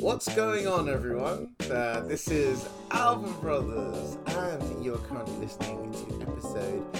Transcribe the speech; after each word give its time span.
What's 0.00 0.28
going 0.34 0.66
on, 0.66 0.90
everyone? 0.90 1.54
Uh, 1.70 2.00
this 2.00 2.28
is 2.28 2.68
Album 2.90 3.32
Brothers, 3.40 4.18
and 4.26 4.84
you're 4.84 4.98
currently 4.98 5.36
listening 5.36 5.90
to 5.90 6.20
episode 6.20 6.92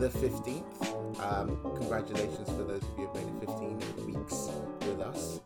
the 0.00 0.08
15th. 0.08 1.20
Um, 1.20 1.60
congratulations 1.76 2.48
for 2.48 2.64
those 2.64 2.82
of 2.82 2.88
you 2.98 3.06
who 3.06 3.06
have 3.06 3.14
made 3.14 3.28
it 3.28 3.46
15 3.46 3.46
weeks 3.46 3.50
with 3.50 3.60
us. 3.60 3.61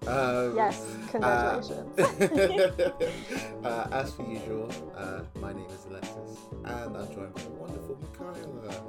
Um, 0.07 0.55
Yes, 0.57 0.87
congratulations. 1.11 1.99
Uh, 1.99 3.65
uh, 3.67 3.89
as 3.91 4.13
per 4.13 4.23
usual, 4.23 4.71
uh, 4.97 5.23
my 5.41 5.53
name 5.53 5.67
is 5.67 5.85
Alexis, 5.91 6.39
and 6.65 6.97
I'm 6.97 7.07
joined 7.15 7.35
by 7.35 7.43
the 7.43 7.51
wonderful 7.51 7.99
Michaela. 8.01 8.83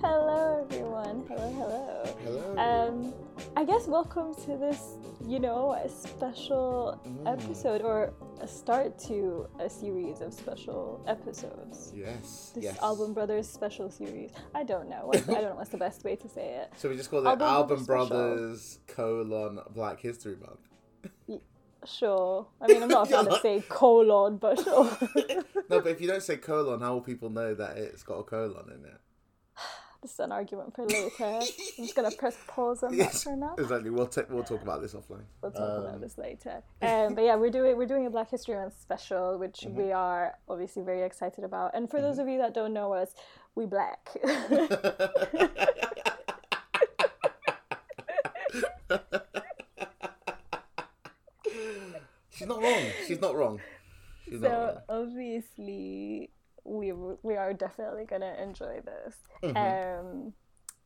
hello, 0.00 0.66
everyone. 0.68 1.24
Hello, 1.28 1.50
hello. 1.52 2.16
Hello. 2.24 2.56
Um, 2.58 3.14
I 3.56 3.64
guess 3.64 3.86
welcome 3.86 4.34
to 4.46 4.56
this, 4.56 4.96
you 5.24 5.38
know, 5.38 5.72
a 5.74 5.88
special 5.88 7.00
Mm. 7.06 7.32
episode 7.32 7.82
or 7.82 8.12
a 8.40 8.48
start 8.48 8.98
to 9.00 9.48
a 9.58 9.68
series 9.68 10.20
of 10.20 10.32
special 10.32 11.04
episodes. 11.06 11.92
yes. 11.94 12.52
This 12.54 12.64
yes. 12.64 12.78
Album 12.82 13.14
Brothers 13.14 13.48
special 13.48 13.90
series. 13.90 14.30
I 14.54 14.64
don't 14.64 14.88
know. 14.88 15.10
I 15.14 15.18
don't 15.18 15.42
know 15.42 15.54
what's 15.54 15.70
the 15.70 15.78
best 15.78 16.04
way 16.04 16.16
to 16.16 16.28
say 16.28 16.54
it. 16.54 16.72
So 16.78 16.88
we 16.88 16.96
just 16.96 17.10
call 17.10 17.20
it 17.20 17.26
Album 17.26 17.48
Album, 17.48 17.84
Brothers 17.84 18.08
Brothers 18.08 18.78
colon 18.86 19.60
Black 19.74 20.00
History 20.00 20.36
Month. 20.36 21.40
Sure. 21.86 22.46
I 22.60 22.66
mean, 22.66 22.82
I'm 22.82 22.88
not 22.88 23.10
going 23.10 23.26
to 23.26 23.38
say 23.40 23.62
colon, 23.68 24.38
but 24.38 24.62
sure. 24.62 24.90
No, 25.70 25.80
but 25.80 25.86
if 25.86 26.00
you 26.00 26.06
don't 26.06 26.22
say 26.22 26.36
colon, 26.36 26.80
how 26.80 26.94
will 26.94 27.00
people 27.00 27.30
know 27.30 27.54
that 27.54 27.78
it's 27.78 28.02
got 28.02 28.16
a 28.16 28.22
colon 28.22 28.70
in 28.70 28.84
it? 28.84 29.00
This 30.04 30.12
is 30.12 30.20
an 30.20 30.32
argument 30.32 30.74
for 30.76 30.84
later. 30.84 31.14
I'm 31.24 31.40
just 31.78 31.94
going 31.96 32.10
to 32.10 32.16
press 32.16 32.36
pause 32.46 32.82
on 32.82 32.90
that 32.92 32.96
Yes, 32.98 33.24
for 33.24 33.34
now. 33.34 33.54
exactly. 33.56 33.88
We'll 33.88 34.06
ta- 34.06 34.26
we'll 34.28 34.44
talk 34.44 34.60
about 34.60 34.82
this 34.82 34.92
offline. 34.94 35.24
We'll 35.40 35.50
talk 35.50 35.62
Um, 35.62 35.86
about 35.86 36.00
this 36.02 36.18
later. 36.18 36.62
Um, 36.82 37.14
but 37.14 37.24
yeah, 37.24 37.36
we're 37.36 37.48
doing 37.50 37.76
we're 37.78 37.86
doing 37.86 38.04
a 38.06 38.10
Black 38.10 38.30
History 38.30 38.54
Month 38.54 38.74
special, 38.80 39.38
which 39.38 39.60
Mm-hmm. 39.64 39.76
we 39.76 39.92
are 39.92 40.34
obviously 40.48 40.82
very 40.82 41.02
excited 41.02 41.42
about. 41.42 41.70
And 41.74 41.90
for 41.90 42.02
those 42.02 42.18
of 42.18 42.28
you 42.28 42.36
that 42.38 42.52
don't 42.52 42.74
know 42.74 42.92
us, 42.92 43.14
we 43.54 43.64
black. 43.64 44.10
She's 52.30 52.46
not 52.48 52.62
wrong. 52.62 52.82
She's 53.06 53.20
not 53.20 53.34
wrong. 53.36 53.60
She's 54.24 54.40
not 54.40 54.50
wrong. 54.50 54.74
so 54.74 54.80
obviously 54.88 56.30
we 56.64 56.92
we 57.22 57.36
are 57.36 57.52
definitely 57.52 58.04
gonna 58.04 58.34
enjoy 58.40 58.80
this. 58.84 59.16
Mm-hmm. 59.42 59.56
Um, 59.56 60.32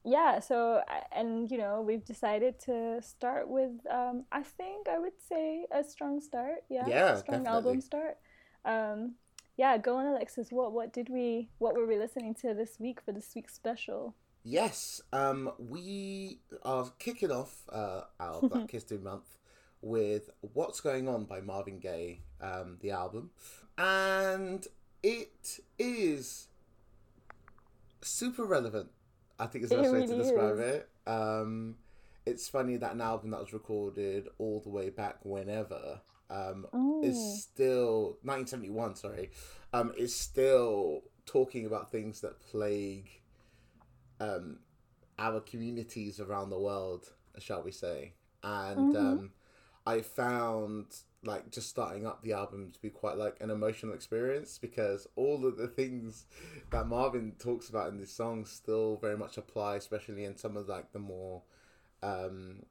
yeah. 0.04 0.40
So 0.40 0.82
and 1.12 1.50
you 1.50 1.58
know 1.58 1.80
we've 1.80 2.04
decided 2.04 2.58
to 2.60 3.00
start 3.02 3.48
with 3.48 3.72
um, 3.90 4.24
I 4.32 4.42
think 4.42 4.88
I 4.88 4.98
would 4.98 5.20
say 5.28 5.66
a 5.70 5.84
strong 5.84 6.20
start. 6.20 6.64
Yeah. 6.68 6.86
Yeah, 6.86 7.12
a 7.12 7.18
strong 7.18 7.44
definitely. 7.44 7.68
album 7.68 7.80
start. 7.80 8.18
Um, 8.64 9.14
yeah. 9.56 9.78
Go 9.78 9.96
on, 9.96 10.06
Alexis. 10.06 10.48
What 10.50 10.72
what 10.72 10.92
did 10.92 11.08
we 11.08 11.48
what 11.58 11.74
were 11.74 11.86
we 11.86 11.98
listening 11.98 12.34
to 12.42 12.54
this 12.54 12.78
week 12.78 13.00
for 13.00 13.12
this 13.12 13.32
week's 13.34 13.54
special? 13.54 14.14
Yes, 14.44 15.02
um, 15.12 15.52
we 15.58 16.40
are 16.62 16.90
kicking 16.98 17.30
off 17.30 17.64
uh, 17.70 18.02
our 18.18 18.40
Black 18.40 18.70
History 18.78 18.96
Month 18.96 19.36
with 19.82 20.30
"What's 20.40 20.80
Going 20.80 21.08
On" 21.08 21.24
by 21.24 21.40
Marvin 21.40 21.80
Gaye, 21.80 22.20
um, 22.40 22.78
the 22.80 22.92
album, 22.92 23.30
and 23.76 24.66
it 25.02 25.60
is 25.78 26.48
super 28.02 28.44
relevant. 28.44 28.90
I 29.38 29.46
think 29.46 29.64
is 29.64 29.70
the 29.70 29.76
best 29.76 29.92
way 29.92 30.06
to 30.06 30.14
describe 30.14 30.54
is. 30.58 30.60
it. 30.60 30.88
Um, 31.06 31.76
it's 32.26 32.48
funny 32.48 32.76
that 32.76 32.92
an 32.92 33.00
album 33.00 33.30
that 33.30 33.40
was 33.40 33.52
recorded 33.52 34.28
all 34.38 34.60
the 34.60 34.68
way 34.68 34.90
back 34.90 35.24
whenever 35.24 36.00
um, 36.30 36.66
Oh. 36.72 37.00
is 37.02 37.16
still 37.42 38.18
1971. 38.22 38.96
Sorry, 38.96 39.30
um, 39.72 39.92
is 39.96 40.14
still 40.14 41.02
talking 41.26 41.66
about 41.66 41.90
things 41.90 42.20
that 42.22 42.40
plague 42.40 43.08
um, 44.20 44.58
our 45.18 45.40
communities 45.40 46.20
around 46.20 46.50
the 46.50 46.58
world, 46.58 47.12
shall 47.38 47.62
we 47.62 47.70
say? 47.72 48.14
And 48.42 48.88
Mhm. 48.92 48.96
um, 49.18 49.30
I 49.86 50.00
found 50.00 50.86
like 51.24 51.50
just 51.50 51.68
starting 51.68 52.06
up 52.06 52.22
the 52.22 52.32
album 52.32 52.70
to 52.72 52.80
be 52.80 52.90
quite 52.90 53.16
like 53.16 53.36
an 53.40 53.50
emotional 53.50 53.94
experience 53.94 54.58
because 54.58 55.06
all 55.16 55.46
of 55.46 55.56
the 55.56 55.66
things 55.66 56.26
that 56.70 56.86
Marvin 56.86 57.32
talks 57.38 57.68
about 57.68 57.88
in 57.88 57.98
this 57.98 58.12
song 58.12 58.44
still 58.44 58.96
very 58.96 59.16
much 59.16 59.36
apply, 59.36 59.76
especially 59.76 60.24
in 60.24 60.36
some 60.36 60.56
of 60.56 60.68
like 60.68 60.92
the 60.92 60.98
more 61.00 61.42
um, 62.02 62.62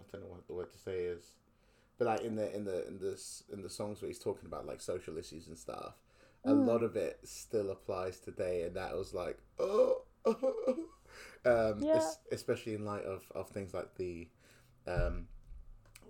I 0.00 0.04
don't 0.12 0.22
know 0.22 0.28
what 0.30 0.46
the 0.46 0.54
word 0.54 0.70
to 0.72 0.78
say 0.78 1.00
is, 1.00 1.32
but 1.98 2.06
like 2.06 2.22
in 2.22 2.36
the 2.36 2.54
in 2.54 2.64
the 2.64 2.86
in 2.86 2.98
this 2.98 3.44
in 3.52 3.62
the 3.62 3.70
songs 3.70 4.00
where 4.00 4.08
he's 4.08 4.18
talking 4.18 4.46
about 4.46 4.66
like 4.66 4.80
social 4.80 5.18
issues 5.18 5.48
and 5.48 5.58
stuff, 5.58 5.94
a 6.44 6.52
Mm. 6.52 6.66
lot 6.66 6.82
of 6.82 6.96
it 6.96 7.20
still 7.24 7.70
applies 7.70 8.18
today, 8.20 8.62
and 8.62 8.76
that 8.76 8.96
was 8.96 9.14
like 9.14 9.38
oh, 9.58 10.02
um, 10.26 11.86
Yeah. 11.86 11.94
es- 11.94 12.18
especially 12.32 12.74
in 12.74 12.84
light 12.84 13.04
of 13.04 13.30
of 13.34 13.48
things 13.50 13.74
like 13.74 13.94
the 13.96 14.28
um, 14.86 15.28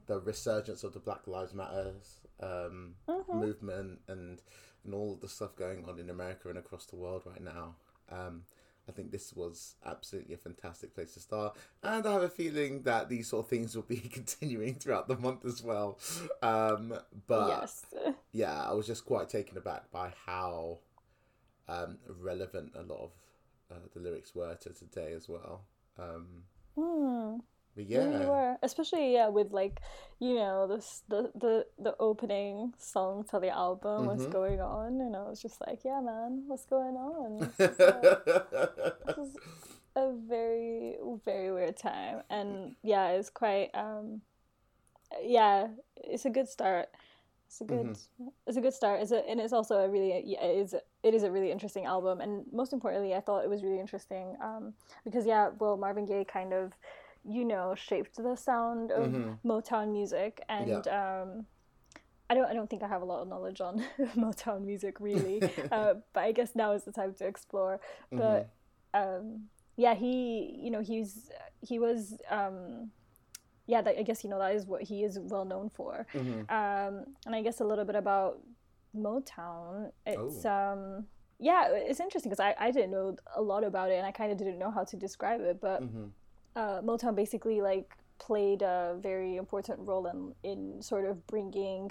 the 0.09 0.19
resurgence 0.21 0.83
of 0.83 0.93
the 0.93 0.99
Black 0.99 1.27
Lives 1.29 1.55
Matters 1.55 2.21
um, 2.41 2.97
Mhm. 3.09 3.35
movement 3.35 4.01
and 4.09 4.43
and 4.85 4.95
all 4.95 5.13
of 5.13 5.21
the 5.21 5.29
stuff 5.29 5.55
going 5.57 5.85
on 5.89 5.99
in 5.99 6.09
America 6.09 6.49
and 6.49 6.57
across 6.59 6.87
the 6.87 6.97
world 6.97 7.23
right 7.27 7.43
now. 7.43 7.77
Um, 8.09 8.45
I 8.89 8.93
think 8.93 9.11
this 9.11 9.35
was 9.35 9.75
absolutely 9.85 10.35
a 10.35 10.39
fantastic 10.39 10.95
place 10.95 11.13
to 11.15 11.21
start, 11.21 11.57
and 11.83 12.07
I 12.07 12.13
have 12.13 12.23
a 12.23 12.29
feeling 12.31 12.83
that 12.85 13.09
these 13.11 13.29
sort 13.29 13.45
of 13.45 13.51
things 13.51 13.75
will 13.77 13.83
be 13.83 13.97
continuing 14.21 14.77
throughout 14.77 15.09
the 15.09 15.17
month 15.19 15.45
as 15.45 15.63
well. 15.63 15.99
Um, 16.43 16.95
but 17.27 17.49
yes. 17.49 17.85
yeah, 18.33 18.65
I 18.65 18.73
was 18.73 18.87
just 18.87 19.05
quite 19.05 19.29
taken 19.29 19.59
aback 19.59 19.91
by 19.91 20.15
how 20.25 20.79
um, 21.69 21.99
relevant 22.09 22.73
a 22.75 22.83
lot 22.83 23.01
of 23.01 23.11
uh, 23.71 23.81
the 23.93 24.01
lyrics 24.01 24.35
were 24.35 24.55
to 24.55 24.71
today 24.71 25.13
as 25.13 25.29
well. 25.29 25.65
Um. 25.99 26.45
But 27.79 27.87
Yeah. 27.87 28.01
yeah, 28.03 28.11
Really 28.11 28.27
were. 28.27 28.57
Especially 28.63 29.13
yeah, 29.15 29.29
with 29.29 29.53
like, 29.53 29.79
you 30.19 30.35
know, 30.35 30.67
this 30.67 31.03
the 31.09 31.31
the 31.35 31.55
the 31.79 31.95
opening 31.99 32.75
song 32.79 33.25
to 33.31 33.39
the 33.39 33.51
album 33.51 34.07
was 34.07 34.27
Mhm. 34.27 34.33
going 34.39 34.61
on 34.61 35.01
and 35.01 35.15
I 35.15 35.23
was 35.31 35.41
just 35.41 35.61
like, 35.67 35.81
Yeah 35.87 36.01
man, 36.03 36.45
what's 36.49 36.67
going 36.67 36.97
on? 36.97 37.39
This 37.59 37.71
is, 37.71 37.81
uh, 37.81 38.17
this 39.07 39.19
is 39.19 39.37
a 39.97 40.13
very, 40.29 40.97
very 41.25 41.51
weird 41.53 41.77
time. 41.77 42.23
And 42.31 42.75
yeah, 42.83 43.17
it's 43.17 43.31
quite 43.31 43.71
um 43.75 44.23
yeah, 45.23 45.69
it's 45.97 46.25
a 46.27 46.31
good 46.31 46.49
start. 46.49 46.89
It's 47.49 47.61
a 47.63 47.65
good 47.65 47.97
it's 48.47 48.57
a 48.59 48.61
good 48.61 48.75
start. 48.75 49.01
It's 49.03 49.11
a 49.13 49.27
and 49.31 49.41
it's 49.41 49.53
also 49.55 49.79
a 49.79 49.89
really 49.89 50.23
yeah, 50.25 50.43
it 50.45 50.59
is 50.65 50.75
it 51.03 51.15
is 51.15 51.23
a 51.23 51.31
really 51.31 51.51
interesting 51.51 51.87
album 51.87 52.21
and 52.21 52.45
most 52.53 52.73
importantly 52.73 53.15
I 53.15 53.21
thought 53.21 53.45
it 53.45 53.51
was 53.51 53.63
really 53.63 53.81
interesting 53.81 54.37
um 54.43 54.75
because 55.05 55.25
yeah, 55.27 55.51
well 55.59 55.77
Marvin 55.77 56.05
Gaye 56.07 56.25
kind 56.25 56.53
of 56.53 56.73
you 57.29 57.45
know 57.45 57.75
shaped 57.75 58.17
the 58.17 58.35
sound 58.37 58.91
of 58.91 59.11
Mhm. 59.11 59.39
Motown 59.45 59.93
music 59.93 60.33
and 60.49 60.89
um 60.89 61.47
I 62.31 62.35
don't 62.35 62.47
I 62.47 62.55
don't 62.55 62.69
think 62.71 62.83
I 62.83 62.89
have 62.89 63.03
a 63.03 63.05
lot 63.13 63.21
of 63.23 63.29
knowledge 63.29 63.61
on 63.61 63.75
Motown 64.25 64.65
music 64.65 64.95
really. 65.01 65.39
uh, 65.73 65.95
but 66.15 66.21
I 66.29 66.33
guess 66.33 66.55
now 66.55 66.73
is 66.73 66.85
the 66.85 66.93
time 66.93 67.13
to 67.15 67.27
explore. 67.27 67.81
But 68.13 68.51
um 68.95 69.49
yeah, 69.77 69.95
he 69.95 70.15
you 70.65 70.71
know, 70.71 70.81
he's 70.81 71.31
he 71.61 71.79
was 71.79 72.01
um 72.31 72.91
yeah, 73.67 73.83
that, 73.83 73.99
I 73.99 74.03
guess 74.03 74.25
you 74.25 74.31
know 74.31 74.39
that 74.39 74.55
is 74.55 74.65
what 74.67 74.83
he 74.83 75.05
is 75.05 75.19
well 75.21 75.45
known 75.45 75.69
for. 75.69 76.07
Mhm. 76.15 76.41
Um, 76.59 77.05
and 77.27 77.35
I 77.35 77.43
guess 77.43 77.61
a 77.61 77.65
little 77.65 77.85
bit 77.85 77.97
about 77.97 78.41
Motown. 78.97 79.93
It's 80.07 80.45
Oh. 80.47 80.51
um, 80.73 81.07
yeah, 81.39 81.69
it's 81.73 82.01
interesting 82.01 82.31
because 82.31 82.41
I, 82.41 82.55
I 82.59 82.71
didn't 82.71 82.91
know 82.91 83.15
a 83.37 83.43
lot 83.43 83.63
about 83.65 83.91
it 83.91 83.95
and 83.97 84.07
I 84.07 84.11
kind 84.11 84.33
of 84.33 84.39
didn't 84.39 84.59
know 84.59 84.71
how 84.71 84.85
to 84.85 84.97
describe 84.97 85.41
it. 85.43 85.61
But 85.61 85.83
Mhm. 85.83 86.11
Uh, 86.57 86.81
Motown 86.83 87.15
basically 87.15 87.61
like 87.61 87.97
played 88.19 88.63
a 88.63 88.97
very 89.01 89.37
important 89.37 89.79
role 89.81 90.07
in 90.07 90.35
in 90.43 90.83
sort 90.83 91.05
of 91.05 91.27
bringing 91.27 91.91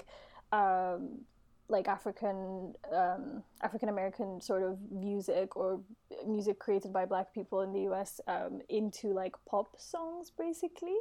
um, 0.52 1.20
like 1.68 1.88
African 1.88 2.74
um, 2.92 3.42
African 3.62 3.88
American 3.88 4.40
sort 4.40 4.62
of 4.62 4.78
music 4.90 5.56
or 5.56 5.80
music 6.26 6.58
created 6.58 6.92
by 6.92 7.04
Black 7.04 7.34
people 7.34 7.60
in 7.62 7.72
the 7.72 7.82
U.S. 7.82 8.20
Um, 8.26 8.60
into 8.68 9.12
like 9.12 9.34
pop 9.48 9.68
songs 9.78 10.30
basically, 10.30 10.96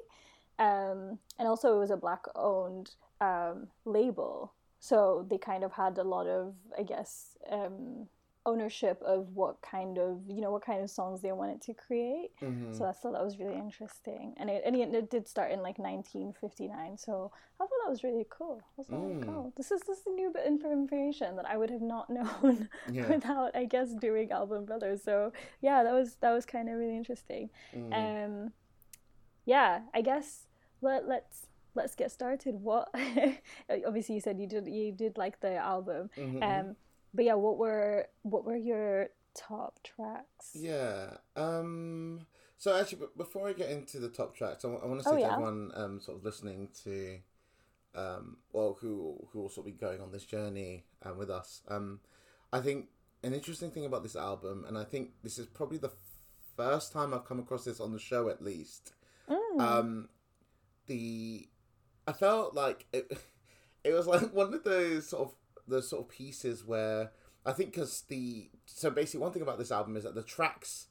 um, 0.60 1.20
and 1.40 1.48
also 1.48 1.76
it 1.76 1.80
was 1.80 1.92
a 1.92 1.98
Black 1.98 2.26
owned 2.36 2.92
um, 3.22 3.68
label, 3.86 4.54
so 4.80 5.26
they 5.30 5.38
kind 5.38 5.64
of 5.64 5.72
had 5.74 5.98
a 5.98 6.04
lot 6.04 6.28
of 6.28 6.54
I 6.78 6.84
guess. 6.84 7.38
Ownership 8.52 8.98
of 9.16 9.22
what 9.36 9.56
kind 9.62 9.98
of 9.98 10.12
you 10.36 10.42
know 10.44 10.52
what 10.56 10.64
kind 10.70 10.82
of 10.84 10.90
songs 10.90 11.22
they 11.22 11.34
wanted 11.42 11.60
to 11.68 11.74
create. 11.86 12.32
Mhm. 12.42 12.74
So 12.76 12.86
I 12.86 12.94
thought 12.94 13.14
that 13.14 13.24
was 13.30 13.38
really 13.42 13.58
interesting, 13.66 14.26
and 14.40 14.50
it 14.50 14.62
and 14.66 14.74
it, 14.76 15.10
did 15.16 15.28
start 15.28 15.50
in 15.52 15.60
like 15.68 15.78
1959. 15.78 16.98
So 16.98 17.32
I 17.60 17.64
thought 17.66 17.80
that 17.84 17.90
was 17.96 18.04
really 18.08 18.26
cool. 18.38 18.58
I 18.64 18.74
was 18.78 18.90
like, 18.90 19.02
Mm. 19.02 19.30
oh, 19.30 19.54
this 19.58 19.70
is 19.72 19.82
this 19.90 20.00
is 20.00 20.08
new 20.20 20.30
bit 20.32 20.46
of 20.48 20.72
information 20.72 21.36
that 21.38 21.46
I 21.54 21.56
would 21.60 21.70
have 21.70 21.82
not 21.96 22.10
known 22.18 22.70
Yeah. 22.98 23.08
without, 23.14 23.56
I 23.56 23.66
guess, 23.66 23.90
doing 24.08 24.32
Album 24.32 24.66
Brothers. 24.66 25.04
So 25.04 25.34
yeah, 25.62 25.84
that 25.84 25.94
was 25.94 26.16
that 26.22 26.32
was 26.38 26.46
kind 26.46 26.70
of 26.70 26.76
really 26.82 26.98
interesting. 26.98 27.50
Mm. 27.76 27.94
Um, 28.26 28.54
yeah, 29.46 29.82
I 29.94 30.02
guess 30.02 30.48
let 30.82 31.08
let's 31.08 31.48
let's 31.76 31.96
get 31.96 32.12
started. 32.12 32.56
What 32.62 32.90
obviously 33.88 34.16
you 34.16 34.22
said 34.22 34.40
you 34.40 34.48
did 34.48 34.68
you 34.68 34.92
did 34.92 35.18
like 35.18 35.40
the 35.42 35.56
album, 35.56 36.10
Mhm, 36.18 36.40
mhm. 36.40 36.44
um, 36.60 36.76
but 37.14 37.26
yeah, 37.26 37.34
what 37.36 37.58
were 37.58 38.08
what 38.24 38.46
were 38.46 38.56
your 38.56 39.10
top 39.36 39.80
tracks? 39.84 40.52
Yeah. 40.54 41.18
Um. 41.36 42.26
So 42.58 42.76
actually, 42.76 43.00
b- 43.00 43.06
before 43.18 43.48
I 43.48 43.54
get 43.54 43.70
into 43.70 44.00
the 44.00 44.10
top 44.10 44.36
tracks, 44.36 44.66
I, 44.66 44.68
want 44.70 45.00
to 45.00 45.04
say 45.04 45.12
Oh, 45.12 45.16
to 45.16 45.20
yeah. 45.22 45.34
everyone 45.34 45.72
um, 45.76 46.00
sort 46.00 46.18
of 46.18 46.24
listening 46.26 46.70
to, 46.84 47.20
um, 47.94 48.38
well, 48.52 48.78
who 48.82 49.28
who 49.32 49.42
will 49.42 49.50
sort 49.50 49.68
of 49.68 49.74
be 49.74 49.80
going 49.80 50.02
on 50.02 50.12
this 50.12 50.26
journey 50.26 50.86
um, 51.04 51.18
with 51.18 51.30
us. 51.30 51.62
Um, 51.68 52.00
I 52.52 52.60
think 52.62 52.88
an 53.24 53.34
interesting 53.34 53.70
thing 53.70 53.86
about 53.86 54.02
this 54.04 54.16
album, 54.16 54.66
and 54.68 54.76
I 54.78 54.84
think 54.86 55.12
this 55.24 55.38
is 55.38 55.46
probably 55.46 55.78
the 55.78 55.92
first 56.56 56.92
time 56.92 57.14
I've 57.14 57.26
come 57.26 57.40
across 57.40 57.64
this 57.64 57.80
on 57.80 57.94
the 57.94 58.00
show, 58.00 58.30
at 58.30 58.44
least. 58.44 58.94
Mm. 59.30 59.62
Um, 59.62 60.10
the 60.88 61.48
I 62.08 62.14
felt 62.14 62.54
like 62.56 62.86
it. 62.92 63.12
It 63.84 63.94
was 63.94 64.06
like 64.08 64.34
one 64.34 64.54
of 64.54 64.66
those 64.66 65.08
sort 65.08 65.30
of 65.30 65.36
the 65.68 65.82
sort 65.82 66.04
of 66.04 66.10
pieces 66.10 66.66
where 66.66 67.12
I 67.46 67.52
think 67.54 67.72
because 67.74 68.02
the 68.10 68.50
so 68.66 68.90
basically 68.90 69.22
one 69.22 69.32
thing 69.32 69.42
about 69.42 69.58
this 69.60 69.72
album 69.72 69.96
is 69.98 70.04
that 70.04 70.16
the 70.16 70.24
tracks 70.24 70.88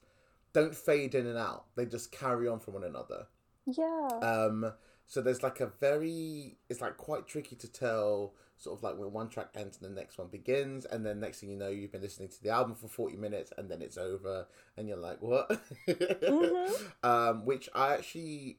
don't 0.52 0.74
fade 0.74 1.14
in 1.14 1.26
and 1.26 1.38
out; 1.38 1.66
they 1.76 1.86
just 1.86 2.12
carry 2.12 2.48
on 2.48 2.60
from 2.60 2.74
one 2.74 2.84
another. 2.84 3.26
yeah. 3.66 4.08
Um, 4.22 4.72
so 5.06 5.20
there's 5.20 5.42
like 5.42 5.60
a 5.60 5.66
very 5.66 6.56
it's 6.68 6.80
like 6.80 6.96
quite 6.96 7.26
tricky 7.26 7.56
to 7.56 7.68
tell 7.70 8.34
sort 8.58 8.78
of 8.78 8.82
like 8.82 8.96
when 8.96 9.12
one 9.12 9.28
track 9.28 9.48
ends 9.54 9.78
and 9.80 9.90
the 9.90 9.94
next 10.00 10.16
one 10.18 10.28
begins 10.28 10.86
and 10.86 11.04
then 11.04 11.20
next 11.20 11.40
thing 11.40 11.50
you 11.50 11.56
know 11.56 11.68
you've 11.68 11.92
been 11.92 12.00
listening 12.00 12.28
to 12.28 12.42
the 12.42 12.48
album 12.48 12.74
for 12.74 12.88
40 12.88 13.16
minutes 13.18 13.52
and 13.58 13.70
then 13.70 13.82
it's 13.82 13.98
over 13.98 14.46
and 14.78 14.88
you're 14.88 14.96
like 14.96 15.20
what 15.20 15.60
Mhm. 15.86 16.72
um 17.04 17.44
which 17.44 17.68
i 17.74 17.92
actually 17.92 18.58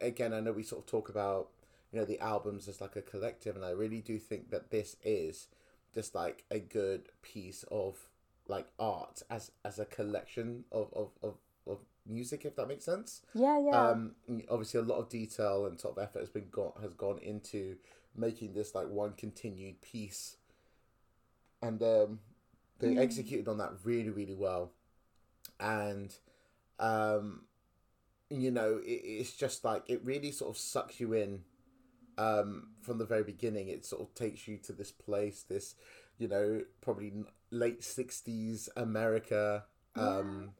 again 0.00 0.32
i 0.32 0.40
know 0.40 0.52
we 0.52 0.62
sort 0.62 0.82
of 0.82 0.86
talk 0.86 1.10
about 1.10 1.48
you 1.96 2.02
know 2.02 2.06
the 2.06 2.20
albums 2.20 2.68
as 2.68 2.82
like 2.82 2.94
a 2.94 3.00
collective 3.00 3.56
and 3.56 3.64
i 3.64 3.70
really 3.70 4.02
do 4.02 4.18
think 4.18 4.50
that 4.50 4.70
this 4.70 4.96
is 5.02 5.48
just 5.94 6.14
like 6.14 6.44
a 6.50 6.58
good 6.58 7.08
piece 7.22 7.64
of 7.70 7.96
like 8.48 8.66
art 8.78 9.22
as 9.30 9.50
as 9.64 9.78
a 9.78 9.86
collection 9.86 10.64
of 10.70 10.92
of 10.92 11.08
of, 11.22 11.36
of 11.66 11.78
music 12.06 12.44
if 12.44 12.54
that 12.54 12.68
makes 12.68 12.84
sense 12.84 13.22
yeah, 13.32 13.58
yeah. 13.58 13.90
um 13.90 14.14
obviously 14.50 14.78
a 14.78 14.82
lot 14.82 14.98
of 14.98 15.08
detail 15.08 15.64
and 15.64 15.80
sort 15.80 15.96
of 15.96 16.02
effort 16.02 16.20
has 16.20 16.28
been 16.28 16.48
gone 16.50 16.72
has 16.82 16.92
gone 16.92 17.18
into 17.22 17.76
making 18.14 18.52
this 18.52 18.74
like 18.74 18.88
one 18.90 19.12
continued 19.12 19.80
piece 19.80 20.36
and 21.62 21.82
um 21.82 22.18
they 22.78 22.88
Mm. 22.88 22.98
executed 22.98 23.48
on 23.48 23.56
that 23.56 23.72
really 23.84 24.10
really 24.10 24.34
well 24.34 24.70
and 25.58 26.14
um 26.78 27.44
you 28.28 28.50
know 28.50 28.80
it, 28.84 29.00
it's 29.02 29.32
just 29.32 29.64
like 29.64 29.82
it 29.88 30.04
really 30.04 30.30
sort 30.30 30.50
of 30.50 30.58
sucks 30.58 31.00
you 31.00 31.14
in 31.14 31.40
um 32.18 32.68
from 32.82 32.98
the 32.98 33.04
very 33.04 33.22
beginning 33.22 33.68
it 33.68 33.84
sort 33.84 34.02
of 34.02 34.14
takes 34.14 34.48
you 34.48 34.56
to 34.56 34.72
this 34.72 34.90
place 34.90 35.44
this 35.48 35.74
you 36.18 36.28
know 36.28 36.62
probably 36.80 37.12
late 37.50 37.80
60s 37.80 38.68
america 38.76 39.64
um 39.96 40.50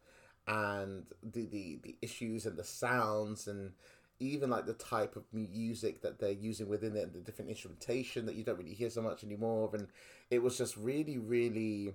and 0.46 1.06
the, 1.22 1.46
the 1.46 1.80
the 1.82 1.96
issues 2.02 2.46
and 2.46 2.56
the 2.56 2.64
sounds 2.64 3.48
and 3.48 3.72
even 4.18 4.48
like 4.50 4.66
the 4.66 4.72
type 4.72 5.16
of 5.16 5.24
music 5.32 6.02
that 6.02 6.18
they're 6.18 6.30
using 6.30 6.68
within 6.68 6.96
it 6.96 7.04
and 7.04 7.12
the 7.12 7.20
different 7.20 7.50
instrumentation 7.50 8.26
that 8.26 8.34
you 8.34 8.44
don't 8.44 8.58
really 8.58 8.74
hear 8.74 8.88
so 8.88 9.02
much 9.02 9.22
anymore. 9.22 9.70
And 9.74 9.88
it 10.30 10.42
was 10.42 10.56
just 10.56 10.76
really 10.76 11.18
really 11.18 11.94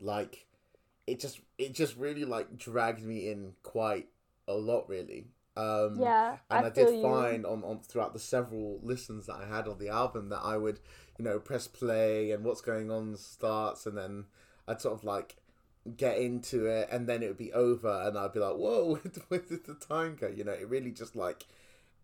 like 0.00 0.46
it 1.06 1.20
just 1.20 1.40
it 1.58 1.74
just 1.74 1.96
really 1.96 2.24
like 2.24 2.56
dragged 2.56 3.02
me 3.02 3.30
in 3.30 3.52
quite 3.62 4.08
a 4.46 4.54
lot 4.54 4.88
really 4.88 5.26
um 5.56 5.96
yeah, 6.00 6.36
and 6.50 6.64
I, 6.64 6.68
I, 6.68 6.70
did 6.70 6.96
you. 6.96 7.02
find 7.02 7.46
on, 7.46 7.62
on 7.62 7.80
throughout 7.80 8.12
the 8.12 8.18
several 8.18 8.80
listens 8.82 9.26
that 9.26 9.36
I 9.36 9.46
had 9.46 9.68
on 9.68 9.78
the 9.78 9.88
album 9.88 10.28
that 10.30 10.40
I 10.42 10.56
would, 10.56 10.80
you 11.18 11.24
know, 11.24 11.38
press 11.38 11.68
play 11.68 12.32
and 12.32 12.44
what's 12.44 12.60
going 12.60 12.90
on 12.90 13.16
starts 13.16 13.86
and 13.86 13.96
then 13.96 14.24
I'd 14.66 14.80
sort 14.80 14.94
of 14.94 15.04
like 15.04 15.36
get 15.96 16.18
into 16.18 16.66
it 16.66 16.88
and 16.90 17.06
then 17.06 17.22
it 17.22 17.28
would 17.28 17.38
be 17.38 17.52
over 17.52 18.02
and 18.04 18.18
I'd 18.18 18.32
be 18.32 18.40
like, 18.40 18.56
Whoa, 18.56 18.96
where 19.28 19.40
did 19.40 19.64
the 19.64 19.74
time 19.74 20.16
go? 20.20 20.26
You 20.26 20.44
know, 20.44 20.52
it 20.52 20.68
really 20.68 20.90
just 20.90 21.14
like 21.14 21.46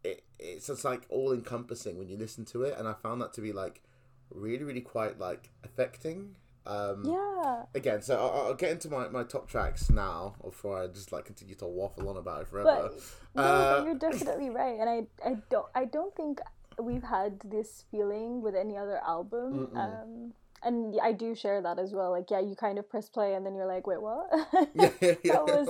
it 0.05 0.23
it's 0.39 0.69
just 0.69 0.85
like 0.85 1.03
all 1.09 1.33
encompassing 1.33 1.99
when 1.99 2.09
you 2.09 2.17
listen 2.17 2.45
to 2.47 2.63
it 2.63 2.79
and 2.79 2.87
I 2.87 2.93
found 2.95 3.21
that 3.21 3.33
to 3.35 3.41
be 3.41 3.53
like 3.53 3.83
really, 4.31 4.65
really 4.65 4.81
quite 4.81 5.19
like 5.19 5.51
affecting. 5.65 6.37
Um 6.71 7.05
Yeah. 7.05 7.65
again, 7.75 8.01
so 8.03 8.17
I'll, 8.17 8.47
I'll 8.49 8.55
get 8.55 8.71
into 8.71 8.89
my, 8.89 9.09
my 9.09 9.25
top 9.25 9.49
tracks 9.49 9.91
now 9.91 10.35
before 10.43 10.83
I 10.83 10.87
just 10.87 11.11
like 11.13 11.25
continue 11.25 11.57
to 11.57 11.67
waffle 11.67 12.09
on 12.09 12.17
about 12.17 12.43
it 12.43 12.49
forever. 12.49 12.91
But 13.35 13.41
Uh, 13.41 13.83
you're 13.85 13.95
definitely 14.09 14.51
right, 14.51 14.79
and 14.79 14.89
I 14.89 14.99
I 15.29 15.37
don't 15.51 15.67
I 15.75 15.85
don't 15.85 16.15
think 16.15 16.41
we've 16.79 17.03
had 17.03 17.41
this 17.45 17.85
feeling 17.91 18.41
with 18.43 18.55
any 18.55 18.77
other 18.77 18.99
album. 19.07 19.69
Um, 19.75 20.33
and 20.63 20.95
I 21.03 21.13
do 21.13 21.35
share 21.35 21.61
that 21.63 21.79
as 21.79 21.93
well. 21.93 22.11
Like, 22.11 22.31
yeah, 22.31 22.41
you 22.41 22.55
kind 22.55 22.79
of 22.79 22.89
press 22.89 23.09
play, 23.09 23.35
and 23.35 23.45
then 23.45 23.55
you're 23.55 23.67
like, 23.67 23.87
wait, 23.87 24.01
what? 24.03 24.29
yeah, 24.75 24.91
yeah, 25.01 25.15
yeah. 25.25 25.33
that 25.33 25.47
was, 25.47 25.69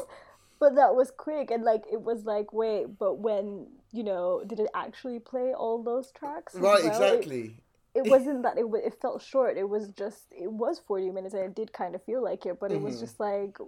but 0.59 0.75
that 0.75 0.95
was 0.95 1.11
quick, 1.17 1.51
and 1.51 1.63
like 1.65 1.85
it 1.91 2.03
was 2.03 2.25
like, 2.25 2.53
wait, 2.53 2.99
but 2.99 3.15
when 3.19 3.69
you 3.93 4.05
know, 4.05 4.43
did 4.47 4.61
it 4.61 4.69
actually 4.75 5.19
play 5.19 5.53
all 5.55 5.83
those 5.83 6.11
tracks? 6.13 6.55
right, 6.55 6.83
well? 6.85 6.93
Exactly. 6.93 7.41
It, 7.41 7.55
wasn't 7.95 8.43
that 8.45 8.59
it. 8.59 8.67
It 8.85 8.95
felt 9.01 9.23
short. 9.23 9.57
It 9.57 9.69
was 9.69 9.89
just. 9.91 10.27
It 10.33 10.51
was 10.51 10.79
forty 10.79 11.11
minutes, 11.11 11.35
and 11.35 11.45
it 11.45 11.55
did 11.55 11.73
kind 11.73 11.95
of 11.95 12.03
feel 12.05 12.23
like 12.23 12.47
it, 12.47 12.59
but 12.61 12.71
it 12.71 12.81
was 12.81 12.97
Mhm. 12.97 13.01
just 13.01 13.21
like. 13.21 13.59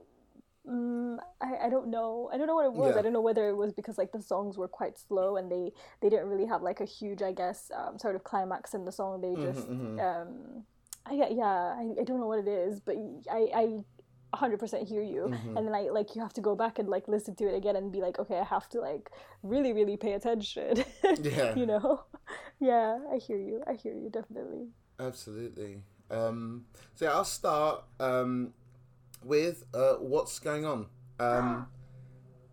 Mm, 0.64 1.18
I, 1.40 1.66
I 1.66 1.70
don't 1.70 1.88
know. 1.88 2.30
I 2.32 2.36
don't 2.38 2.46
know 2.46 2.54
what 2.54 2.66
it 2.66 2.72
was. 2.72 2.94
Yeah. 2.94 3.00
I 3.00 3.02
don't 3.02 3.12
know 3.12 3.20
whether 3.20 3.48
it 3.48 3.56
was 3.56 3.72
because 3.72 3.98
like 3.98 4.12
the 4.12 4.22
songs 4.22 4.56
were 4.56 4.68
quite 4.68 4.96
slow 4.96 5.36
and 5.36 5.50
they 5.50 5.72
they 6.00 6.08
didn't 6.08 6.28
really 6.28 6.46
have 6.46 6.62
like 6.62 6.80
a 6.80 6.84
huge, 6.84 7.20
I 7.20 7.32
guess, 7.32 7.70
um, 7.76 7.98
sort 7.98 8.14
of 8.14 8.22
climax 8.22 8.72
in 8.72 8.84
the 8.84 8.92
song. 8.92 9.20
They 9.20 9.34
Mhm, 9.34 9.42
just, 9.42 9.68
mhm. 9.68 9.98
um, 10.00 10.64
I 11.04 11.14
yeah, 11.14 11.74
I, 11.82 12.00
I 12.00 12.04
don't 12.04 12.20
know 12.20 12.28
what 12.28 12.38
it 12.38 12.48
is, 12.48 12.78
but 12.80 12.94
I 13.30 13.50
I. 13.54 13.84
100% 14.34 14.88
hear 14.88 15.02
you 15.02 15.22
Mhm. 15.28 15.56
and 15.56 15.66
then 15.66 15.74
i 15.74 15.82
like 15.90 16.14
you 16.14 16.22
have 16.22 16.32
to 16.32 16.40
go 16.40 16.54
back 16.56 16.78
and 16.78 16.88
like 16.88 17.06
listen 17.08 17.34
to 17.34 17.44
it 17.46 17.54
again 17.54 17.76
and 17.76 17.92
be 17.92 18.00
like 18.00 18.18
okay 18.18 18.38
i 18.38 18.44
have 18.44 18.68
to 18.70 18.80
like 18.80 19.10
really 19.42 19.72
really 19.72 19.96
pay 19.96 20.12
attention 20.14 20.82
Yeah. 21.22 21.54
you 21.54 21.66
know 21.66 22.04
yeah 22.60 22.98
i 23.12 23.16
hear 23.18 23.36
you 23.38 23.62
i 23.66 23.74
hear 23.74 23.94
you 23.94 24.08
definitely 24.10 24.68
Absolutely. 25.00 25.82
Um, 26.10 26.66
so 26.94 27.06
yeah, 27.06 27.12
I'll 27.12 27.24
start 27.24 27.82
um, 27.98 28.52
with 29.24 29.64
uh, 29.74 29.94
what's 29.94 30.38
going 30.38 30.64
on. 30.64 30.86
Um, 31.18 31.66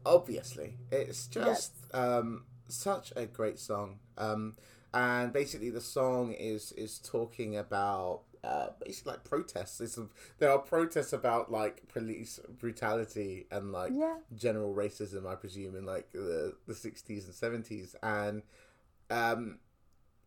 obviously, 0.05 0.77
it's 0.91 1.27
just 1.27 1.73
um, 1.93 2.45
such 2.67 3.13
a 3.15 3.25
great 3.25 3.59
song, 3.59 3.99
um, 4.17 4.55
and 4.93 5.31
basically 5.33 5.69
the 5.69 5.81
song 5.81 6.31
is 6.33 6.71
is 6.71 6.97
talking 6.99 7.55
about 7.57 8.21
uh, 8.43 8.67
basically 8.83 9.13
like 9.13 9.23
protests. 9.23 9.81
It's, 9.81 9.99
there 10.37 10.51
are 10.51 10.59
protests 10.59 11.13
about 11.13 11.51
like 11.51 11.87
police 11.87 12.39
brutality 12.59 13.47
and 13.51 13.71
like 13.71 13.91
yeah 13.93 14.15
general 14.35 14.73
racism, 14.73 15.27
I 15.27 15.35
presume, 15.35 15.75
in 15.75 15.85
like 15.85 16.11
the 16.11 16.55
the 16.67 16.75
sixties 16.75 17.25
and 17.25 17.33
seventies, 17.33 17.95
and 18.01 18.43
um, 19.09 19.59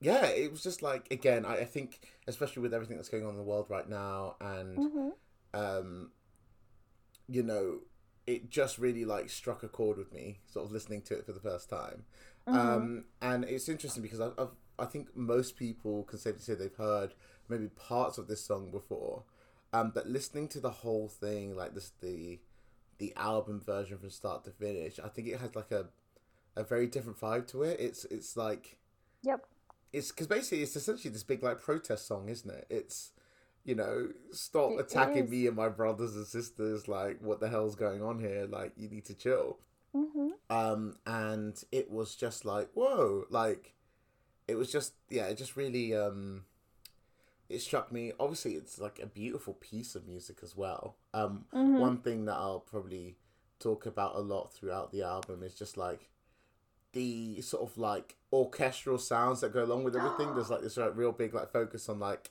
yeah, 0.01 0.27
it 0.27 0.51
was 0.51 0.63
just 0.63 0.83
like 0.83 1.11
again, 1.11 1.45
I, 1.45 1.59
I 1.59 1.65
think 1.65 2.01
especially 2.27 2.63
with 2.63 2.75
everything 2.75 2.97
that's 2.97 3.09
going 3.09 3.25
on 3.25 3.31
in 3.31 3.37
the 3.37 3.43
world 3.43 3.67
right 3.69 3.89
now, 3.89 4.37
and 4.41 4.77
hmm 4.77 5.09
um, 5.55 6.11
you 7.29 7.43
know, 7.43 7.81
it 8.27 8.51
just 8.51 8.79
really 8.79 9.05
like 9.05 9.31
struck 9.31 9.63
a 9.63 9.69
chord 9.69 9.99
with 9.99 10.13
me, 10.13 10.41
sort 10.47 10.67
of 10.67 10.73
listening 10.73 11.03
to 11.03 11.15
it 11.15 11.27
for 11.27 11.33
the 11.33 11.41
first 11.41 11.69
time. 11.69 12.05
Mm-hmm. 12.47 12.59
Um, 12.59 13.05
and 13.21 13.45
it's 13.45 13.69
interesting 13.69 14.03
because 14.03 14.21
I've, 14.21 14.33
I've 14.39 14.49
I 14.79 14.87
think 14.87 15.17
most 15.17 15.57
people 15.57 16.03
can 16.05 16.19
safely 16.19 16.41
say 16.41 16.55
they've 16.55 16.75
heard 16.75 17.15
maybe 17.53 17.69
parts 17.69 18.19
of 18.19 18.29
this 18.29 18.45
song 18.45 18.71
before, 18.73 19.25
um, 19.73 19.93
but 19.95 20.09
listening 20.09 20.49
to 20.51 20.61
the 20.61 20.71
whole 20.71 21.09
thing, 21.09 21.57
like 21.57 21.75
this 21.75 21.93
the 22.01 22.41
the 22.99 23.15
album 23.17 23.61
version 23.61 23.99
from 23.99 24.11
start 24.11 24.45
to 24.45 24.53
finish, 24.53 24.99
I 25.03 25.09
think 25.09 25.29
it 25.29 25.41
has 25.41 25.57
like 25.57 25.73
a 25.73 25.87
a 26.57 26.65
very 26.65 26.87
different 26.89 27.21
vibe 27.21 27.49
to 27.49 27.63
it. 27.65 27.81
It's 27.81 28.05
it's 28.07 28.37
like 28.37 28.79
yep 29.23 29.47
it's 29.93 30.11
because 30.11 30.27
basically 30.27 30.63
it's 30.63 30.77
essentially 30.77 31.13
this 31.13 31.23
big 31.23 31.43
like 31.43 31.61
protest 31.61 32.07
song, 32.07 32.29
isn't 32.29 32.51
it? 32.51 32.67
It's 32.71 33.11
you 33.65 33.75
know 33.75 34.09
stop 34.33 34.79
It 34.79 34.81
attacking 34.81 35.25
is. 35.25 35.31
me 35.31 35.47
and 35.47 35.57
my 35.57 35.69
brothers 35.69 36.17
and 36.17 36.27
sisters. 36.27 36.89
Like 36.89 37.21
what 37.21 37.41
the 37.41 37.49
hell's 37.49 37.77
going 37.77 38.03
on 38.03 38.19
here? 38.19 38.47
Like 38.49 38.73
you 38.77 38.89
need 38.89 39.05
to 39.07 39.15
chill. 39.15 39.59
hmm 39.95 40.33
Um, 40.51 40.97
and 41.07 41.63
it 41.73 41.91
was 41.91 42.15
just 42.17 42.45
like 42.45 42.71
whoa, 42.75 43.25
like 43.31 43.75
it 44.49 44.57
was 44.57 44.73
just 44.73 44.95
yeah, 45.11 45.27
it 45.27 45.39
just 45.39 45.57
really 45.57 45.95
um, 45.97 46.45
it 47.53 47.61
struck 47.63 47.93
me. 47.93 48.13
Obviously, 48.19 48.55
it's 48.55 48.79
like 48.79 48.99
a 49.01 49.07
beautiful 49.07 49.55
piece 49.55 49.95
of 49.95 50.07
music 50.07 50.39
as 50.43 50.57
well. 50.57 50.97
Um, 51.15 51.47
Mhm. 51.53 51.79
one 51.79 51.99
thing 51.99 52.25
that 52.27 52.35
I'll 52.37 52.61
probably 52.61 53.17
talk 53.59 53.87
about 53.87 54.17
a 54.17 54.21
lot 54.21 54.53
throughout 54.53 54.91
the 54.93 55.03
album 55.03 55.43
is 55.43 55.55
just 55.55 55.77
like 55.77 56.09
the 56.93 57.41
sort 57.41 57.63
of 57.63 57.79
like 57.79 58.17
orchestral 58.33 58.99
sounds 58.99 59.41
that 59.41 59.53
go 59.53 59.65
along 59.65 59.85
with 59.85 59.97
everything. 59.97 60.33
There's 60.35 60.51
like 60.51 60.63
this 60.63 60.77
like 60.77 60.97
real 60.97 61.13
big 61.13 61.35
like 61.35 61.53
focus 61.53 61.89
on 61.89 61.99
like 62.01 62.31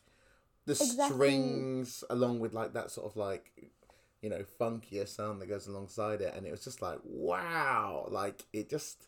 the 0.65 0.73
Exactly. 0.73 1.05
strings 1.17 2.03
along 2.09 2.39
with 2.39 2.53
like 2.53 2.73
that 2.73 2.91
sort 2.91 3.07
of 3.09 3.17
like 3.17 3.51
you 4.21 4.29
know 4.29 4.43
funkier 4.59 5.07
sound 5.07 5.41
that 5.41 5.47
goes 5.49 5.67
alongside 5.67 6.21
it, 6.21 6.33
and 6.35 6.45
it 6.45 6.51
was 6.51 6.63
just 6.63 6.81
like 6.81 6.99
wow, 7.03 8.07
like 8.09 8.45
it 8.53 8.69
just 8.69 9.07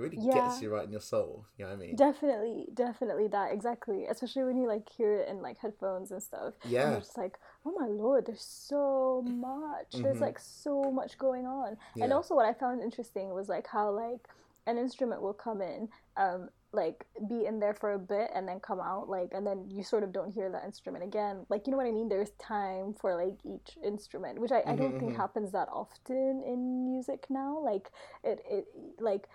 it 0.00 0.02
really 0.02 0.16
Yeah. 0.22 0.42
gets 0.42 0.62
you 0.62 0.70
right 0.70 0.84
in 0.84 0.90
your 0.92 1.00
soul. 1.00 1.44
You 1.56 1.64
know 1.64 1.70
what 1.70 1.76
I 1.76 1.86
mean? 1.86 1.96
Definitely, 1.96 2.68
definitely 2.72 3.26
that 3.28 3.52
exactly. 3.52 4.06
Especially 4.06 4.44
when 4.44 4.56
you 4.56 4.68
like 4.68 4.88
hear 4.96 5.12
it 5.16 5.28
in 5.28 5.42
like 5.42 5.58
headphones 5.58 6.12
and 6.12 6.22
stuff. 6.22 6.54
And 6.62 6.72
Yeah. 6.72 6.90
you're 6.92 7.00
just 7.00 7.18
like, 7.18 7.36
oh 7.66 7.74
my 7.78 7.88
lord, 7.88 8.26
there's 8.26 8.44
so 8.44 9.22
much. 9.26 10.00
There's 10.02 10.18
Mhm. 10.18 10.20
like 10.20 10.38
so 10.38 10.92
much 10.92 11.18
going 11.18 11.46
on. 11.46 11.76
And 12.00 12.12
also, 12.12 12.34
what 12.34 12.46
I 12.46 12.52
found 12.54 12.80
interesting 12.82 13.34
was 13.34 13.48
like 13.48 13.66
how 13.66 13.90
like 13.90 14.28
an 14.66 14.78
instrument 14.78 15.20
will 15.20 15.34
come 15.34 15.60
in, 15.60 15.88
um, 16.16 16.48
like 16.72 17.04
be 17.28 17.44
in 17.46 17.58
there 17.58 17.74
for 17.74 17.94
a 17.94 17.98
bit 17.98 18.30
and 18.34 18.46
then 18.46 18.60
come 18.60 18.78
out, 18.80 19.08
like, 19.08 19.30
and 19.32 19.44
then 19.44 19.68
you 19.68 19.82
sort 19.82 20.04
of 20.04 20.12
don't 20.12 20.30
hear 20.30 20.48
that 20.50 20.64
instrument 20.64 21.02
again. 21.02 21.44
Like, 21.48 21.66
you 21.66 21.72
know 21.72 21.76
what 21.76 21.86
I 21.86 21.90
mean? 21.90 22.08
There's 22.08 22.30
time 22.38 22.94
for 23.00 23.16
like 23.16 23.38
each 23.44 23.76
instrument, 23.84 24.38
which 24.38 24.52
I, 24.52 24.62
I 24.68 24.76
don't 24.76 24.96
think 24.96 25.12
Mhm, 25.12 25.16
mhm. 25.16 25.16
happens 25.16 25.50
that 25.52 25.68
often 25.72 26.42
in 26.46 26.84
music 26.84 27.26
now. 27.28 27.58
Like, 27.58 27.90
it, 28.22 28.40
it 28.48 28.66
like 29.00 29.26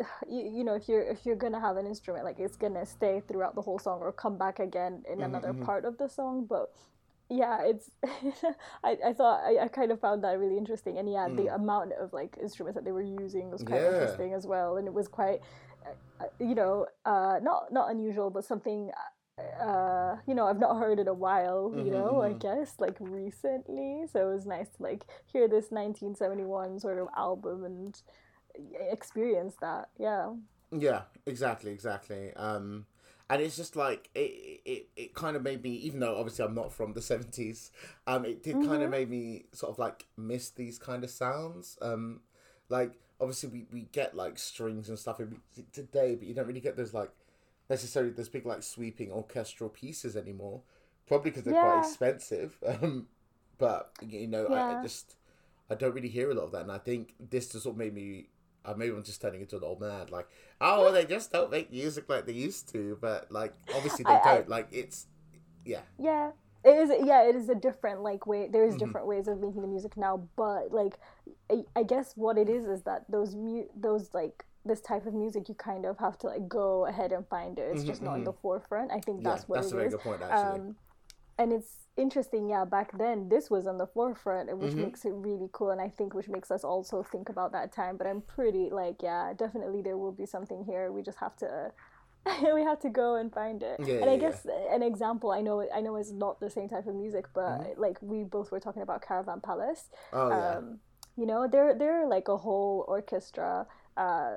you, 0.28 0.42
you 0.58 0.64
know 0.64 0.74
if 0.74 0.88
you're 0.88 1.02
if 1.02 1.26
you're 1.26 1.36
gonna 1.36 1.60
have 1.60 1.76
an 1.76 1.86
instrument 1.86 2.24
like 2.24 2.38
it's 2.38 2.56
gonna 2.56 2.86
stay 2.86 3.20
throughout 3.26 3.54
the 3.54 3.62
whole 3.62 3.78
song 3.78 4.00
or 4.00 4.12
come 4.12 4.38
back 4.38 4.58
again 4.58 5.02
in 5.10 5.20
Mhm, 5.20 5.26
another 5.30 5.52
mhm. 5.52 5.64
part 5.64 5.84
of 5.84 5.98
the 5.98 6.08
song 6.08 6.46
but 6.48 6.70
yeah 7.28 7.58
it's 7.64 7.90
I, 8.84 8.96
I 9.06 9.12
thought 9.12 9.40
I, 9.44 9.64
I 9.64 9.68
kind 9.68 9.92
of 9.92 10.00
found 10.00 10.24
that 10.24 10.38
really 10.38 10.58
interesting 10.58 10.98
and 10.98 11.10
yeah 11.10 11.28
the 11.28 11.48
Mm. 11.48 11.54
amount 11.54 11.92
of 12.00 12.12
like 12.12 12.36
instruments 12.40 12.76
that 12.76 12.84
they 12.84 12.92
were 12.92 13.02
using 13.02 13.50
was 13.50 13.62
quite 13.62 13.82
Yeah. 13.82 13.88
interesting 13.92 14.34
as 14.34 14.46
well 14.46 14.76
and 14.76 14.86
it 14.88 14.94
was 14.94 15.08
quite 15.08 15.40
uh, 15.86 16.24
uh, 16.24 16.26
you 16.40 16.54
know 16.54 16.86
uh 17.04 17.38
not 17.42 17.72
not 17.72 17.90
unusual 17.90 18.30
but 18.30 18.44
something 18.44 18.90
uh 19.62 20.16
you 20.26 20.34
know 20.34 20.46
i've 20.46 20.58
not 20.58 20.76
heard 20.78 20.98
in 20.98 21.08
a 21.08 21.14
while 21.14 21.74
you 21.78 21.90
Mhm, 21.90 21.92
know 21.92 22.20
i 22.22 22.32
mhm. 22.32 22.40
guess 22.40 22.74
like 22.78 22.96
recently 23.00 24.04
so 24.10 24.28
it 24.30 24.34
was 24.34 24.46
nice 24.46 24.68
to 24.68 24.82
like 24.82 25.04
hear 25.32 25.48
this 25.48 25.70
1971 25.70 26.78
sort 26.80 26.98
of 26.98 27.08
album 27.16 27.64
and 27.64 28.02
experience 28.90 29.56
that 29.60 29.88
yeah 29.98 30.30
Yeah, 30.72 31.02
exactly, 31.26 31.72
exactly. 31.72 32.32
Um, 32.34 32.86
and 33.28 33.40
it's 33.42 33.56
just 33.56 33.76
like 33.76 34.08
it, 34.14 34.60
it, 34.64 34.88
it 34.96 35.14
kind 35.14 35.36
of 35.36 35.42
made 35.42 35.62
me, 35.62 35.70
even 35.70 36.00
though 36.00 36.16
obviously 36.16 36.44
I'm 36.44 36.54
not 36.54 36.72
from 36.72 36.92
the 36.92 37.02
seventies, 37.02 37.70
um, 38.06 38.24
it 38.24 38.42
did 38.42 38.60
kind 38.60 38.82
of 38.82 38.90
Mhm. 38.90 38.90
make 38.90 39.08
me 39.08 39.46
sort 39.52 39.72
of 39.72 39.78
like 39.78 40.06
miss 40.16 40.50
these 40.50 40.78
kind 40.78 41.04
of 41.04 41.10
sounds. 41.10 41.78
Um, 41.82 42.20
like 42.68 42.92
obviously 43.20 43.48
we, 43.50 43.66
we 43.72 43.82
get 43.92 44.14
like 44.16 44.38
strings 44.38 44.88
and 44.88 44.98
stuff 44.98 45.20
today, 45.72 46.14
but 46.16 46.26
you 46.26 46.34
don't 46.34 46.46
really 46.46 46.60
get 46.60 46.76
those 46.76 46.94
like 46.94 47.10
necessarily 47.68 48.12
those 48.12 48.28
big 48.28 48.46
like 48.46 48.62
sweeping 48.62 49.10
orchestral 49.12 49.70
pieces 49.70 50.16
anymore. 50.16 50.62
Probably 51.06 51.30
because 51.30 51.44
they're 51.44 51.54
quite 51.54 51.78
expensive. 51.78 52.58
Um, 52.66 53.06
but 53.58 53.92
you 54.06 54.26
know, 54.26 54.46
I, 54.46 54.72
I 54.72 54.74
just 54.74 55.16
I 55.70 55.74
don't 55.74 55.94
really 55.94 56.08
hear 56.08 56.30
a 56.30 56.34
lot 56.34 56.44
of 56.44 56.52
that, 56.52 56.62
and 56.62 56.72
I 56.72 56.78
think 56.78 57.14
this 57.20 57.50
just 57.50 57.64
sort 57.64 57.74
of 57.74 57.78
made 57.78 57.94
me. 57.94 58.28
Uh, 58.64 58.74
maybe 58.76 58.94
I'm 58.94 59.02
just 59.02 59.20
turning 59.22 59.40
into 59.40 59.56
an 59.56 59.64
old 59.64 59.80
man. 59.80 60.08
Like, 60.10 60.28
oh, 60.60 60.92
they 60.92 61.04
just 61.06 61.32
don't 61.32 61.50
make 61.50 61.70
music 61.70 62.08
like 62.08 62.26
they 62.26 62.32
used 62.34 62.68
to. 62.72 62.98
But 63.00 63.30
like, 63.32 63.54
obviously 63.74 64.04
they 64.04 64.12
I- 64.12 64.20
I- 64.20 64.34
don't. 64.36 64.48
Like, 64.48 64.68
it's 64.72 65.06
yeah, 65.64 65.80
Yeah, 65.98 66.32
it 66.64 66.70
is. 66.76 66.90
Yeah, 67.06 67.22
it 67.28 67.34
is 67.36 67.48
a 67.48 67.54
different 67.54 68.02
like 68.02 68.26
way. 68.26 68.48
There 68.48 68.64
is 68.64 68.74
Mhm. 68.74 68.78
different 68.80 69.06
ways 69.06 69.28
of 69.28 69.40
making 69.40 69.62
the 69.62 69.68
music 69.68 69.96
now, 69.96 70.28
but 70.36 70.72
like, 70.72 70.98
I, 71.50 71.64
I 71.74 71.82
guess 71.84 72.16
what 72.16 72.36
it 72.38 72.48
is 72.48 72.66
is 72.66 72.82
that 72.82 73.04
those 73.10 73.34
mu- 73.34 73.68
those 73.74 74.12
like 74.14 74.44
this 74.66 74.82
type 74.82 75.06
of 75.06 75.14
music 75.14 75.48
you 75.48 75.54
kind 75.54 75.86
of 75.86 75.96
have 75.98 76.18
to 76.18 76.26
like 76.26 76.46
go 76.46 76.84
ahead 76.86 77.12
and 77.12 77.26
find 77.28 77.58
it. 77.58 77.62
It's 77.72 77.82
Mhm, 77.82 77.86
just 77.86 78.02
not 78.02 78.16
in 78.16 78.22
mhm. 78.22 78.24
the 78.26 78.32
forefront. 78.34 78.92
I 78.92 79.00
think 79.00 79.22
yeah. 79.22 79.30
that's 79.30 79.48
what 79.48 79.56
it 79.56 79.60
is 79.60 79.64
That's 79.66 79.72
a 79.72 79.76
very 79.76 79.86
is. 79.88 79.94
good 79.94 80.02
point, 80.02 80.20
actually. 80.22 80.60
Um, 80.60 80.76
and 81.40 81.52
it's 81.52 81.88
interesting, 81.96 82.48
yeah. 82.50 82.64
Back 82.64 82.96
then, 82.98 83.28
this 83.28 83.50
was 83.50 83.66
on 83.66 83.78
the 83.78 83.86
forefront, 83.88 84.50
and 84.50 84.60
which 84.60 84.76
Mhm. 84.76 84.84
makes 84.84 85.04
it 85.04 85.12
really 85.14 85.48
cool, 85.52 85.70
and 85.70 85.80
I 85.80 85.88
think 85.88 86.14
which 86.14 86.28
makes 86.28 86.50
us 86.50 86.64
also 86.64 87.02
think 87.02 87.28
about 87.30 87.52
that 87.52 87.72
time. 87.72 87.96
But 87.96 88.06
I'm 88.06 88.22
pretty 88.22 88.70
like, 88.70 89.02
yeah, 89.02 89.32
definitely 89.34 89.82
there 89.82 89.98
will 89.98 90.12
be 90.12 90.26
something 90.26 90.64
here. 90.64 90.92
We 90.92 91.02
just 91.02 91.18
have 91.18 91.36
to. 91.38 91.72
we 92.54 92.62
have 92.62 92.78
to 92.80 92.90
go 92.90 93.16
and 93.16 93.32
find 93.32 93.62
it. 93.62 93.80
Yeah, 93.80 93.94
and 94.00 94.10
I 94.10 94.16
yeah, 94.16 94.20
yeah. 94.28 94.28
guess 94.28 94.46
an 94.70 94.82
example, 94.82 95.30
I 95.32 95.40
know, 95.40 95.66
I 95.74 95.80
know, 95.80 95.96
it's 95.96 96.12
not 96.12 96.38
the 96.40 96.50
same 96.50 96.68
type 96.68 96.86
of 96.86 96.94
music, 96.94 97.26
but 97.34 97.58
Mhm. 97.58 97.78
like 97.78 97.98
we 98.02 98.24
both 98.24 98.52
were 98.52 98.60
talking 98.60 98.82
about 98.82 99.02
Caravan 99.02 99.40
Palace. 99.40 99.88
oh 100.12 100.30
yeah, 100.30 100.58
Um, 100.58 100.80
you 101.16 101.26
know, 101.26 101.48
they're 101.50 101.74
they're 101.74 102.06
like 102.06 102.28
a 102.28 102.36
whole 102.36 102.84
orchestra. 102.88 103.66
Uh, 103.96 104.36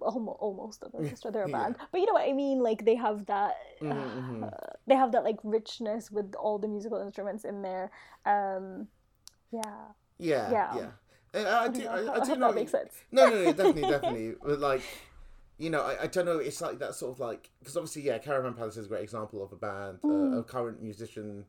almost, 0.00 0.38
almost 0.40 0.82
an 0.82 0.90
orchestra. 0.92 1.30
They're 1.30 1.44
a 1.44 1.48
Yeah. 1.48 1.62
band, 1.64 1.76
but 1.92 2.00
you 2.00 2.06
know 2.06 2.14
what 2.14 2.28
I 2.28 2.32
mean. 2.32 2.60
Like 2.60 2.84
they 2.84 2.94
have 2.96 3.26
that. 3.26 3.54
Mhm, 3.80 3.92
mhm. 3.92 4.42
uh, 4.52 4.72
they 4.86 4.94
have 4.96 5.12
that 5.12 5.24
like 5.24 5.38
richness 5.44 6.10
with 6.10 6.34
all 6.34 6.58
the 6.58 6.66
musical 6.68 6.98
instruments 6.98 7.44
in 7.44 7.62
there. 7.62 7.90
Um, 8.26 8.88
yeah, 9.52 9.60
yeah, 10.18 10.50
yeah. 10.50 10.76
yeah. 10.76 10.90
And 11.34 11.48
I, 11.48 11.64
I 11.64 11.68
do, 11.68 11.82
know. 11.84 11.90
I, 11.90 11.94
I 11.94 12.20
I 12.20 12.24
do 12.24 12.36
know. 12.36 12.46
that 12.48 12.54
makes 12.54 12.72
sense. 12.72 12.94
No, 13.12 13.28
no, 13.28 13.44
no, 13.44 13.52
definitely, 13.52 13.82
definitely. 13.82 14.34
But 14.42 14.60
like, 14.60 14.82
you 15.58 15.70
know, 15.70 15.82
I, 15.82 16.04
I 16.04 16.06
don't 16.06 16.24
know. 16.26 16.38
It's 16.38 16.60
like 16.60 16.78
that 16.78 16.94
sort 16.94 17.12
of 17.12 17.20
like 17.20 17.50
because 17.60 17.76
obviously, 17.76 18.02
yeah, 18.02 18.18
Caravan 18.18 18.54
Palace 18.54 18.76
is 18.78 18.86
a 18.86 18.88
great 18.88 19.02
example 19.02 19.42
of 19.44 19.52
a 19.52 19.56
band, 19.56 20.00
Mm. 20.02 20.32
uh, 20.34 20.38
of 20.38 20.46
current 20.46 20.82
musician 20.82 21.44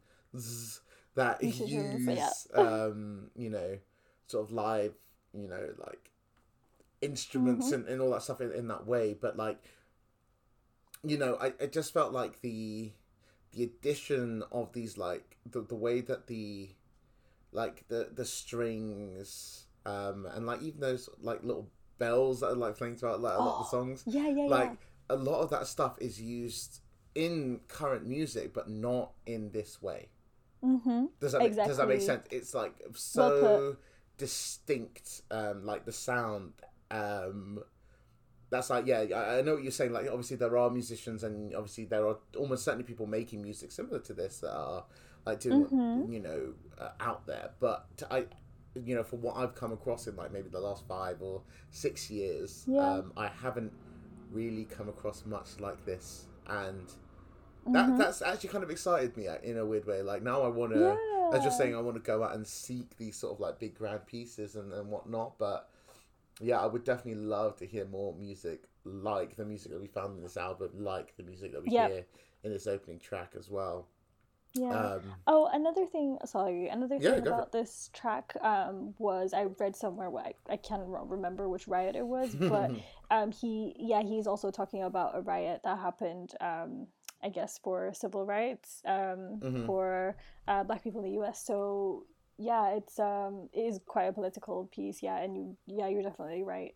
that 1.16 1.42
use, 1.42 2.48
yeah. 2.54 2.62
um, 2.62 3.30
you 3.36 3.50
know, 3.50 3.78
sort 4.28 4.44
of 4.46 4.52
live, 4.52 4.94
you 5.34 5.48
know, 5.48 5.70
like 5.80 6.12
instruments 7.02 7.68
Mm-hmm. 7.68 7.74
and, 7.74 7.88
and 7.88 8.02
all 8.02 8.12
that 8.12 8.24
stuff 8.24 8.42
in, 8.42 8.52
in 8.54 8.68
that 8.70 8.86
way. 8.88 9.14
But 9.20 9.38
like, 9.38 9.58
you 11.04 11.18
know, 11.18 11.38
I, 11.40 11.54
I 11.62 11.68
just 11.68 11.94
felt 11.94 12.12
like 12.14 12.42
the 12.42 12.92
the 13.54 13.64
addition 13.64 14.44
of 14.52 14.74
these 14.74 14.98
like 14.98 15.38
the 15.50 15.62
the 15.62 15.76
way 15.76 16.02
that 16.02 16.28
the 16.28 16.70
like 17.52 17.88
the 17.88 18.10
the 18.14 18.26
strings 18.26 19.66
um 19.86 20.28
and 20.34 20.46
like 20.46 20.62
even 20.62 20.82
those 20.82 21.10
like 21.22 21.44
little 21.44 21.70
bells 21.98 22.42
that 22.42 22.48
are 22.48 22.56
like 22.56 22.78
playing 22.78 22.96
throughout 22.98 23.22
like 23.22 23.38
a 23.38 23.42
lot 23.42 23.60
of 23.60 23.66
the 23.66 23.70
songs 23.78 24.04
Yeah, 24.06 24.28
yeah, 24.30 24.46
like 24.46 24.74
a 25.10 25.16
lot 25.16 25.42
of 25.42 25.50
that 25.52 25.68
stuff 25.68 25.98
is 26.02 26.22
used 26.22 26.82
in 27.16 27.62
current 27.70 28.06
music 28.06 28.54
but 28.54 28.70
not 28.70 29.12
in 29.26 29.52
this 29.52 29.82
way. 29.82 30.10
Mm-hmm. 30.64 31.06
does 31.20 31.34
that 31.34 31.40
make, 31.40 31.56
does 31.56 31.78
that 31.78 31.88
make 31.88 32.02
sense 32.02 32.26
it's 32.32 32.54
like 32.56 32.74
Well 32.82 32.94
so 32.96 33.78
distinct 34.18 35.22
um 35.32 35.66
like 35.66 35.86
the 35.86 35.92
sound 35.92 36.54
um 36.92 37.60
that's 38.50 38.70
like 38.70 38.86
yeah 38.86 39.00
I, 39.16 39.40
I 39.40 39.42
know 39.42 39.56
what 39.56 39.64
you're 39.64 39.72
saying 39.72 39.92
like 39.92 40.08
obviously 40.08 40.38
there 40.38 40.58
are 40.58 40.70
musicians 40.70 41.24
and 41.24 41.54
obviously 41.56 41.86
there 41.86 42.06
are 42.08 42.18
almost 42.38 42.64
certainly 42.64 42.84
people 42.86 43.08
making 43.08 43.42
music 43.42 43.72
similar 43.72 44.00
to 44.00 44.14
this 44.14 44.40
that 44.40 44.54
are 44.56 44.86
like 45.26 45.40
doing 45.40 45.66
Mhm. 45.66 46.12
you 46.14 46.20
know 46.20 46.54
uh, 46.80 46.90
out 47.00 47.26
there 47.26 47.50
but 47.60 47.88
i 48.12 48.26
you 48.76 48.94
know 48.96 49.04
for 49.04 49.16
what 49.18 49.36
i've 49.38 49.56
come 49.56 49.72
across 49.72 50.06
in 50.08 50.16
like 50.16 50.32
maybe 50.32 50.50
the 50.50 50.60
last 50.60 50.88
five 50.88 51.22
or 51.22 51.42
six 51.72 52.10
years 52.12 52.66
Yeah. 52.68 52.82
um 53.00 53.14
i 53.18 53.28
haven't 53.28 53.72
really 54.32 54.66
come 54.66 54.90
across 54.90 55.26
much 55.26 55.60
like 55.60 55.84
this 55.86 56.26
and 56.48 56.88
that 57.68 57.90
Mhm. 57.90 57.98
that's 57.98 58.22
actually 58.22 58.50
kind 58.50 58.64
of 58.64 58.70
excited 58.70 59.18
me 59.18 59.28
uh, 59.28 59.38
in 59.42 59.58
a 59.58 59.66
weird 59.66 59.86
way 59.86 60.04
like 60.04 60.22
now 60.22 60.42
i 60.44 60.48
want 60.48 60.74
to 60.74 60.80
as 61.34 61.42
you're 61.42 61.52
saying, 61.52 61.76
I 61.76 61.82
want 61.82 61.96
to 61.98 62.04
go 62.04 62.24
out 62.24 62.36
and 62.36 62.46
seek 62.46 62.96
these 62.98 63.16
sort 63.18 63.34
of 63.34 63.40
like 63.40 63.58
big 63.58 63.74
grand 63.74 64.06
pieces 64.06 64.56
and, 64.56 64.72
and 64.72 64.90
whatnot. 64.92 65.40
But 65.40 65.68
yeah, 66.42 66.60
I 66.60 66.66
would 66.66 66.84
definitely 66.84 67.22
love 67.24 67.56
to 67.58 67.66
hear 67.66 67.86
more 67.86 68.14
music 68.16 68.64
like 68.84 69.36
the 69.36 69.46
music 69.46 69.72
that 69.72 69.82
we 69.82 69.88
found 69.88 70.18
in 70.18 70.24
this 70.24 70.38
album, 70.38 70.72
like 70.76 71.16
the 71.18 71.24
music 71.24 71.54
that 71.54 71.62
we 71.64 71.70
Yep. 71.70 71.90
hear 71.90 72.06
in 72.44 72.52
this 72.52 72.68
opening 72.68 73.00
track 73.00 73.34
as 73.38 73.50
well. 73.50 73.88
Yeah. 74.54 74.72
Um, 74.94 75.02
Oh, 75.28 75.50
another 75.52 75.86
thing. 75.86 76.18
Sorry, 76.26 76.70
another 76.70 76.98
thing 77.00 77.24
for 77.24 77.30
about 77.30 77.52
this 77.52 77.90
track 77.94 78.36
um, 78.42 78.94
was 79.00 79.34
I 79.34 79.46
read 79.60 79.76
somewhere 79.76 80.10
where 80.10 80.24
I, 80.24 80.34
I 80.50 80.56
can't 80.58 80.84
remember 80.86 81.50
which 81.50 81.68
riot 81.68 81.96
it 81.96 82.06
was, 82.08 82.36
but 82.36 82.72
um, 83.12 83.32
he 83.32 83.76
yeah 83.78 84.02
he's 84.02 84.28
also 84.28 84.52
talking 84.52 84.84
about 84.84 85.16
a 85.18 85.22
riot 85.22 85.62
that 85.64 85.78
happened. 85.80 86.34
Um, 86.40 86.88
I 87.24 87.30
guess 87.30 87.58
for 87.58 87.92
civil 87.94 88.24
rights 88.24 88.82
um, 88.86 89.40
Mhm. 89.42 89.66
for 89.66 90.16
uh, 90.48 90.64
Black 90.64 90.84
people 90.84 91.02
in 91.02 91.08
the 91.08 91.14
U.S. 91.16 91.44
So 91.44 92.06
yeah, 92.38 92.72
it's 92.76 93.00
um, 93.00 93.50
it 93.54 93.62
is 93.62 93.80
quite 93.86 94.06
a 94.06 94.14
political 94.14 94.66
piece. 94.66 95.02
Yeah, 95.04 95.18
and 95.18 95.36
you 95.38 95.58
yeah 95.68 95.88
you're 95.88 96.04
definitely 96.04 96.44
right. 96.44 96.76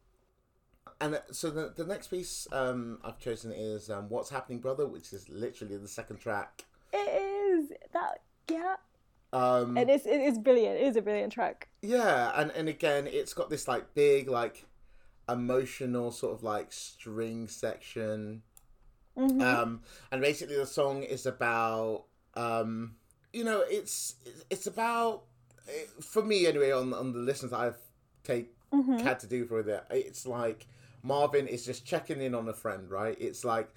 and 1.02 1.16
uh, 1.16 1.20
so 1.32 1.50
the, 1.50 1.74
the 1.76 1.86
next 1.86 2.08
piece 2.08 2.48
um, 2.52 3.00
I've 3.04 3.20
chosen 3.20 3.52
is 3.52 3.90
um, 3.90 4.10
What's 4.10 4.30
Happening, 4.30 4.60
Brother, 4.60 4.88
which 4.88 5.14
is 5.14 5.30
literally 5.30 5.78
the 5.78 5.88
second 5.88 6.18
track. 6.18 6.66
It 6.94 6.98
is 6.98 7.72
that 7.94 8.22
yeah, 8.50 8.76
Um, 9.32 9.78
And 9.78 9.90
it 9.90 9.90
is 9.90 10.06
it 10.06 10.22
is 10.22 10.40
brilliant. 10.40 10.78
It 10.78 10.88
is 10.88 10.96
a 10.96 11.02
brilliant 11.02 11.32
track. 11.34 11.70
Yeah, 11.82 12.32
and 12.36 12.52
and 12.52 12.68
again, 12.70 13.08
it's 13.08 13.34
got 13.34 13.50
this 13.50 13.68
like 13.68 13.94
big 13.94 14.30
like 14.30 14.66
emotional 15.28 16.12
sort 16.12 16.34
of 16.34 16.44
like 16.44 16.72
string 16.74 17.48
section. 17.48 18.42
Mhm. 19.18 19.42
Um, 19.42 19.82
and 20.12 20.22
basically 20.22 20.56
the 20.56 20.66
song 20.66 21.04
is 21.04 21.26
about 21.26 22.06
um, 22.36 22.96
you 23.34 23.44
know, 23.44 23.62
it's 23.68 24.16
it's 24.50 24.66
about 24.66 25.24
for 26.02 26.24
me 26.24 26.48
anyway. 26.48 26.72
On 26.72 26.94
on 26.94 27.14
the 27.14 27.20
listens 27.20 27.54
I've 27.54 27.78
take 28.24 28.52
Mm-hmm. 28.74 28.98
had 29.00 29.20
to 29.22 29.28
do 29.28 29.48
with 29.50 29.68
it, 29.68 29.84
it's 29.90 30.28
like 30.28 30.68
Marvin 31.02 31.48
is 31.48 31.66
just 31.66 31.86
checking 31.88 32.22
in 32.22 32.36
on 32.36 32.48
a 32.48 32.54
friend, 32.54 32.90
right? 32.90 33.18
It's 33.20 33.44
like. 33.44 33.70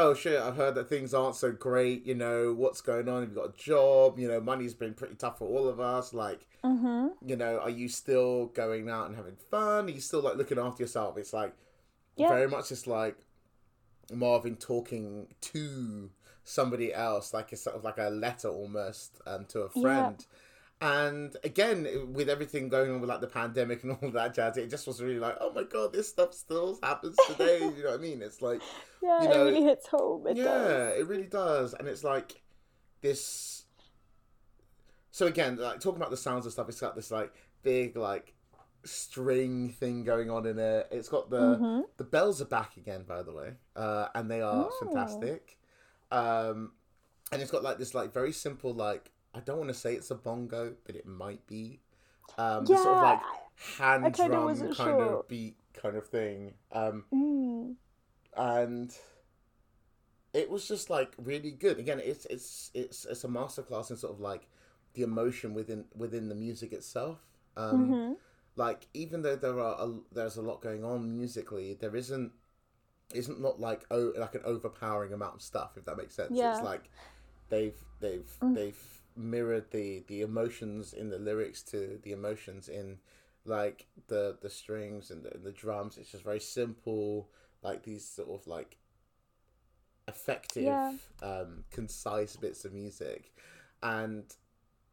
Oh 0.00 0.14
shit! 0.14 0.40
I've 0.40 0.54
heard 0.54 0.76
that 0.76 0.88
things 0.88 1.12
aren't 1.12 1.34
so 1.34 1.50
great. 1.50 2.06
You 2.06 2.14
know 2.14 2.54
what's 2.54 2.80
going 2.80 3.08
on? 3.08 3.22
Have 3.22 3.30
you 3.30 3.34
got 3.34 3.48
a 3.48 3.56
job? 3.56 4.16
You 4.16 4.28
know 4.28 4.40
money's 4.40 4.72
been 4.72 4.94
pretty 4.94 5.16
tough 5.16 5.38
for 5.38 5.48
all 5.48 5.66
of 5.68 5.80
us. 5.80 6.14
Like, 6.14 6.46
Mm-hmm. 6.64 7.28
you 7.28 7.34
know, 7.34 7.58
are 7.58 7.68
you 7.68 7.88
still 7.88 8.46
going 8.46 8.88
out 8.88 9.08
and 9.08 9.16
having 9.16 9.34
fun? 9.50 9.86
Are 9.86 9.90
you 9.90 10.00
still 10.00 10.20
like 10.22 10.36
looking 10.36 10.56
after 10.56 10.84
yourself? 10.84 11.18
It's 11.18 11.32
like 11.32 11.52
Yeah. 12.16 12.28
very 12.28 12.46
much 12.46 12.68
just 12.68 12.86
like 12.86 13.16
Marvin 14.12 14.54
talking 14.56 15.26
to 15.40 16.10
somebody 16.44 16.94
else, 16.94 17.34
like 17.34 17.52
it's 17.52 17.62
sort 17.62 17.74
of 17.74 17.84
like 17.84 17.98
a 17.98 18.08
letter 18.08 18.48
almost 18.48 19.18
um, 19.26 19.44
to 19.46 19.62
a 19.62 19.68
Yeah. 19.74 20.10
And 20.80 21.36
again, 21.42 22.12
with 22.12 22.28
everything 22.28 22.68
going 22.68 22.90
on 22.92 23.00
with 23.00 23.10
like 23.10 23.20
the 23.20 23.26
pandemic 23.26 23.82
and 23.82 23.92
all 24.02 24.10
that 24.10 24.34
jazz, 24.34 24.56
it 24.56 24.70
just 24.70 24.86
was 24.86 25.02
really 25.02 25.18
like, 25.18 25.36
oh 25.40 25.52
my 25.52 25.64
god, 25.64 25.92
this 25.92 26.08
stuff 26.08 26.32
still 26.32 26.78
happens 26.82 27.16
today. 27.26 27.58
you 27.76 27.82
know 27.82 27.90
what 27.90 27.98
I 27.98 28.02
mean? 28.02 28.22
It's 28.22 28.40
like, 28.40 28.62
Yeah, 29.02 29.22
You 29.22 29.28
know, 29.28 29.46
it 29.46 29.50
really 29.52 29.64
hits 29.64 29.86
home. 29.88 30.26
It 30.28 30.36
yeah, 30.36 30.44
does. 30.44 30.98
it 31.00 31.06
really 31.08 31.26
does. 31.26 31.74
And 31.74 31.88
it's 31.88 32.04
like 32.04 32.40
this. 33.00 33.64
So 35.10 35.26
again, 35.26 35.56
like 35.56 35.80
talking 35.80 35.96
about 36.00 36.10
the 36.10 36.16
sounds 36.16 36.44
and 36.46 36.52
stuff, 36.52 36.68
it's 36.68 36.80
got 36.80 36.94
this 36.94 37.10
like 37.10 37.32
big 37.62 37.96
like 37.96 38.34
string 38.84 39.70
thing 39.70 40.04
going 40.04 40.30
on 40.30 40.46
in 40.46 40.58
it. 40.60 40.86
It's 40.92 41.08
got 41.08 41.28
the 41.28 41.56
Mhm. 41.56 41.84
the 41.96 42.04
bells 42.04 42.40
are 42.40 42.44
back 42.46 42.76
again, 42.76 43.02
by 43.02 43.24
the 43.24 43.32
way, 43.32 43.54
uh, 43.74 44.08
and 44.14 44.30
they 44.30 44.40
are 44.42 44.68
Oh. 44.70 44.76
fantastic. 44.80 45.58
Um, 46.12 46.72
and 47.32 47.42
it's 47.42 47.50
got 47.50 47.64
like 47.64 47.78
this 47.78 47.94
like 47.94 48.12
very 48.12 48.32
simple 48.32 48.72
like 48.72 49.10
I 49.38 49.40
don't 49.40 49.58
want 49.58 49.68
to 49.68 49.74
say 49.74 49.94
it's 49.94 50.10
a 50.10 50.16
bongo, 50.16 50.74
but 50.84 50.96
it 50.96 51.06
might 51.06 51.46
be. 51.46 51.80
Um, 52.36 52.64
this 52.64 52.82
sort 52.82 52.96
of 52.96 53.02
like 53.02 53.20
hand 53.78 54.04
I 54.04 54.10
drum 54.10 54.30
kind 54.58 54.74
sure. 54.74 55.20
of 55.20 55.28
beat 55.28 55.56
kind 55.74 55.96
of 55.96 56.06
thing. 56.08 56.54
Um, 56.72 57.04
Mm. 57.14 57.76
and 58.36 58.94
it 60.34 60.50
was 60.50 60.66
just 60.66 60.90
like 60.90 61.12
really 61.18 61.52
good. 61.52 61.78
Again, 61.78 62.00
it's 62.04 62.26
it's 62.26 62.70
it's 62.74 63.04
it's 63.04 63.24
a 63.24 63.28
masterclass 63.28 63.90
in 63.90 63.96
sort 63.96 64.12
of 64.12 64.20
like 64.20 64.48
the 64.94 65.02
emotion 65.02 65.54
within 65.54 65.84
within 65.94 66.28
the 66.28 66.34
music 66.34 66.72
itself. 66.72 67.18
Um, 67.56 67.88
Mhm. 67.90 68.16
Like 68.56 68.88
even 68.92 69.22
though 69.22 69.36
there 69.36 69.60
are 69.60 69.76
a, 69.88 70.00
there's 70.12 70.36
a 70.36 70.42
lot 70.42 70.60
going 70.60 70.82
on 70.84 71.16
musically, 71.16 71.74
there 71.74 71.94
isn't 71.94 72.32
isn't 73.14 73.40
not 73.40 73.60
like 73.60 73.86
oh 73.90 74.12
like 74.16 74.34
an 74.34 74.42
overpowering 74.44 75.12
amount 75.12 75.36
of 75.36 75.42
stuff. 75.42 75.76
If 75.76 75.84
that 75.84 75.96
makes 75.96 76.14
sense, 76.14 76.32
Yeah. 76.32 76.56
it's 76.56 76.64
like 76.64 76.90
they've 77.50 77.80
they've 78.00 78.30
Mm. 78.42 78.54
they've 78.54 78.97
mirrored 79.18 79.70
the 79.72 80.04
the 80.08 80.22
emotions 80.22 80.94
in 80.94 81.10
the 81.10 81.18
lyrics 81.18 81.62
to 81.64 81.98
the 82.02 82.12
emotions 82.12 82.68
in 82.68 82.98
like 83.44 83.86
the 84.08 84.38
the 84.40 84.50
strings 84.50 85.10
and 85.10 85.24
the, 85.24 85.34
and 85.34 85.44
the 85.44 85.52
drums. 85.52 85.98
It's 85.98 86.12
just 86.12 86.24
very 86.24 86.40
simple, 86.40 87.30
like 87.62 87.82
these 87.84 88.06
sort 88.08 88.30
of 88.30 88.46
like 88.46 88.78
effective, 90.06 90.80
Yeah. 90.80 90.92
um, 91.22 91.64
concise 91.70 92.36
bits 92.36 92.64
of 92.64 92.72
music, 92.72 93.32
and 93.82 94.24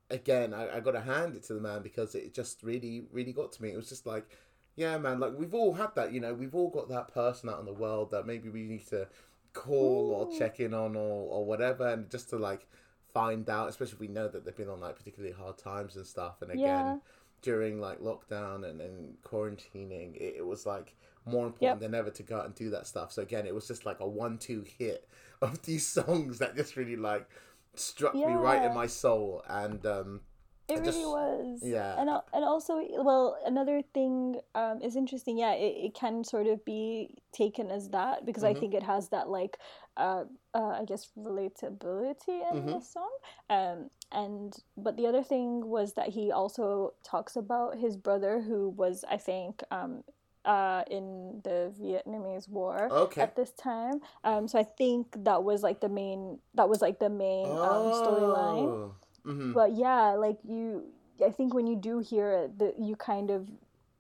again, 0.09 0.53
I, 0.53 0.77
I 0.77 0.79
got 0.81 0.91
to 0.93 1.01
hand 1.01 1.35
it 1.35 1.43
to 1.45 1.53
the 1.53 1.61
man 1.61 1.81
because 1.83 2.15
it 2.15 2.33
just 2.33 2.63
really, 2.63 3.07
really 3.11 3.33
got 3.33 3.53
to 3.53 3.63
me. 3.63 3.71
It 3.71 3.77
was 3.77 3.89
just 3.89 4.05
like, 4.07 4.27
yeah, 4.75 4.97
man, 4.97 5.19
like 5.19 5.33
we've 5.37 5.53
all 5.55 5.73
had 5.73 5.95
that, 5.95 6.13
you 6.13 6.19
know, 6.21 6.33
we've 6.33 6.55
all 6.55 6.69
got 6.69 6.89
that 6.89 7.13
person 7.13 7.49
out 7.49 7.59
in 7.59 7.65
the 7.65 7.73
world 7.73 8.11
that 8.11 8.27
maybe 8.27 8.49
we 8.49 8.63
need 8.63 8.87
to 8.89 9.07
call 9.53 10.11
or 10.13 10.29
check 10.31 10.59
in 10.59 10.73
on 10.73 10.95
or, 10.95 11.29
or 11.31 11.45
whatever, 11.45 11.87
and 11.89 12.09
just 12.11 12.29
to 12.31 12.37
like 12.37 12.67
find 13.15 13.49
out, 13.49 13.69
especially 13.69 13.93
if 13.93 13.99
we 14.01 14.07
know 14.09 14.27
that 14.27 14.43
they've 14.43 14.55
been 14.63 14.69
on 14.69 14.81
like 14.81 14.95
particularly 14.97 15.33
hard 15.33 15.57
times 15.57 15.95
and 15.95 16.05
stuff. 16.05 16.41
And 16.41 16.51
again, 16.51 16.63
Yeah. 16.63 16.97
during 17.41 17.79
like 17.79 17.99
lockdown 18.01 18.57
and, 18.69 18.81
and 18.81 19.15
quarantining, 19.23 20.15
it, 20.17 20.35
it 20.41 20.45
was 20.45 20.65
like 20.65 20.95
more 21.25 21.47
important 21.47 21.79
than 21.79 21.95
ever 21.95 22.11
to 22.11 22.23
go 22.23 22.37
out 22.39 22.45
and 22.45 22.53
do 22.55 22.69
that 22.71 22.85
stuff. 22.87 23.11
So 23.11 23.21
again, 23.21 23.45
it 23.47 23.55
was 23.55 23.67
just 23.67 23.85
like 23.85 23.99
a 24.01 24.07
one-two 24.07 24.63
hit 24.77 25.07
of 25.41 25.61
these 25.63 25.87
songs 25.87 26.39
that 26.39 26.55
just 26.55 26.75
really 26.75 26.97
like 26.97 27.27
struck 27.75 28.13
me 28.15 28.23
right 28.25 28.63
in 28.63 28.73
my 28.73 28.87
soul 28.87 29.43
and 29.49 29.85
um 29.85 30.21
It 30.67 30.73
I 30.73 30.79
really 30.79 30.85
just- 30.91 30.99
was. 30.99 31.59
yeah. 31.63 31.99
And 31.99 32.09
and 32.35 32.43
also, 32.53 32.73
well, 33.09 33.37
another 33.45 33.81
thing 33.93 34.39
um, 34.55 34.81
is 34.81 34.95
interesting. 34.95 35.37
Yeah, 35.37 35.53
it, 35.53 35.73
it 35.87 35.93
can 35.93 36.23
sort 36.23 36.47
of 36.47 36.63
be 36.65 37.15
taken 37.31 37.69
as 37.77 37.89
that 37.89 38.25
because 38.25 38.43
I 38.43 38.53
Mhm. 38.53 38.59
think 38.59 38.73
it 38.73 38.83
has 38.83 39.09
that 39.09 39.29
like, 39.29 39.57
uh, 39.97 40.25
uh, 40.53 40.75
I 40.81 40.85
guess 40.85 41.11
relatability 41.17 42.41
in 42.51 42.65
Mhm. 42.65 42.73
the 42.73 42.81
song. 42.81 43.11
Um, 43.49 43.89
and 44.11 44.55
but 44.77 44.95
the 44.97 45.07
other 45.07 45.23
thing 45.23 45.67
was 45.69 45.93
that 45.93 46.09
he 46.09 46.31
also 46.31 46.93
talks 47.03 47.35
about 47.35 47.77
his 47.77 47.97
brother 47.97 48.41
who 48.41 48.69
was, 48.69 49.03
I 49.09 49.17
think, 49.17 49.63
um, 49.71 50.03
uh, 50.45 50.83
in 50.91 51.41
the 51.43 51.73
Vietnamese 51.79 52.47
War 52.47 52.89
okay 52.91 53.21
at 53.21 53.35
this 53.35 53.51
time. 53.51 54.01
Um, 54.23 54.47
so 54.47 54.59
I 54.59 54.63
think 54.63 55.23
that 55.23 55.43
was 55.43 55.63
like 55.63 55.81
the 55.81 55.89
main. 55.89 56.39
That 56.53 56.69
was 56.69 56.81
like 56.81 56.99
the 56.99 57.09
main 57.09 57.51
um, 57.63 57.91
storyline 57.91 58.91
hmm 59.23 59.53
but 59.53 59.71
yeah 59.75 60.11
like 60.11 60.37
you 60.43 60.83
i 61.25 61.29
think 61.31 61.53
when 61.53 61.65
you 61.65 61.75
do 61.75 61.99
hear 61.99 62.31
it 62.31 62.59
that 62.59 62.77
you 62.77 62.95
kind 62.95 63.31
of 63.31 63.49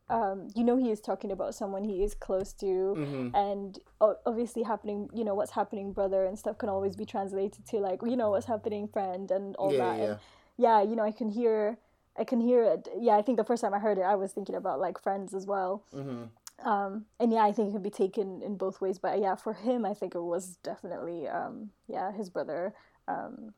um 0.09 0.47
you 0.55 0.63
know 0.63 0.77
he 0.77 0.91
is 0.91 1.01
talking 1.01 1.31
about 1.31 1.55
someone 1.55 1.83
he 1.83 2.03
is 2.03 2.13
close 2.13 2.53
to 2.53 2.93
hmm 2.95 3.27
and 3.33 3.79
o- 4.01 4.17
obviously 4.25 4.63
happening 4.63 5.09
you 5.13 5.23
know 5.23 5.33
what's 5.33 5.51
happening 5.51 5.91
brother 5.91 6.25
and 6.25 6.37
stuff 6.37 6.57
can 6.57 6.69
always 6.69 6.95
be 6.95 7.05
translated 7.05 7.65
to 7.65 7.77
like 7.77 7.99
you 8.03 8.15
know 8.15 8.29
what's 8.29 8.45
happening 8.45 8.87
friend 8.87 9.31
and 9.31 9.55
all 9.55 9.71
yeah, 9.71 9.77
that. 9.77 9.97
yeah. 9.97 10.05
and 10.05 10.19
yeah 10.57 10.81
you 10.83 10.95
know 10.95 11.03
i 11.03 11.11
can 11.11 11.29
hear 11.29 11.77
i 12.17 12.23
can 12.23 12.39
hear 12.39 12.63
it. 12.63 12.87
Yeah 12.97 13.17
i 13.17 13.21
think 13.21 13.37
the 13.37 13.43
first 13.43 13.61
time 13.63 13.73
i 13.73 13.79
heard 13.79 13.97
it 13.97 14.01
i 14.03 14.15
was 14.15 14.31
thinking 14.31 14.55
about 14.55 14.79
like 14.79 15.01
friends 15.01 15.33
as 15.33 15.45
well. 15.45 15.83
Hmm 15.93 16.25
um 16.63 17.03
and 17.19 17.33
yeah 17.33 17.43
i 17.43 17.51
think 17.51 17.67
it 17.67 17.73
could 17.73 17.83
be 17.83 17.89
taken 17.89 18.41
in 18.41 18.55
both 18.55 18.79
ways 18.79 18.97
but 18.97 19.19
yeah 19.19 19.35
for 19.35 19.51
him 19.51 19.85
i 19.85 19.93
think 19.93 20.15
it 20.15 20.21
was 20.21 20.55
definitely 20.63 21.27
um 21.27 21.69
yeah 21.89 22.13
his 22.13 22.29
brother 22.29 22.73
um 23.09 23.53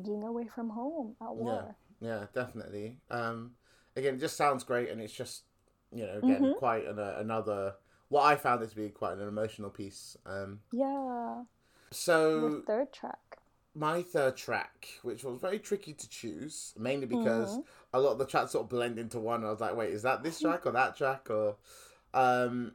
being 0.00 0.22
away 0.22 0.46
from 0.46 0.70
home 0.70 1.16
at 1.20 1.34
war. 1.34 1.76
Yeah, 2.00 2.26
definitely. 2.34 2.98
Um, 3.10 3.52
again, 3.96 4.14
it 4.14 4.20
just 4.20 4.36
sounds 4.36 4.64
great, 4.64 4.88
and 4.90 5.00
it's 5.00 5.12
just 5.12 5.44
you 5.92 6.06
know 6.06 6.18
again 6.18 6.42
Mhm. 6.42 6.54
quite 6.54 6.86
an, 6.86 6.98
uh, 6.98 7.16
another 7.18 7.74
what 8.08 8.22
I 8.24 8.36
found 8.36 8.62
it 8.62 8.70
to 8.70 8.76
be 8.76 8.88
quite 8.90 9.14
an 9.18 9.26
emotional 9.28 9.70
piece. 9.70 10.16
Um, 10.26 10.60
Yeah, 10.72 11.44
so 11.90 12.40
the 12.40 12.62
third 12.66 12.92
track. 12.92 13.38
my 13.74 14.02
third 14.02 14.36
track, 14.36 14.88
which 15.02 15.24
was 15.24 15.40
very 15.40 15.58
tricky 15.58 15.94
to 15.94 16.08
choose, 16.08 16.74
mainly 16.78 17.06
because 17.06 17.58
Mhm. 17.58 17.64
a 17.94 18.00
lot 18.00 18.12
of 18.12 18.18
the 18.18 18.26
tracks 18.26 18.52
sort 18.52 18.64
of 18.64 18.68
blend 18.70 18.98
into 18.98 19.18
one. 19.18 19.44
I 19.44 19.50
was 19.50 19.60
like, 19.60 19.74
wait, 19.76 19.90
is 19.92 20.02
that 20.02 20.22
this 20.22 20.40
track 20.42 20.66
or 20.66 20.72
that 20.72 20.96
track 20.96 21.28
or? 21.30 21.56
Um, 22.14 22.74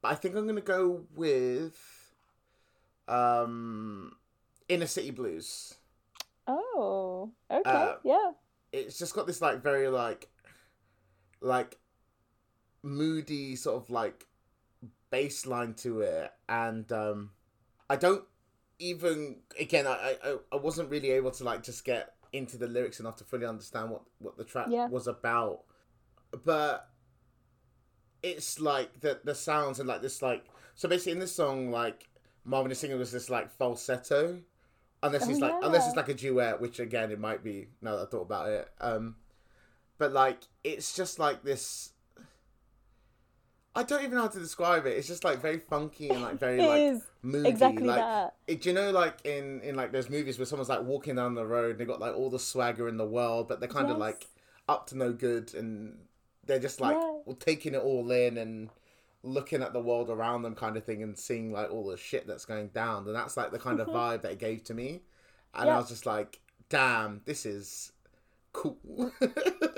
but 0.00 0.12
I 0.12 0.14
think 0.14 0.34
I'm 0.36 0.46
gonna 0.46 0.60
go 0.62 1.04
with 1.14 1.76
um, 3.06 4.16
Inner 4.68 4.86
City 4.86 5.10
Blues. 5.10 5.74
Oh, 6.46 7.30
okay, 7.50 7.70
Uh, 7.70 7.94
yeah. 8.04 8.32
It's 8.72 8.98
just 8.98 9.14
got 9.14 9.26
this 9.26 9.40
like 9.42 9.62
very 9.62 9.88
like, 9.88 10.28
like, 11.40 11.78
moody 12.82 13.56
sort 13.56 13.82
of 13.82 13.90
like 13.90 14.26
baseline 15.12 15.76
to 15.82 16.00
it, 16.00 16.32
and 16.48 16.90
um, 16.92 17.30
I 17.90 17.96
don't 17.96 18.24
even 18.78 19.36
again 19.58 19.86
I, 19.86 20.16
I 20.24 20.36
I 20.52 20.56
wasn't 20.56 20.90
really 20.90 21.10
able 21.10 21.32
to 21.32 21.44
like 21.44 21.62
just 21.64 21.84
get 21.84 22.14
into 22.32 22.56
the 22.56 22.68
lyrics 22.68 23.00
enough 23.00 23.16
to 23.16 23.24
fully 23.24 23.46
understand 23.46 23.90
what 23.90 24.02
what 24.18 24.36
the 24.36 24.44
track 24.44 24.66
Yeah. 24.70 24.86
was 24.88 25.06
about. 25.08 25.62
But 26.44 26.88
it's 28.22 28.60
like 28.60 29.00
the 29.00 29.20
the 29.24 29.34
sounds 29.34 29.78
and 29.78 29.88
like 29.88 30.02
this 30.02 30.22
like 30.22 30.44
so 30.74 30.88
basically 30.88 31.12
in 31.12 31.18
this 31.18 31.34
song 31.34 31.70
like 31.70 32.08
Marvin 32.44 32.70
is 32.72 32.78
singing 32.78 32.98
was 32.98 33.12
this 33.12 33.30
like 33.30 33.50
falsetto. 33.50 34.40
Unless 35.02 35.28
Oh, 35.28 35.30
it's 35.30 35.40
like 35.40 35.54
unless 35.62 35.86
it's 35.86 35.96
like 35.96 36.08
a 36.08 36.14
duet 36.14 36.60
which 36.60 36.80
again 36.80 37.10
it 37.12 37.20
might 37.20 37.44
be 37.44 37.68
now 37.80 37.96
that 37.96 38.02
I 38.02 38.10
thought 38.10 38.22
about 38.22 38.48
it. 38.48 38.68
Um 38.80 39.16
but 39.98 40.12
like 40.12 40.38
it's 40.64 40.94
just 40.96 41.18
like 41.18 41.42
this 41.42 41.92
I 43.74 43.84
don't 43.84 44.00
even 44.02 44.14
know 44.16 44.22
how 44.22 44.28
to 44.28 44.40
describe 44.40 44.86
it. 44.86 44.96
It's 44.96 45.06
just 45.06 45.22
like 45.22 45.40
very 45.40 45.58
funky 45.58 46.08
and 46.10 46.22
like 46.22 46.40
very 46.40 46.58
It 46.62 46.66
like 46.66 46.82
is 46.82 47.02
moody. 47.22 47.48
exactly 47.48 47.86
like, 47.86 48.00
that. 48.00 48.34
it, 48.48 48.62
do 48.62 48.70
you 48.70 48.74
know, 48.74 48.90
like 48.90 49.24
in 49.24 49.60
in 49.62 49.76
like 49.76 49.92
those 49.92 50.10
movies 50.10 50.38
where 50.38 50.46
someone's 50.46 50.68
like 50.68 50.82
walking 50.82 51.14
down 51.16 51.34
the 51.34 51.46
road 51.46 51.72
and 51.72 51.78
they 51.80 51.84
got 51.84 52.00
like 52.00 52.14
all 52.16 52.30
the 52.30 52.38
swagger 52.40 52.88
in 52.88 52.96
the 52.96 53.06
world, 53.06 53.46
but 53.46 53.60
they're 53.60 53.68
kind 53.68 53.90
of 53.90 53.98
like 53.98 54.26
up 54.68 54.86
to 54.88 54.96
no 54.96 55.12
good 55.12 55.54
and 55.54 55.96
they're 56.44 56.58
just 56.58 56.80
like 56.80 56.96
Yeah. 56.96 57.34
taking 57.38 57.74
it 57.74 57.82
all 57.82 58.10
in 58.10 58.36
and 58.38 58.70
looking 59.22 59.62
at 59.62 59.72
the 59.72 59.80
world 59.80 60.10
around 60.10 60.42
them, 60.42 60.54
kind 60.54 60.76
of 60.76 60.84
thing, 60.84 61.02
and 61.02 61.16
seeing 61.16 61.52
like 61.52 61.70
all 61.70 61.86
the 61.86 61.96
shit 61.96 62.26
that's 62.26 62.44
going 62.46 62.68
down. 62.68 63.06
And 63.06 63.14
that's 63.14 63.36
like 63.36 63.52
the 63.52 63.58
kind 63.58 63.78
of 63.80 63.88
Mhm. 63.88 63.94
vibe 63.94 64.22
that 64.22 64.32
it 64.32 64.38
gave 64.38 64.64
to 64.64 64.74
me. 64.74 65.02
And 65.54 65.70
I 65.70 65.76
was 65.76 65.88
just 65.88 66.06
like, 66.06 66.40
damn, 66.68 67.22
this 67.26 67.46
is 67.46 67.92
cool. 68.52 69.12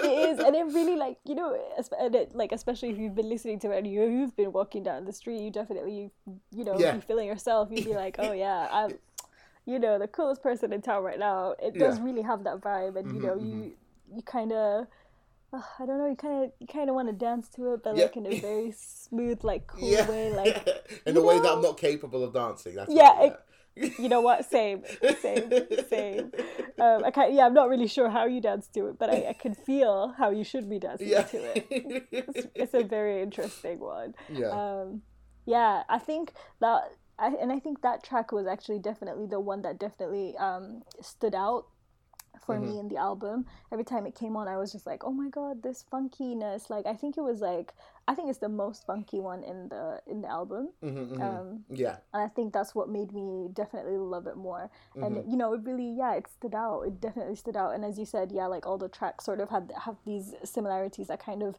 It 0.02 0.30
is, 0.33 0.40
and 0.40 0.56
it 0.56 0.64
really 0.64 0.96
like 0.96 1.18
you 1.26 1.35
know, 1.35 1.54
and 1.98 2.14
it, 2.14 2.35
like 2.35 2.52
especially 2.52 2.88
if 2.90 2.98
you've 2.98 3.14
been 3.14 3.28
listening 3.28 3.59
to 3.61 3.70
it 3.70 3.78
and 3.78 3.87
you, 3.87 4.02
you've 4.09 4.35
been 4.35 4.50
walking 4.50 4.83
down 4.83 5.04
the 5.04 5.12
street, 5.12 5.40
you 5.42 5.50
definitely 5.50 6.11
you, 6.26 6.40
you 6.50 6.64
know 6.64 6.83
Yeah. 6.83 6.90
be 6.90 7.00
feeling 7.00 7.26
yourself. 7.26 7.68
You'd 7.70 7.85
be 7.85 7.94
like, 7.94 8.16
oh 8.18 8.33
yeah, 8.33 8.66
I'm. 8.70 8.98
you 9.66 9.78
know 9.78 9.98
the 9.98 10.09
coolest 10.09 10.42
person 10.42 10.72
in 10.72 10.83
town 10.83 11.02
right 11.04 11.18
now. 11.18 11.54
It 11.62 11.78
does 11.78 11.98
Yeah. 11.98 12.00
really 12.00 12.22
have 12.22 12.44
that 12.44 12.61
vibe, 12.62 12.96
and 12.98 13.12
you 13.14 13.20
Mhm, 13.20 13.22
know 13.22 13.37
mhm. 13.37 13.64
you 13.64 13.76
you 14.14 14.22
kind 14.22 14.52
of. 14.52 14.87
Uh, 15.52 15.62
I 15.80 15.87
don't 15.87 15.98
know. 15.98 16.09
You 16.09 16.16
kind 16.16 16.44
of, 16.44 16.52
you 16.61 16.66
kind 16.68 16.90
of 16.90 16.96
want 16.96 17.09
to 17.09 17.14
dance 17.14 17.48
to 17.56 17.74
it, 17.74 17.83
but 17.85 17.96
Yeah. 17.96 17.96
like 17.96 18.16
in 18.16 18.26
a 18.26 18.35
very 18.35 18.72
smooth, 18.76 19.44
like 19.44 19.66
cool 19.68 19.90
yeah, 19.90 20.06
way. 20.06 20.30
Like 20.30 20.68
in 21.06 21.16
a 21.16 21.20
way 21.20 21.38
that 21.38 21.50
I'm 21.52 21.62
not 21.62 21.78
capable 21.78 22.24
of 22.24 22.33
dancing. 22.33 22.74
That's 22.74 22.94
Yeah, 22.94 23.30
you 23.99 24.09
know 24.09 24.21
what? 24.21 24.49
Same, 24.51 24.83
same, 25.21 25.51
same. 25.88 26.33
Um, 26.81 27.05
I 27.05 27.11
can't. 27.11 27.33
Yeah, 27.33 27.47
I'm 27.47 27.55
not 27.55 27.69
really 27.69 27.87
sure 27.87 28.11
how 28.11 28.27
you 28.27 28.40
dance 28.40 28.69
to 28.75 28.87
it, 28.88 28.99
but 28.99 29.11
I, 29.11 29.29
I 29.29 29.33
can 29.33 29.55
feel 29.55 30.14
how 30.16 30.31
you 30.31 30.45
should 30.45 30.69
be 30.69 30.79
dancing 30.79 31.09
yeah. 31.09 31.23
to 31.23 31.37
it. 31.37 31.66
It's, 32.11 32.47
it's 32.55 32.75
a 32.75 32.83
very 32.85 33.23
interesting 33.23 33.81
one. 33.81 34.14
yeah. 34.29 34.49
Um, 34.49 35.03
yeah, 35.47 35.83
I 35.88 35.99
think 35.99 36.33
that, 36.61 36.93
I, 37.19 37.29
and 37.29 37.51
I 37.51 37.59
think 37.59 37.83
that 37.83 38.05
track 38.05 38.31
was 38.31 38.47
actually 38.47 38.79
definitely 38.79 39.27
the 39.27 39.40
one 39.40 39.62
that 39.62 39.79
definitely 39.79 40.37
um, 40.38 40.83
stood 41.01 41.35
out 41.35 41.66
for 42.45 42.59
me 42.59 42.79
in 42.79 42.88
the 42.88 42.97
album. 42.97 43.47
Every 43.73 43.85
time 43.85 44.07
it 44.07 44.14
came 44.14 44.37
on, 44.37 44.49
I 44.49 44.57
was 44.57 44.73
just 44.73 44.87
like, 44.87 45.05
"Oh 45.05 45.12
my 45.12 45.29
god, 45.29 45.62
this 45.62 45.85
funkiness!" 45.93 46.71
Like, 46.71 46.87
I 46.87 46.95
think 46.95 47.16
it 47.16 47.23
was 47.23 47.40
like, 47.40 47.73
I 48.09 48.14
think 48.14 48.29
it's 48.29 48.38
the 48.38 48.49
most 48.49 48.87
funky 48.87 49.21
one 49.21 49.43
in 49.45 49.69
the 49.69 50.01
in 50.07 50.23
the 50.23 50.29
album. 50.29 50.71
Mhm, 50.83 51.11
mhm. 51.11 51.21
Um, 51.23 51.64
yeah. 51.69 51.97
and 52.12 52.23
I 52.23 52.29
think 52.29 52.53
that's 52.53 52.75
what 52.75 52.88
made 52.88 53.12
me 53.12 53.49
definitely 53.53 53.99
love 53.99 54.27
it 54.27 54.37
more. 54.37 54.71
Mm-hmm. 54.97 55.03
And 55.05 55.31
you 55.31 55.37
know, 55.37 55.53
it 55.55 55.61
really, 55.64 55.90
yeah, 55.90 56.14
it 56.14 56.27
stood 56.29 56.55
out. 56.55 56.83
It 56.83 57.01
definitely 57.01 57.37
stood 57.37 57.57
out. 57.57 57.75
And 57.75 57.85
as 57.85 57.99
you 57.99 58.05
said, 58.05 58.33
yeah, 58.33 58.47
like 58.47 58.66
all 58.66 58.79
the 58.79 58.88
tracks 58.88 59.25
sort 59.25 59.40
of 59.40 59.51
had 59.51 59.73
have 59.85 59.97
these 60.05 60.35
similarities 60.45 61.09
that 61.09 61.21
kind 61.25 61.43
of, 61.43 61.59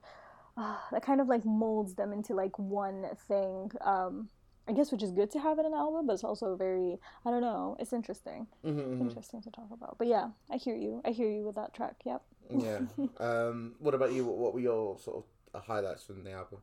uh, 0.58 0.78
that 0.92 1.04
kind 1.04 1.22
of 1.22 1.28
like 1.28 1.46
molds 1.46 1.96
them 1.96 2.12
into 2.12 2.34
like 2.34 2.58
one 2.60 3.06
thing. 3.28 3.72
Um, 3.82 4.30
I 4.72 4.74
guess 4.74 4.90
which 4.92 5.04
is 5.04 5.12
good 5.12 5.30
to 5.32 5.40
have 5.40 5.60
in 5.60 5.66
an 5.66 5.74
album, 5.74 6.08
but 6.08 6.14
it's 6.14 6.24
also 6.24 6.56
very, 6.56 6.98
I 7.26 7.30
don't 7.32 7.42
know, 7.42 7.76
it's 7.78 7.92
interesting, 7.92 8.48
Mhm, 8.64 8.76
mhm. 8.78 9.02
interesting 9.02 9.42
to 9.42 9.52
talk 9.52 9.70
about. 9.72 9.98
But 9.98 10.08
yeah, 10.08 10.30
I 10.50 10.56
hear 10.56 10.76
you. 10.78 11.02
I 11.04 11.12
hear 11.12 11.30
you 11.30 11.44
with 11.44 11.56
that 11.56 11.74
track. 11.74 11.96
Yep. 12.06 12.22
Yeah. 12.68 12.80
Um, 13.20 13.76
what 13.80 13.94
about 13.94 14.14
you? 14.14 14.24
What, 14.26 14.38
what 14.38 14.54
were 14.54 14.62
your 14.62 14.98
sort 14.98 15.18
of 15.18 15.26
uh, 15.54 15.60
highlights 15.66 16.04
from 16.06 16.24
the 16.24 16.32
album? 16.32 16.60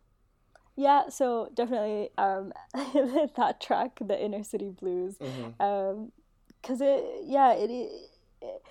Yeah, 0.74 1.08
so 1.10 1.50
definitely 1.52 2.08
um, 2.16 2.52
that 3.36 3.60
track, 3.60 3.98
the 4.00 4.18
Inner 4.26 4.42
City 4.42 4.70
Blues. 4.70 5.18
Mhm. 5.18 5.54
um 5.60 6.12
because 6.62 6.80
it 6.80 7.04
yeah 7.24 7.52
it, 7.52 7.70
it 7.70 8.62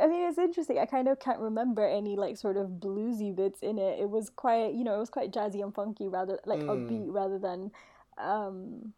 i 0.00 0.06
mean 0.06 0.22
it's 0.28 0.38
interesting 0.38 0.78
i 0.78 0.86
kind 0.86 1.08
of 1.08 1.18
can't 1.20 1.38
remember 1.38 1.84
any 1.86 2.16
like 2.16 2.36
sort 2.38 2.56
of 2.56 2.66
bluesy 2.84 3.30
bits 3.36 3.60
in 3.62 3.76
it 3.78 3.98
it 4.00 4.08
was 4.08 4.30
quite 4.30 4.72
you 4.72 4.82
know 4.82 4.94
it 4.96 4.98
was 4.98 5.10
quite 5.10 5.30
jazzy 5.30 5.62
and 5.62 5.74
funky 5.74 6.08
rather 6.08 6.38
like 6.46 6.60
Mm. 6.60 6.70
upbeat 6.72 7.08
rather 7.20 7.38
than 7.38 7.70
um 8.18 8.92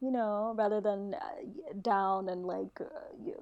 you 0.00 0.10
know 0.10 0.54
rather 0.56 0.80
than 0.80 1.14
uh, 1.14 1.72
down 1.82 2.28
and 2.28 2.44
like 2.44 2.80
uh, 2.80 2.84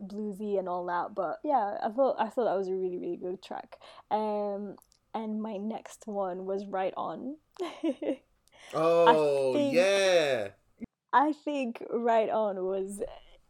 bluesy 0.04 0.58
and 0.58 0.68
all 0.68 0.86
that 0.86 1.14
but 1.14 1.38
yeah 1.44 1.76
i 1.82 1.88
thought 1.90 2.16
i 2.18 2.28
thought 2.28 2.44
that 2.44 2.56
was 2.56 2.68
a 2.68 2.74
really 2.74 2.98
really 2.98 3.16
good 3.16 3.42
track 3.42 3.76
um 4.10 4.76
and 5.14 5.40
my 5.42 5.56
next 5.56 6.02
one 6.06 6.44
was 6.44 6.66
right 6.66 6.94
on 6.96 7.36
Oh 8.72 9.52
think- 9.52 9.74
yeah. 9.74 10.50
I 11.12 11.32
think 11.32 11.82
Right 11.90 12.28
On 12.30 12.64
was 12.64 13.02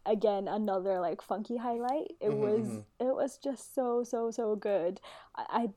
again 0.07 0.49
another 0.49 1.01
like 1.01 1.21
funky 1.23 1.57
highlight. 1.57 2.12
It 2.21 2.31
Mhm, 2.31 2.38
was 2.41 2.67
mhm. 2.69 2.85
it 3.01 3.14
was 3.14 3.38
just 3.38 3.75
so 3.75 4.05
so 4.05 4.31
so 4.31 4.57
good. 4.57 5.01
I 5.37 5.69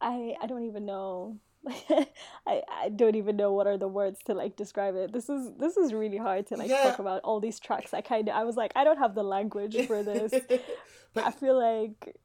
I, 0.00 0.36
I 0.42 0.46
don't 0.46 0.64
even 0.64 0.84
know. 0.86 1.38
I, 2.46 2.62
I 2.68 2.88
don't 2.94 3.14
even 3.14 3.36
know 3.36 3.52
what 3.52 3.66
are 3.66 3.78
the 3.78 3.88
words 3.88 4.20
to 4.26 4.34
like 4.34 4.56
describe 4.56 4.96
it. 4.96 5.12
This 5.12 5.28
is 5.28 5.52
this 5.58 5.76
is 5.76 5.92
really 5.92 6.18
hard 6.18 6.46
to 6.48 6.56
like 6.56 6.68
Yeah. 6.68 6.82
talk 6.82 6.98
about 6.98 7.22
all 7.22 7.40
these 7.40 7.58
tracks. 7.58 7.94
I 7.94 8.00
kind 8.00 8.28
of 8.28 8.34
I 8.34 8.44
was 8.44 8.56
like 8.56 8.72
I 8.76 8.84
don't 8.84 8.98
have 8.98 9.14
the 9.14 9.22
language 9.22 9.76
for 9.86 10.02
this. 10.02 10.32
but 11.14 11.24
I 11.24 11.30
feel 11.30 11.58
like 11.58 12.16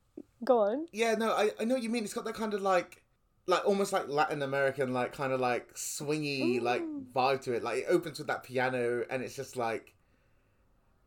go 0.43 0.59
on. 0.59 0.87
yeah, 0.91 1.15
no, 1.15 1.31
I, 1.31 1.51
I 1.59 1.65
know 1.65 1.75
what 1.75 1.83
you 1.83 1.89
mean. 1.89 2.03
It's 2.03 2.13
got 2.13 2.25
that 2.25 2.35
kind 2.35 2.53
of 2.53 2.61
like 2.61 3.03
like 3.47 3.65
almost 3.65 3.91
like 3.93 4.07
Latin 4.07 4.41
American, 4.41 4.93
like 4.93 5.13
kind 5.13 5.33
of 5.33 5.39
like 5.39 5.73
swingy 5.73 6.61
like 6.61 6.81
mm. 6.81 7.03
vibe 7.13 7.41
to 7.41 7.53
it. 7.53 7.63
Like 7.63 7.79
it 7.79 7.85
opens 7.89 8.19
with 8.19 8.27
that 8.27 8.43
piano 8.43 9.05
and 9.09 9.23
it's 9.23 9.35
just 9.35 9.57
like 9.57 9.95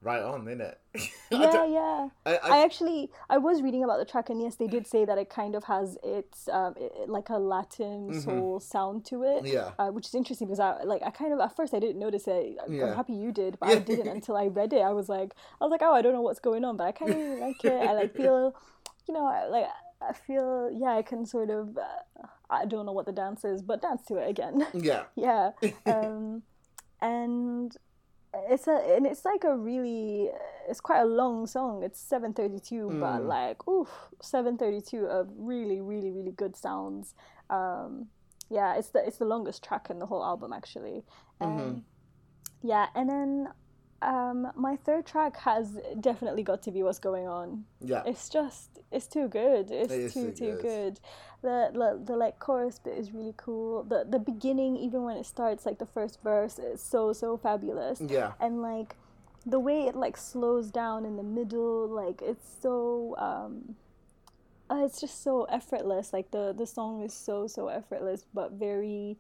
right 0.03 0.23
on, 0.23 0.47
isn't 0.49 0.61
it? 0.61 0.79
Yeah, 1.31 1.65
yeah. 1.65 2.09
I, 2.27 2.37
I 2.37 2.59
I, 2.59 2.65
actually 2.65 3.11
I 3.31 3.38
was 3.38 3.62
reading 3.62 3.83
about 3.85 3.99
the 3.99 4.05
track 4.05 4.29
and 4.29 4.38
yes, 4.43 4.57
they 4.57 4.67
did 4.67 4.87
say 4.87 5.07
that 5.07 5.17
it 5.17 5.31
kind 5.31 5.55
of 5.55 5.65
has 5.65 5.97
its 6.05 6.47
um 6.49 6.75
it, 6.77 7.09
like 7.09 7.31
a 7.31 7.38
Latin 7.38 8.11
Mhm. 8.11 8.23
soul 8.25 8.61
sound 8.61 9.07
to 9.07 9.23
it. 9.23 9.47
yeah. 9.47 9.71
uh, 9.79 9.88
which 9.88 10.07
is 10.07 10.15
interesting 10.15 10.49
because 10.49 10.61
I 10.61 10.83
like 10.83 11.03
I 11.03 11.11
kind 11.11 11.33
of 11.33 11.41
at 11.41 11.57
first 11.57 11.73
I 11.73 11.79
didn't 11.79 11.99
notice 11.99 12.29
it. 12.29 12.59
I- 12.61 12.71
Yeah. 12.71 12.85
I'm 12.88 12.97
happy 12.97 13.15
you 13.15 13.33
did, 13.33 13.59
but 13.59 13.71
Yeah. 13.71 13.77
I 13.77 13.79
didn't 13.79 14.09
until 14.19 14.37
I 14.37 14.47
read 14.49 14.73
it. 14.75 14.83
I 14.83 14.93
was 14.93 15.09
like, 15.09 15.31
I 15.61 15.65
was 15.65 15.71
like, 15.71 15.81
oh, 15.83 15.95
I 15.95 16.03
don't 16.03 16.12
know 16.12 16.21
what's 16.21 16.41
going 16.41 16.65
on, 16.67 16.77
but 16.77 16.85
I 16.88 16.93
kind 16.93 17.11
of 17.12 17.17
really 17.17 17.41
like 17.41 17.65
it. 17.65 17.73
I 17.88 17.93
like 17.95 18.15
feel, 18.15 18.55
you 19.09 19.15
know, 19.15 19.25
I, 19.27 19.47
like 19.47 19.69
I 20.03 20.12
feel, 20.12 20.71
yeah, 20.71 20.93
I 20.97 21.03
can 21.03 21.25
sort 21.25 21.49
of, 21.49 21.79
uh, 21.79 22.27
I 22.51 22.67
don't 22.67 22.85
know 22.85 22.93
what 22.93 23.07
the 23.07 23.12
dance 23.12 23.45
is, 23.45 23.62
but 23.62 23.81
dance 23.81 24.03
to 24.09 24.17
it 24.17 24.29
again. 24.29 24.67
Yeah. 24.75 25.05
yeah, 25.17 25.53
um, 25.87 26.43
and 27.01 27.75
it's 28.49 28.66
a 28.66 28.95
and 28.97 29.07
it's 29.07 29.25
like 29.25 29.45
a 29.45 29.57
really 29.57 30.31
it's 30.68 30.81
quite 30.81 31.01
a 31.01 31.05
long 31.05 31.47
song 31.47 31.83
it's 31.83 32.01
732 32.01 32.88
but 33.01 33.21
Mm. 33.23 33.27
like 33.27 33.68
oof 33.68 33.90
732 34.23 35.07
of 35.07 35.29
really 35.37 35.81
really 35.81 36.11
really 36.11 36.33
good 36.33 36.57
sounds 36.57 37.14
um 37.51 38.07
yeah 38.49 38.75
it's 38.77 38.88
the 38.90 39.07
it's 39.07 39.18
the 39.18 39.25
longest 39.27 39.62
track 39.62 39.88
in 39.90 39.99
the 39.99 40.07
whole 40.07 40.25
album 40.25 40.53
actually 40.53 41.05
um, 41.40 41.49
Mhm. 41.51 41.83
yeah 42.62 42.87
and 42.95 43.09
then 43.11 43.49
um 44.03 44.51
my 44.57 44.77
third 44.77 45.07
track 45.07 45.37
has 45.38 45.79
definitely 46.01 46.43
got 46.43 46.62
to 46.62 46.71
be 46.71 46.83
what's 46.83 46.99
going 46.99 47.27
on 47.29 47.65
Yeah. 47.81 48.03
it's 48.05 48.29
just 48.29 48.81
it's 48.91 49.07
too 49.07 49.29
good 49.29 49.71
it's 49.71 49.93
It 49.93 50.12
too 50.12 50.33
too 50.33 50.53
good. 50.55 50.61
good 50.62 51.01
the, 51.43 51.71
the 51.73 52.01
the 52.05 52.17
like 52.17 52.38
chorus 52.38 52.79
bit 52.79 52.99
is 52.99 53.12
really 53.12 53.35
cool 53.37 53.83
the 53.85 54.05
the 54.09 54.19
beginning 54.19 54.77
even 54.77 55.03
when 55.05 55.17
it 55.17 55.27
starts 55.27 55.65
like 55.67 55.79
the 55.79 55.87
first 55.87 56.21
verse 56.23 56.59
is 56.59 56.83
so 56.83 57.12
so 57.12 57.37
fabulous 57.37 58.01
Yeah. 58.01 58.33
and 58.41 58.61
like 58.62 58.97
the 59.47 59.59
way 59.59 59.87
it 59.88 59.95
like 59.97 60.17
slows 60.17 60.71
down 60.71 61.05
in 61.05 61.17
the 61.17 61.23
middle 61.23 61.88
like 61.88 62.23
it's 62.23 62.47
so 62.61 63.15
um 63.19 63.77
uh, 64.71 64.85
it's 64.85 65.01
just 65.01 65.23
so 65.23 65.45
effortless 65.45 66.12
like 66.12 66.31
the 66.31 66.53
the 66.57 66.67
song 66.67 67.03
is 67.03 67.12
so 67.12 67.47
so 67.47 67.69
effortless 67.69 68.25
but 68.33 68.53
very 68.53 69.19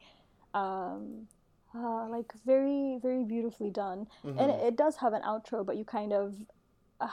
um 0.54 1.26
uh, 1.74 2.06
like 2.08 2.32
very 2.44 2.98
very 3.02 3.24
beautifully 3.24 3.70
done. 3.70 4.06
And 4.24 4.38
Mhm. 4.38 4.54
it, 4.60 4.66
it 4.68 4.76
does 4.76 4.96
have 4.96 5.12
an 5.12 5.22
outro 5.22 5.64
but 5.64 5.76
you 5.76 5.84
kind 5.84 6.12
of 6.12 6.34
uh, 7.00 7.08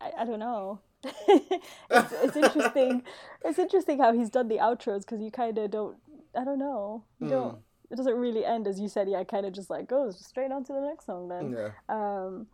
I, 0.00 0.10
I 0.18 0.24
don't 0.24 0.38
know. 0.38 0.80
It's, 1.90 2.12
it's 2.24 2.36
interesting. 2.36 3.02
It's 3.44 3.58
interesting 3.58 3.98
how 3.98 4.12
he's 4.12 4.30
done 4.30 4.48
the 4.48 4.58
outros 4.58 5.00
because 5.00 5.20
you 5.20 5.30
kind 5.30 5.58
of 5.58 5.70
don't 5.70 5.96
i 6.34 6.44
don't 6.44 6.58
know. 6.58 7.04
You 7.20 7.28
don't 7.28 7.58
it 7.90 7.96
doesn't 7.96 8.16
really 8.16 8.44
end 8.44 8.66
as 8.66 8.80
you 8.80 8.88
said 8.88 9.08
yeah 9.08 9.22
kind 9.24 9.44
of 9.46 9.52
just 9.52 9.68
like 9.70 9.86
goes 9.88 10.24
straight 10.24 10.50
on 10.52 10.64
to 10.64 10.72
the 10.72 10.80
next 10.80 11.06
song 11.06 11.28
then. 11.28 11.50
Yeah. 11.52 11.70
um 11.88 12.46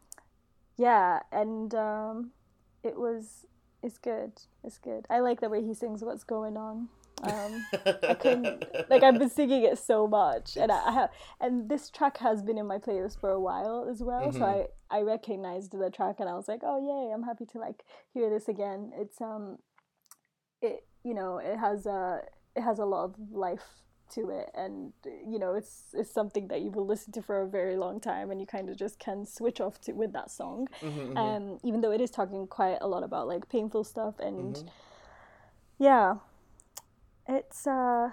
yeah 0.76 1.20
and 1.32 1.74
um 1.74 2.30
it 2.82 2.96
was 2.98 3.46
it's 3.82 3.98
good. 3.98 4.32
It's 4.64 4.78
good. 4.78 5.06
I 5.08 5.20
like 5.20 5.40
the 5.40 5.48
way 5.48 5.62
he 5.62 5.74
sings 5.74 6.02
what's 6.02 6.24
going 6.24 6.56
on 6.56 6.88
um 7.22 7.66
I 8.08 8.14
couldn't 8.14 8.54
like 8.90 9.02
I've 9.02 9.18
been 9.18 9.28
singing 9.30 9.64
it 9.64 9.78
so 9.78 10.06
much, 10.06 10.56
and 10.56 10.72
I, 10.72 10.88
I 10.88 10.92
have, 10.92 11.10
and 11.40 11.68
this 11.68 11.90
track 11.90 12.18
has 12.18 12.42
been 12.42 12.56
in 12.58 12.66
my 12.66 12.78
playlist 12.78 13.20
for 13.20 13.30
a 13.30 13.40
while 13.40 13.86
as 13.90 14.02
well. 14.02 14.32
So 14.32 14.44
Mhm. 14.44 14.44
I 14.46 14.66
I 14.90 15.02
recognized 15.02 15.72
the 15.72 15.90
track, 15.90 16.16
and 16.20 16.28
I 16.28 16.34
was 16.34 16.48
like, 16.48 16.60
oh 16.64 16.78
yay, 16.78 17.12
I'm 17.12 17.24
happy 17.24 17.44
to 17.46 17.58
like 17.58 17.84
hear 18.14 18.30
this 18.30 18.48
again. 18.48 18.92
It's 18.96 19.20
um, 19.20 19.58
it 20.62 20.84
you 21.04 21.14
know 21.14 21.38
it 21.38 21.58
has 21.58 21.86
a 21.86 22.22
it 22.56 22.62
has 22.62 22.78
a 22.78 22.84
lot 22.84 23.04
of 23.04 23.14
life 23.30 23.82
to 24.14 24.30
it, 24.30 24.50
and 24.54 24.92
you 25.04 25.38
know 25.38 25.54
it's 25.54 25.88
it's 25.92 26.10
something 26.10 26.48
that 26.48 26.62
you 26.62 26.70
will 26.70 26.86
listen 26.86 27.12
to 27.12 27.22
for 27.22 27.42
a 27.42 27.48
very 27.48 27.76
long 27.76 28.00
time, 28.00 28.30
and 28.30 28.40
you 28.40 28.46
kind 28.46 28.68
of 28.70 28.76
just 28.76 28.98
can 28.98 29.26
switch 29.26 29.60
off 29.60 29.80
to 29.82 29.92
with 29.92 30.12
that 30.12 30.30
song. 30.30 30.68
Mhm, 30.82 31.14
mhm. 31.14 31.36
Um, 31.36 31.58
even 31.62 31.80
though 31.82 31.92
it 31.92 32.00
is 32.00 32.10
talking 32.10 32.46
quite 32.46 32.78
a 32.80 32.88
lot 32.88 33.02
about 33.02 33.28
like 33.28 33.48
painful 33.48 33.84
stuff 33.84 34.18
and 34.18 34.56
Mhm. 34.56 34.68
yeah 35.78 36.16
it's 37.28 37.66
uh 37.66 38.10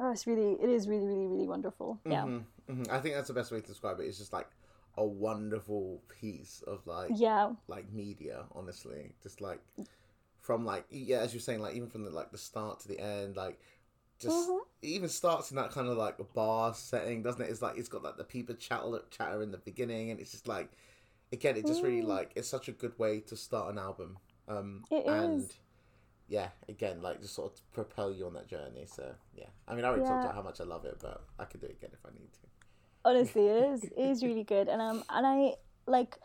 oh 0.00 0.10
it's 0.10 0.26
really 0.26 0.52
it 0.62 0.68
is 0.68 0.88
really 0.88 1.06
really 1.06 1.26
really 1.26 1.48
wonderful 1.48 1.98
yeah 2.08 2.24
Mhm, 2.24 2.44
mhm. 2.68 2.90
I 2.90 3.00
think 3.00 3.14
that's 3.14 3.28
the 3.28 3.34
best 3.34 3.52
way 3.52 3.60
to 3.60 3.66
describe 3.66 4.00
it. 4.00 4.04
It's 4.04 4.18
just 4.18 4.32
like 4.32 4.48
a 4.96 5.04
wonderful 5.04 6.02
piece 6.20 6.62
of 6.66 6.86
like 6.86 7.14
yeah 7.18 7.50
like 7.68 7.92
media, 7.92 8.44
honestly. 8.54 9.12
Just 9.22 9.40
like 9.40 9.60
from 10.40 10.64
like 10.64 10.84
yeah, 10.90 11.18
as 11.18 11.32
you're 11.34 11.40
saying, 11.40 11.60
like 11.60 11.74
even 11.74 11.88
from 11.88 12.04
the 12.04 12.10
like 12.10 12.32
the 12.32 12.38
start 12.38 12.80
to 12.80 12.88
the 12.88 12.98
end, 13.00 13.36
like 13.36 13.60
just 14.18 14.48
Mhm. 14.48 14.60
it 14.82 14.88
even 14.88 15.08
starts 15.08 15.50
in 15.50 15.56
that 15.56 15.70
kind 15.70 15.88
of 15.88 15.96
like 15.96 16.18
a 16.18 16.24
bar 16.24 16.74
setting, 16.74 17.22
doesn't 17.22 17.42
it? 17.42 17.50
It's 17.50 17.62
like 17.62 17.76
it's 17.78 17.88
got 17.88 18.02
like 18.02 18.16
the 18.16 18.24
people 18.24 18.54
chatter 18.54 19.02
chatter 19.10 19.42
in 19.42 19.50
the 19.50 19.58
beginning, 19.58 20.10
and 20.10 20.20
it's 20.20 20.30
just 20.32 20.48
like 20.48 20.70
again, 21.32 21.56
it 21.56 21.66
just 21.66 21.82
really 21.82 22.02
Mm. 22.02 22.08
like 22.08 22.32
it's 22.34 22.48
such 22.48 22.68
a 22.68 22.72
good 22.72 22.98
way 22.98 23.20
to 23.20 23.36
start 23.36 23.70
an 23.72 23.78
album. 23.78 24.18
Um, 24.48 24.84
It 24.90 25.06
and 25.06 25.42
is. 25.42 25.52
Yeah, 26.30 26.48
again, 26.68 27.02
like 27.02 27.20
just 27.20 27.34
sort 27.34 27.52
of 27.52 27.72
propel 27.72 28.10
you 28.10 28.24
on 28.24 28.32
that 28.32 28.48
journey. 28.48 28.86
So 28.86 29.12
yeah, 29.34 29.46
I 29.68 29.74
mean, 29.74 29.84
I 29.84 29.88
already 29.88 30.04
talked 30.04 30.24
about 30.24 30.34
how 30.34 30.42
much 30.42 30.60
I 30.60 30.64
love 30.64 30.86
it, 30.86 30.96
but 31.02 31.22
I 31.38 31.44
could 31.44 31.60
do 31.60 31.66
it 31.66 31.72
again 31.72 31.90
if 31.92 32.00
I 32.06 32.10
need 32.14 32.32
to. 32.32 32.40
honestly 33.02 33.46
it 33.46 33.64
is 33.72 33.84
it 33.84 34.10
is 34.12 34.22
really 34.22 34.44
good 34.54 34.68
and 34.68 34.82
um 34.82 35.02
and 35.08 35.26
i 35.26 35.54
like 35.86 36.18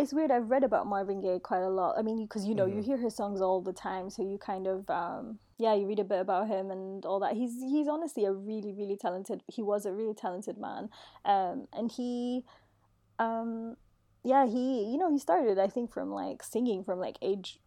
it's 0.00 0.12
weird. 0.12 0.30
I've 0.30 0.50
read 0.50 0.64
about 0.64 0.86
Marvin 0.86 1.20
Gaye 1.20 1.38
quite 1.38 1.62
a 1.62 1.68
lot. 1.68 1.96
I 1.98 2.02
mean, 2.02 2.22
because 2.22 2.46
you 2.46 2.54
know, 2.54 2.66
mm-hmm. 2.66 2.78
you 2.78 2.82
hear 2.82 2.96
his 2.96 3.14
songs 3.14 3.40
all 3.40 3.60
the 3.60 3.72
time, 3.72 4.10
so 4.10 4.22
you 4.22 4.38
kind 4.38 4.66
of, 4.66 4.88
um, 4.88 5.38
yeah, 5.58 5.74
you 5.74 5.86
read 5.86 5.98
a 5.98 6.04
bit 6.04 6.20
about 6.20 6.48
him 6.48 6.70
and 6.70 7.04
all 7.04 7.20
that. 7.20 7.34
He's 7.34 7.62
he's 7.62 7.86
honestly 7.86 8.24
a 8.24 8.32
really 8.32 8.72
really 8.72 8.96
talented. 8.96 9.42
He 9.46 9.62
was 9.62 9.86
a 9.86 9.92
really 9.92 10.14
talented 10.14 10.58
man, 10.58 10.88
um, 11.24 11.68
and 11.72 11.90
he, 11.90 12.44
um, 13.18 13.76
yeah, 14.22 14.46
he 14.46 14.84
you 14.84 14.98
know 14.98 15.10
he 15.10 15.18
started 15.18 15.58
I 15.58 15.68
think 15.68 15.92
from 15.92 16.10
like 16.10 16.42
singing 16.42 16.84
from 16.84 16.98
like 16.98 17.16
age 17.22 17.58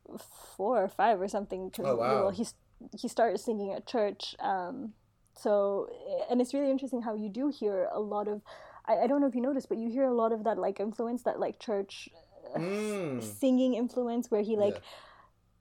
four 0.56 0.84
or 0.84 0.88
five 0.88 1.20
or 1.22 1.28
something. 1.28 1.72
Cause, 1.72 1.86
oh 1.88 1.96
wow. 1.96 2.10
You 2.10 2.20
know, 2.20 2.30
he's 2.30 2.54
he 2.98 3.08
started 3.08 3.40
singing 3.40 3.74
at 3.74 3.88
church. 3.88 4.36
Um, 4.40 4.94
so 5.36 5.90
and 6.30 6.42
it's 6.42 6.54
really 6.54 6.70
interesting 6.70 7.02
how 7.02 7.16
you 7.16 7.30
do 7.30 7.50
hear 7.50 7.90
a 7.92 8.00
lot 8.00 8.28
of 8.28 8.42
I, 8.86 9.00
I 9.00 9.08
don't 9.08 9.22
know 9.22 9.28
if 9.28 9.36
you 9.36 9.42
noticed, 9.42 9.70
but 9.70 9.78
you 9.78 9.90
hear 9.90 10.04
a 10.06 10.14
lot 10.14 10.32
of 10.32 10.44
that 10.44 10.58
like 10.58 10.80
influence, 10.80 11.24
that 11.24 11.40
like 11.40 11.60
church 11.60 12.10
uh, 12.56 12.60
mm. 12.60 13.24
singing 13.24 13.74
influence, 13.74 14.30
where 14.30 14.42
he 14.42 14.58
like. 14.58 14.76
Yeah. 14.76 14.80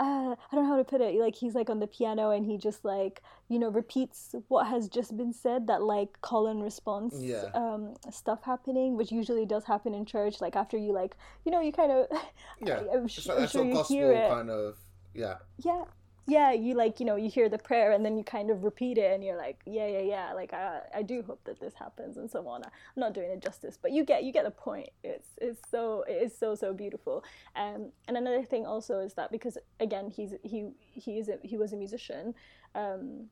Uh, 0.02 0.34
I 0.34 0.56
don't 0.56 0.64
know 0.64 0.70
how 0.70 0.76
to 0.76 0.84
put 0.84 1.00
it. 1.00 1.14
Like 1.14 1.36
he's 1.36 1.54
like 1.54 1.70
on 1.70 1.78
the 1.78 1.86
piano 1.86 2.30
and 2.30 2.44
he 2.44 2.58
just 2.58 2.84
like 2.84 3.22
you 3.48 3.60
know 3.60 3.68
repeats 3.68 4.34
what 4.48 4.66
has 4.66 4.88
just 4.88 5.16
been 5.16 5.32
said. 5.32 5.68
That 5.68 5.80
like 5.82 6.20
call 6.22 6.48
and 6.48 6.60
response 6.60 7.14
yeah. 7.20 7.44
um, 7.54 7.94
stuff 8.10 8.40
happening, 8.42 8.96
which 8.96 9.12
usually 9.12 9.46
does 9.46 9.64
happen 9.64 9.94
in 9.94 10.04
church. 10.04 10.40
Like 10.40 10.56
after 10.56 10.76
you 10.76 10.92
like 10.92 11.16
you 11.44 11.52
know 11.52 11.60
you 11.60 11.70
kind 11.70 11.92
of 11.92 12.06
yeah, 12.66 12.80
I, 12.92 12.96
am 12.96 13.06
like 13.06 13.38
I'm 13.38 13.46
sure 13.46 13.64
you 13.64 13.84
hear 13.84 14.12
it. 14.12 14.28
kind 14.28 14.50
of 14.50 14.76
yeah 15.14 15.36
yeah 15.58 15.84
yeah 16.26 16.52
you 16.52 16.74
like 16.74 17.00
you 17.00 17.06
know 17.06 17.16
you 17.16 17.28
hear 17.28 17.48
the 17.48 17.58
prayer 17.58 17.92
and 17.92 18.04
then 18.04 18.16
you 18.16 18.22
kind 18.22 18.50
of 18.50 18.62
repeat 18.62 18.96
it 18.96 19.12
and 19.12 19.24
you're 19.24 19.36
like 19.36 19.60
yeah 19.66 19.86
yeah 19.86 20.00
yeah 20.00 20.32
like 20.32 20.52
i 20.52 20.80
i 20.94 21.02
do 21.02 21.22
hope 21.22 21.42
that 21.44 21.58
this 21.58 21.74
happens 21.74 22.16
and 22.16 22.30
so 22.30 22.46
on. 22.46 22.62
I'm 22.64 22.70
not 22.96 23.12
doing 23.12 23.30
it 23.30 23.40
justice 23.40 23.78
but 23.80 23.90
you 23.90 24.04
get 24.04 24.22
you 24.22 24.32
get 24.32 24.44
the 24.44 24.50
point. 24.50 24.90
It's 25.02 25.28
it's 25.38 25.60
so 25.70 26.04
it 26.08 26.22
is 26.22 26.36
so 26.36 26.54
so 26.54 26.72
beautiful. 26.72 27.24
Um 27.56 27.90
and 28.06 28.16
another 28.16 28.44
thing 28.44 28.66
also 28.66 29.00
is 29.00 29.14
that 29.14 29.32
because 29.32 29.58
again 29.80 30.10
he's 30.10 30.34
he 30.42 30.70
he 30.92 31.18
is 31.18 31.28
a, 31.28 31.38
he 31.42 31.56
was 31.58 31.72
a 31.72 31.76
musician 31.76 32.34
um 32.74 33.26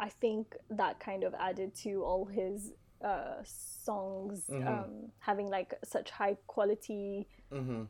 i 0.00 0.08
think 0.08 0.56
that 0.70 0.98
kind 0.98 1.22
of 1.22 1.34
added 1.34 1.74
to 1.74 2.02
all 2.02 2.24
his 2.24 2.72
uh 3.04 3.36
songs 3.44 4.44
mm-hmm. 4.50 4.66
um 4.66 5.10
having 5.20 5.48
like 5.48 5.74
such 5.84 6.10
high 6.10 6.36
quality 6.46 7.28
mm-hmm 7.52 7.84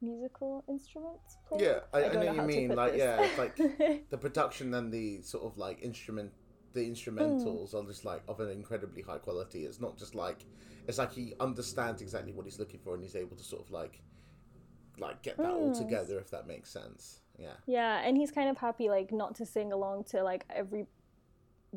musical 0.00 0.64
instruments 0.68 1.38
played. 1.48 1.62
Yeah, 1.62 1.80
I, 1.92 1.98
I, 1.98 2.10
I 2.10 2.12
know, 2.12 2.24
what 2.26 2.36
you 2.36 2.42
mean. 2.42 2.68
Like, 2.74 2.92
this. 2.92 3.00
yeah, 3.00 3.22
it's 3.22 3.38
like 3.38 3.56
the 4.10 4.18
production 4.18 4.74
and 4.74 4.92
the 4.92 5.22
sort 5.22 5.44
of 5.44 5.58
like 5.58 5.82
instrument, 5.82 6.32
the 6.72 6.80
instrumentals 6.80 7.74
mm. 7.74 7.74
are 7.74 7.86
just 7.86 8.04
like 8.04 8.22
of 8.28 8.40
an 8.40 8.50
incredibly 8.50 9.02
high 9.02 9.18
quality. 9.18 9.64
It's 9.64 9.80
not 9.80 9.98
just 9.98 10.14
like 10.14 10.44
it's 10.86 10.98
like 10.98 11.12
he 11.12 11.34
understands 11.40 12.02
exactly 12.02 12.32
what 12.32 12.44
he's 12.44 12.58
looking 12.58 12.80
for 12.80 12.94
and 12.94 13.02
he's 13.02 13.16
able 13.16 13.36
to 13.36 13.44
sort 13.44 13.62
of 13.62 13.70
like 13.70 14.00
like 14.98 15.22
get 15.22 15.36
that 15.36 15.46
mm. 15.46 15.54
all 15.54 15.74
together 15.74 16.18
if 16.18 16.30
that 16.30 16.46
makes 16.46 16.70
sense. 16.70 17.20
Yeah. 17.38 17.52
Yeah, 17.66 18.00
and 18.04 18.16
he's 18.16 18.30
kind 18.30 18.48
of 18.48 18.58
happy 18.58 18.88
like 18.88 19.12
not 19.12 19.34
to 19.36 19.46
sing 19.46 19.72
along 19.72 20.04
to 20.04 20.22
like 20.22 20.44
every 20.50 20.86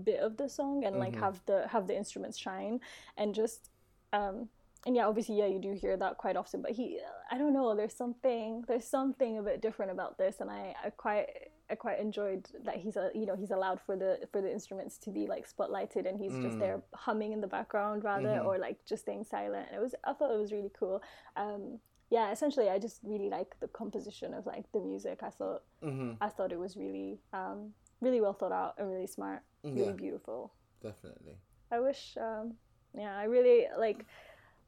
bit 0.04 0.20
of 0.20 0.38
the 0.38 0.48
song 0.48 0.86
and 0.86 0.98
like 0.98 1.14
mm-hmm. 1.14 1.24
have 1.24 1.42
the 1.46 1.68
have 1.68 1.88
the 1.88 1.98
instruments 1.98 2.38
shine 2.38 2.80
and 3.18 3.36
just 3.36 3.70
um 4.14 4.48
and 4.86 4.96
yeah, 4.96 5.08
obviously, 5.08 5.38
yeah, 5.38 5.48
you 5.48 5.60
do 5.60 5.74
hear 5.74 5.98
that 5.98 6.18
quite 6.18 6.36
often. 6.36 6.62
But 6.62 6.72
he, 6.72 7.00
I 7.32 7.38
don't 7.38 7.54
know, 7.54 7.76
there's 7.76 7.96
something, 7.96 8.64
there's 8.68 8.88
something 8.88 9.38
a 9.38 9.44
bit 9.44 9.62
different 9.62 9.92
about 9.92 10.18
this, 10.18 10.38
and 10.40 10.50
I, 10.50 10.74
I 10.84 10.90
quite, 10.90 11.28
I 11.70 11.76
quite 11.76 12.00
enjoyed 12.00 12.48
that 12.64 12.78
he's 12.78 12.96
a, 12.96 13.12
you 13.14 13.26
know, 13.26 13.36
he's 13.36 13.52
allowed 13.52 13.80
for 13.86 13.96
the 13.96 14.20
for 14.32 14.42
the 14.42 14.52
instruments 14.52 14.98
to 15.00 15.12
be 15.12 15.28
like 15.28 15.48
spotlighted, 15.48 16.08
and 16.08 16.18
he's 16.18 16.32
mm. 16.32 16.42
just 16.42 16.60
there 16.60 16.82
humming 16.94 17.34
in 17.34 17.42
the 17.42 17.48
background 17.48 18.04
rather, 18.04 18.28
mm-hmm. 18.28 18.48
or 18.48 18.58
like 18.58 18.78
just 18.86 19.04
staying 19.04 19.26
silent. 19.26 19.68
And 19.70 19.78
it 19.78 19.82
was, 19.82 19.94
I 20.06 20.14
thought 20.14 20.34
it 20.34 20.40
was 20.40 20.52
really 20.52 20.72
cool. 20.78 21.02
Um, 21.36 21.80
yeah, 22.10 22.32
essentially, 22.32 22.70
I 22.70 22.80
just 22.80 23.02
really 23.04 23.30
like 23.30 23.56
the 23.60 23.68
composition 23.68 24.34
of 24.34 24.46
like 24.46 24.66
the 24.72 24.80
music. 24.80 25.20
I 25.22 25.30
thought, 25.30 25.64
mm-hmm. 25.84 26.14
I 26.22 26.30
thought 26.30 26.52
it 26.52 26.60
was 26.60 26.76
really, 26.76 27.20
um, 27.34 27.74
really 28.02 28.22
well 28.22 28.34
thought 28.34 28.52
out 28.52 28.76
and 28.80 28.90
really 28.90 29.08
smart, 29.08 29.42
really 29.64 29.88
yeah, 29.88 29.92
beautiful. 29.92 30.54
Definitely. 30.82 31.36
I 31.72 31.80
wish, 31.80 32.18
um, 32.20 32.54
yeah, 32.98 33.16
I 33.16 33.26
really 33.26 33.68
like 33.78 34.06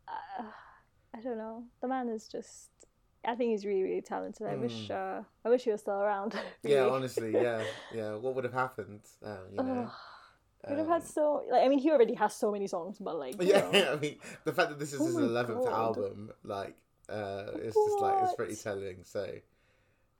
uh, 0.07 0.43
I 1.15 1.19
don't 1.21 1.37
know. 1.37 1.63
The 1.81 1.87
man 1.87 2.09
is 2.09 2.27
just. 2.27 2.69
I 3.23 3.35
think 3.35 3.51
he's 3.51 3.65
really, 3.65 3.83
really 3.83 4.01
talented. 4.01 4.47
I 4.47 4.55
mm. 4.55 4.61
wish, 4.61 4.87
hmm. 4.87 4.93
uh, 4.93 5.21
I 5.45 5.49
wish 5.49 5.63
he 5.63 5.69
was 5.69 5.81
still 5.81 6.01
around. 6.01 6.33
really. 6.63 6.75
Yeah, 6.75 6.87
honestly, 6.87 7.31
yeah, 7.33 7.61
yeah. 7.93 8.15
What 8.15 8.33
would 8.33 8.45
have 8.45 8.53
happened? 8.53 9.01
Uh, 9.23 9.37
you 9.51 9.63
know. 9.63 9.91
Would 10.69 10.77
have 10.77 10.87
had 10.87 11.01
um, 11.01 11.07
so 11.07 11.43
like 11.49 11.63
I 11.63 11.67
mean 11.67 11.79
he 11.79 11.89
already 11.89 12.13
has 12.13 12.35
so 12.35 12.51
many 12.51 12.67
songs, 12.67 12.97
but 12.99 13.17
like 13.17 13.35
yeah, 13.41 13.67
I 13.93 13.95
mean 13.95 14.17
the 14.43 14.53
fact 14.53 14.69
that 14.69 14.77
this 14.77 14.93
is 14.93 15.01
oh 15.01 15.05
his 15.05 15.15
eleventh 15.15 15.65
album, 15.65 16.31
like 16.43 16.77
uh, 17.09 17.45
it's 17.55 17.75
what? 17.75 17.87
just 17.87 18.01
like 18.01 18.23
it's 18.23 18.35
pretty 18.35 18.55
telling. 18.55 18.97
So 19.03 19.27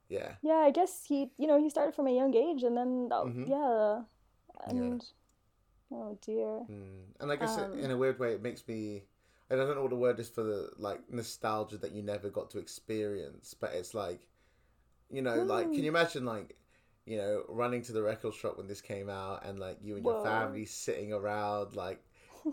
yeah, 0.08 0.32
yeah, 0.42 0.56
I 0.66 0.70
guess 0.70 1.04
he 1.06 1.30
you 1.38 1.46
know 1.46 1.60
he 1.60 1.70
started 1.70 1.94
from 1.94 2.08
a 2.08 2.14
young 2.14 2.34
age, 2.34 2.64
and 2.64 2.76
then 2.76 3.08
mm-hmm. 3.10 3.44
yeah, 3.50 4.02
and 4.66 5.02
yeah. 5.90 5.96
oh 5.96 6.18
dear. 6.20 6.60
Mm. 6.68 7.20
And 7.20 7.30
I 7.30 7.36
guess 7.36 7.56
um, 7.56 7.78
in 7.78 7.92
a 7.92 7.96
weird 7.96 8.18
way, 8.18 8.32
it 8.32 8.42
makes 8.42 8.66
me 8.66 9.04
I 9.52 9.56
don't 9.56 9.74
know 9.74 9.82
what 9.82 9.90
the 9.90 9.96
word 9.96 10.18
is 10.18 10.30
for 10.30 10.42
the 10.42 10.70
like 10.78 11.00
nostalgia 11.12 11.76
that 11.78 11.92
you 11.92 12.02
never 12.02 12.30
got 12.30 12.50
to 12.50 12.58
experience, 12.58 13.54
but 13.58 13.72
it's 13.74 13.92
like, 13.92 14.26
you 15.10 15.20
know, 15.20 15.42
like 15.42 15.66
can 15.66 15.74
hmm. 15.74 15.84
you 15.84 15.88
imagine 15.88 16.24
like, 16.24 16.56
you 17.04 17.18
know, 17.18 17.42
running 17.48 17.82
to 17.82 17.92
the 17.92 18.02
record 18.02 18.34
shop 18.34 18.56
when 18.56 18.66
this 18.66 18.80
came 18.80 19.10
out 19.10 19.44
and 19.44 19.58
like 19.58 19.76
you 19.82 19.96
and 19.96 20.04
your 20.04 20.14
Whoa. 20.14 20.24
family 20.24 20.64
sitting 20.64 21.12
around 21.12 21.76
like 21.76 22.02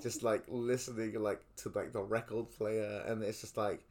just 0.01 0.23
like 0.23 0.43
listening 0.49 1.13
like 1.21 1.41
to 1.57 1.71
like 1.73 1.93
the 1.93 2.01
record 2.01 2.51
player 2.51 3.03
and 3.07 3.23
it's 3.23 3.39
just 3.39 3.55
like 3.55 3.85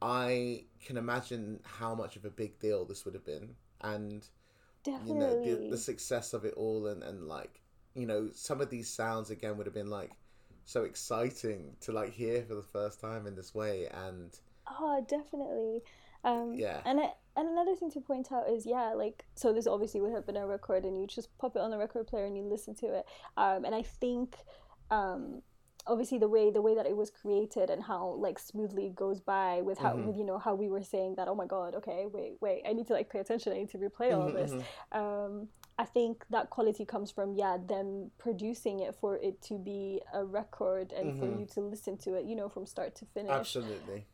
I 0.00 0.64
can 0.84 0.96
imagine 0.96 1.58
how 1.64 1.94
much 1.94 2.14
of 2.16 2.24
a 2.24 2.30
big 2.30 2.60
deal 2.60 2.84
this 2.84 3.04
would 3.04 3.14
have 3.14 3.24
been 3.24 3.56
and 3.80 4.24
Definitely. 4.84 5.12
you 5.12 5.18
know 5.18 5.44
the, 5.44 5.70
the 5.70 5.78
success 5.78 6.34
of 6.34 6.44
it 6.44 6.54
all 6.54 6.86
and 6.86 7.02
and 7.02 7.26
like 7.26 7.60
you 7.94 8.06
know 8.06 8.28
some 8.32 8.60
of 8.60 8.70
these 8.70 8.88
sounds 8.88 9.30
again 9.30 9.56
would 9.56 9.66
have 9.66 9.74
been 9.74 9.90
like 9.90 10.12
so 10.64 10.84
exciting 10.84 11.76
to 11.80 11.92
like 11.92 12.12
hear 12.12 12.42
for 12.42 12.54
the 12.54 12.62
first 12.62 13.00
time 13.00 13.26
in 13.26 13.34
this 13.34 13.54
way 13.54 13.86
and 14.06 14.38
oh 14.80 15.04
definitely 15.08 15.80
um 16.24 16.54
yeah 16.54 16.80
and 16.86 16.98
it, 17.00 17.10
and 17.36 17.48
another 17.48 17.74
thing 17.74 17.90
to 17.90 18.00
point 18.00 18.32
out 18.32 18.48
is 18.48 18.64
yeah 18.64 18.92
like 18.94 19.24
so 19.34 19.52
this 19.52 19.66
obviously 19.66 20.00
would 20.00 20.12
have 20.12 20.26
been 20.26 20.36
a 20.36 20.46
record 20.46 20.84
and 20.84 20.98
you 20.98 21.06
just 21.06 21.36
pop 21.38 21.54
it 21.56 21.60
on 21.60 21.70
the 21.70 21.78
record 21.78 22.06
player 22.06 22.24
and 22.24 22.36
you 22.36 22.42
listen 22.42 22.74
to 22.74 22.86
it 22.86 23.04
um 23.36 23.64
and 23.64 23.74
i 23.74 23.82
think 23.82 24.36
um 24.90 25.42
obviously 25.86 26.18
the 26.18 26.28
way 26.28 26.50
the 26.50 26.62
way 26.62 26.74
that 26.74 26.86
it 26.86 26.96
was 26.96 27.10
created 27.10 27.68
and 27.68 27.82
how 27.82 28.16
like 28.18 28.38
smoothly 28.38 28.86
it 28.86 28.94
goes 28.94 29.20
by 29.20 29.60
with 29.60 29.78
how 29.78 29.92
mm-hmm. 29.92 30.06
with, 30.06 30.16
you 30.16 30.24
know 30.24 30.38
how 30.38 30.54
we 30.54 30.68
were 30.68 30.82
saying 30.82 31.14
that 31.16 31.28
oh 31.28 31.34
my 31.34 31.46
god 31.46 31.74
okay 31.74 32.06
wait 32.10 32.36
wait 32.40 32.62
i 32.66 32.72
need 32.72 32.86
to 32.86 32.94
like 32.94 33.10
pay 33.10 33.18
attention 33.18 33.52
i 33.52 33.56
need 33.56 33.68
to 33.68 33.78
replay 33.78 34.14
all 34.14 34.28
mm-hmm, 34.28 34.36
this 34.36 34.52
mm-hmm. 34.52 34.98
um 34.98 35.48
I 35.78 35.84
think 35.84 36.24
that 36.30 36.50
quality 36.50 36.84
comes 36.84 37.10
from 37.10 37.34
yeah 37.34 37.56
them 37.56 38.10
producing 38.18 38.80
it 38.80 38.94
for 39.00 39.16
it 39.16 39.42
to 39.42 39.58
be 39.58 40.00
a 40.12 40.24
record 40.24 40.92
and 40.92 41.12
mm-hmm. 41.12 41.20
for 41.20 41.40
you 41.40 41.46
to 41.54 41.60
listen 41.60 41.96
to 41.98 42.14
it 42.14 42.24
you 42.26 42.36
know 42.36 42.48
from 42.48 42.66
start 42.66 42.94
to 42.96 43.04
finish 43.06 43.32
absolutely 43.32 44.06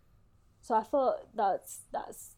so 0.63 0.75
I 0.75 0.83
thought 0.83 1.27
that's 1.35 1.81
that's 1.93 2.37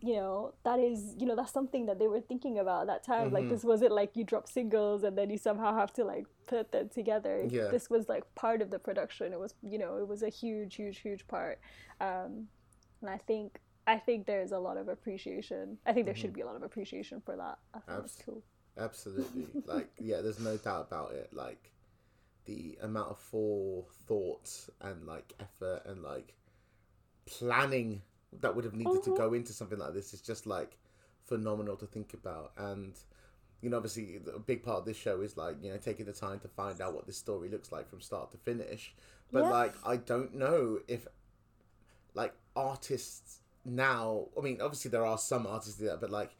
you 0.00 0.14
know 0.14 0.54
that 0.64 0.78
is 0.78 1.14
you 1.18 1.26
know 1.26 1.34
that's 1.34 1.52
something 1.52 1.86
that 1.86 1.98
they 1.98 2.06
were 2.06 2.20
thinking 2.20 2.58
about 2.58 2.82
at 2.82 2.86
that 2.86 3.04
time 3.04 3.26
mm-hmm. 3.26 3.34
like 3.34 3.48
this 3.48 3.64
wasn't 3.64 3.92
like 3.92 4.10
you 4.14 4.22
drop 4.22 4.48
singles 4.48 5.02
and 5.02 5.18
then 5.18 5.28
you 5.28 5.38
somehow 5.38 5.74
have 5.74 5.92
to 5.94 6.04
like 6.04 6.26
put 6.46 6.70
them 6.70 6.88
together 6.88 7.44
yeah. 7.48 7.68
this 7.68 7.90
was 7.90 8.08
like 8.08 8.22
part 8.34 8.62
of 8.62 8.70
the 8.70 8.78
production 8.78 9.32
it 9.32 9.40
was 9.40 9.54
you 9.62 9.78
know 9.78 9.96
it 9.96 10.06
was 10.06 10.22
a 10.22 10.28
huge 10.28 10.76
huge 10.76 10.98
huge 10.98 11.26
part 11.26 11.58
um 12.00 12.46
and 13.00 13.10
I 13.10 13.18
think 13.18 13.60
I 13.86 13.96
think 13.96 14.26
there's 14.26 14.52
a 14.52 14.58
lot 14.58 14.76
of 14.76 14.88
appreciation. 14.88 15.78
I 15.86 15.92
think 15.92 16.04
there 16.04 16.14
mm-hmm. 16.14 16.20
should 16.20 16.32
be 16.34 16.42
a 16.42 16.46
lot 16.46 16.56
of 16.56 16.62
appreciation 16.62 17.22
for 17.24 17.36
that. 17.36 17.58
I 17.72 17.78
think 17.78 17.98
Abs- 17.98 18.16
that's 18.16 18.24
cool. 18.24 18.42
Absolutely. 18.78 19.46
like, 19.66 19.88
yeah, 19.98 20.20
there's 20.20 20.40
no 20.40 20.56
doubt 20.56 20.86
about 20.88 21.12
it. 21.12 21.30
Like, 21.32 21.72
the 22.44 22.78
amount 22.82 23.10
of 23.10 23.18
forethought 23.18 24.50
and 24.80 25.06
like 25.06 25.34
effort 25.38 25.82
and 25.84 26.02
like 26.02 26.32
planning 27.26 28.00
that 28.40 28.56
would 28.56 28.64
have 28.64 28.72
needed 28.72 28.94
mm-hmm. 28.94 29.12
to 29.12 29.18
go 29.18 29.34
into 29.34 29.52
something 29.52 29.78
like 29.78 29.92
this 29.92 30.14
is 30.14 30.22
just 30.22 30.46
like 30.46 30.78
phenomenal 31.24 31.76
to 31.76 31.86
think 31.86 32.14
about. 32.14 32.52
And, 32.56 32.94
you 33.60 33.70
know, 33.70 33.76
obviously, 33.76 34.20
a 34.34 34.38
big 34.38 34.62
part 34.62 34.78
of 34.78 34.84
this 34.86 34.96
show 34.96 35.20
is 35.20 35.36
like, 35.36 35.56
you 35.62 35.70
know, 35.70 35.76
taking 35.76 36.06
the 36.06 36.12
time 36.12 36.40
to 36.40 36.48
find 36.48 36.80
out 36.80 36.94
what 36.94 37.06
this 37.06 37.16
story 37.16 37.48
looks 37.48 37.70
like 37.70 37.88
from 37.88 38.00
start 38.00 38.30
to 38.32 38.38
finish. 38.38 38.94
But, 39.30 39.44
yeah. 39.44 39.50
like, 39.50 39.74
I 39.84 39.96
don't 39.96 40.34
know 40.34 40.78
if, 40.88 41.06
like, 42.14 42.32
artists 42.56 43.40
now, 43.64 44.26
I 44.38 44.40
mean, 44.40 44.60
obviously, 44.60 44.90
there 44.90 45.04
are 45.04 45.18
some 45.18 45.46
artists 45.46 45.78
there, 45.78 45.96
but 45.96 46.10
like, 46.10 46.36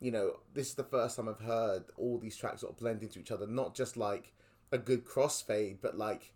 you 0.00 0.10
know, 0.10 0.40
this 0.54 0.68
is 0.68 0.74
the 0.74 0.84
first 0.84 1.16
time 1.16 1.28
I've 1.28 1.40
heard 1.40 1.84
all 1.96 2.18
these 2.18 2.36
tracks 2.36 2.60
sort 2.60 2.72
of 2.72 2.78
blend 2.78 3.02
into 3.02 3.18
each 3.18 3.30
other. 3.30 3.46
Not 3.46 3.74
just 3.74 3.96
like 3.96 4.32
a 4.70 4.78
good 4.78 5.04
crossfade, 5.04 5.78
but 5.80 5.96
like 5.96 6.32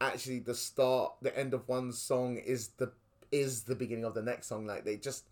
actually 0.00 0.38
the 0.38 0.54
start, 0.54 1.14
the 1.20 1.36
end 1.36 1.54
of 1.54 1.68
one 1.68 1.92
song 1.92 2.36
is 2.36 2.68
the 2.78 2.92
is 3.32 3.62
the 3.62 3.74
beginning 3.74 4.04
of 4.04 4.14
the 4.14 4.22
next 4.22 4.48
song. 4.48 4.66
Like 4.66 4.84
they 4.84 4.96
just, 4.96 5.24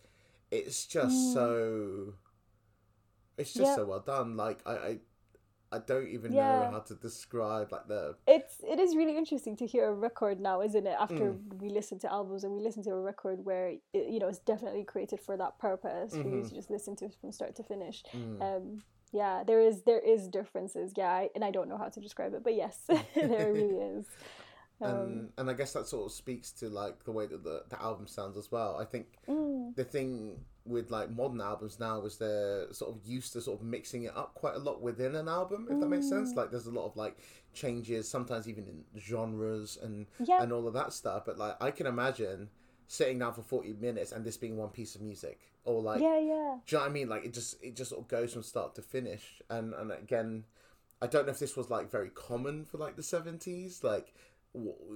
it's 0.51 0.87
just 0.87 1.15
mm. 1.15 1.35
so, 1.35 2.15
it's 3.37 3.53
just 3.53 3.67
yep. 3.67 3.77
so 3.77 3.87
well 3.87 4.01
done. 4.01 4.37
Like 4.37 4.59
I, 4.67 4.73
I, 4.73 4.99
I 5.71 5.79
don't 5.79 6.09
even 6.09 6.33
Yeah. 6.33 6.47
know 6.63 6.71
how 6.71 6.81
to 6.81 6.95
describe 6.95 7.73
like 7.73 7.87
the 7.89 8.17
it's 8.27 8.57
it 8.67 8.79
is 8.79 8.97
really 8.97 9.17
interesting 9.17 9.55
to 9.57 9.67
hear 9.67 9.89
a 9.89 9.95
record 9.95 10.41
now 10.41 10.63
isn't 10.63 10.87
it? 10.87 10.97
After 10.99 11.33
Mm. 11.35 11.61
we 11.63 11.69
listen 11.69 11.99
to 12.01 12.13
albums 12.13 12.45
and 12.45 12.53
we 12.55 12.61
listen 12.63 12.83
to 12.85 12.91
a 12.91 13.01
record 13.01 13.45
where 13.45 13.69
it, 13.93 14.09
you 14.13 14.19
know 14.19 14.29
it's 14.29 14.39
definitely 14.39 14.85
created 14.85 15.21
for 15.21 15.37
that 15.37 15.59
purpose 15.59 16.13
for 16.17 16.29
you 16.29 16.43
to 16.49 16.55
just 16.55 16.71
listen 16.71 16.97
to 16.97 17.05
it 17.07 17.15
from 17.21 17.33
start 17.33 17.55
to 17.57 17.63
finish. 17.63 18.03
Mm, 18.15 18.43
um 18.43 18.83
yeah 19.13 19.43
there 19.47 19.61
is 19.61 19.83
there 19.85 20.01
is 20.01 20.29
differences. 20.29 20.93
Yeah 20.97 21.11
I, 21.11 21.31
and 21.35 21.43
i 21.45 21.51
don't 21.51 21.69
know 21.71 21.79
how 21.79 21.89
to 21.89 22.01
describe 22.01 22.35
it 22.35 22.43
but 22.45 22.55
yes 22.55 22.77
there 23.15 23.53
really 23.53 23.77
is 23.97 24.07
um 24.81 24.91
and 24.91 25.33
and 25.39 25.51
I 25.51 25.55
guess 25.55 25.73
that 25.73 25.87
sort 25.87 26.07
of 26.07 26.13
speaks 26.13 26.51
to 26.53 26.69
like 26.69 27.05
the 27.05 27.13
way 27.13 27.27
that 27.27 27.45
the, 27.45 27.65
the 27.69 27.81
album 27.83 28.07
sounds 28.07 28.37
as 28.37 28.51
well. 28.51 28.77
I 28.81 28.85
think 28.85 29.07
mm, 29.29 29.75
the 29.75 29.85
thing 29.85 30.41
with 30.65 30.91
like 30.91 31.11
modern 31.11 31.41
albums 31.41 31.81
now 31.81 32.03
is 32.03 32.19
they're 32.19 32.73
sort 32.73 32.95
of 32.95 33.07
used 33.07 33.33
to 33.33 33.41
sort 33.41 33.59
of 33.59 33.67
mixing 33.67 34.05
it 34.05 34.17
up 34.17 34.35
quite 34.35 34.55
a 34.55 34.59
lot 34.59 34.83
within 34.83 35.17
an 35.17 35.29
album, 35.29 35.67
if 35.71 35.81
that 35.81 35.89
makes 35.89 36.09
sense. 36.09 36.33
Mm. 36.33 36.37
Like 36.37 36.51
there's 36.51 36.67
a 36.67 36.71
lot 36.71 36.87
of 36.87 36.97
like 36.97 37.17
changes, 37.55 38.09
sometimes 38.09 38.49
even 38.49 38.65
in 38.67 39.01
genres 39.01 39.79
and 39.83 40.07
yeah 40.25 40.43
and 40.43 40.53
all 40.53 40.67
of 40.69 40.75
that 40.75 40.93
stuff. 40.93 41.25
But 41.27 41.39
like 41.39 41.61
I 41.63 41.71
can 41.71 41.87
imagine 41.87 42.51
sitting 42.87 43.19
down 43.19 43.35
for 43.35 43.43
forty 43.43 43.73
minutes 43.73 44.13
and 44.13 44.25
this 44.25 44.37
being 44.37 44.57
one 44.57 44.69
piece 44.69 44.95
of 44.95 45.01
music, 45.01 45.41
or 45.65 45.83
like 45.83 46.01
yeah 46.01 46.19
yeah 46.19 46.57
do 46.67 46.77
you 46.77 46.79
know 46.79 46.85
what 46.85 46.91
I 46.91 46.93
mean? 46.93 47.09
Like 47.09 47.25
it 47.25 47.33
just 47.33 47.63
it 47.63 47.75
just 47.75 47.91
sort 47.91 48.03
of 48.03 48.09
goes 48.09 48.33
from 48.33 48.43
start 48.43 48.75
to 48.77 48.83
finish. 48.83 49.41
And 49.49 49.73
and 49.75 49.91
again, 49.91 50.45
I 51.01 51.07
don't 51.07 51.27
know 51.27 51.33
if 51.33 51.39
this 51.39 51.57
was 51.57 51.71
like 51.71 51.91
very 51.91 52.11
common 52.11 52.65
for 52.65 52.79
like 52.79 52.97
the 52.97 53.03
seventies. 53.03 53.83
Like, 53.83 54.13
w- 54.13 54.28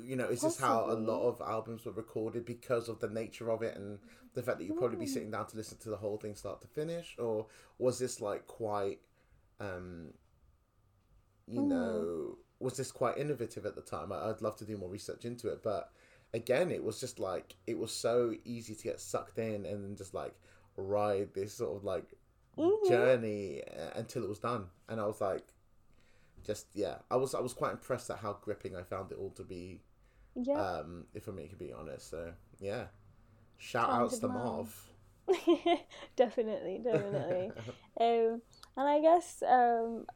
you 0.04 0.16
know, 0.16 0.26
is 0.28 0.42
this 0.42 0.58
how 0.58 0.86
a 0.90 0.94
lot 0.94 1.22
of 1.28 1.40
albums 1.40 1.84
were 1.84 1.92
recorded 1.92 2.44
because 2.44 2.88
of 2.88 3.00
the 3.00 3.08
nature 3.08 3.50
of 3.50 3.62
it 3.62 3.76
and 3.76 3.98
the 4.34 4.42
fact 4.42 4.58
that 4.58 4.64
you'd 4.64 4.76
probably 4.76 4.96
be 4.96 5.06
Mm. 5.06 5.12
sitting 5.12 5.30
down 5.30 5.46
to 5.48 5.56
listen 5.56 5.78
to 5.78 5.90
the 5.90 5.96
whole 5.96 6.16
thing 6.18 6.34
start 6.34 6.60
to 6.62 6.68
finish, 6.68 7.16
or 7.18 7.46
was 7.78 7.98
this 7.98 8.20
like 8.20 8.46
quite, 8.46 9.00
um, 9.60 10.12
you 11.46 11.62
Mm. 11.62 11.68
know, 11.68 12.38
was 12.60 12.76
this 12.76 12.92
quite 12.92 13.18
innovative 13.18 13.66
at 13.66 13.74
the 13.74 13.80
time? 13.82 14.12
I, 14.12 14.28
I'd 14.30 14.42
love 14.42 14.56
to 14.56 14.64
do 14.64 14.76
more 14.76 14.88
research 14.88 15.24
into 15.24 15.48
it, 15.48 15.62
but 15.62 15.92
again, 16.32 16.70
it 16.70 16.82
was 16.82 17.00
just 17.00 17.18
like 17.18 17.56
it 17.66 17.78
was 17.78 17.92
so 17.92 18.34
easy 18.44 18.74
to 18.74 18.82
get 18.84 19.00
sucked 19.00 19.38
in 19.38 19.66
and 19.66 19.96
just 19.96 20.14
like 20.14 20.34
ride 20.76 21.34
this 21.34 21.54
sort 21.54 21.76
of 21.76 21.84
like 21.84 22.14
Mhm. 22.56 22.82
journey 22.88 23.62
uh, 23.64 23.90
until 23.96 24.24
it 24.24 24.28
was 24.28 24.38
done 24.38 24.66
and 24.88 25.00
i 25.00 25.06
was 25.06 25.20
like 25.20 25.51
just 26.44 26.66
yeah 26.74 26.96
i 27.10 27.16
was 27.16 27.34
i 27.34 27.40
was 27.40 27.52
quite 27.52 27.72
impressed 27.72 28.10
at 28.10 28.18
how 28.18 28.36
gripping 28.42 28.74
i 28.76 28.82
found 28.82 29.12
it 29.12 29.18
all 29.18 29.30
to 29.30 29.42
be 29.42 29.80
yeah. 30.34 30.60
um 30.60 31.04
if 31.14 31.28
i'm 31.28 31.36
being 31.58 31.74
honest. 31.74 32.10
So 32.10 32.32
yeah. 32.60 32.86
Shout 33.58 33.90
outs 33.90 34.18
to 34.18 34.28
marv. 34.28 34.74
Definitely 36.16 36.80
definitely. 36.82 37.52
Um 38.00 38.40
and 38.76 38.88
i 38.88 39.00
guess 39.00 39.42
um 39.46 40.06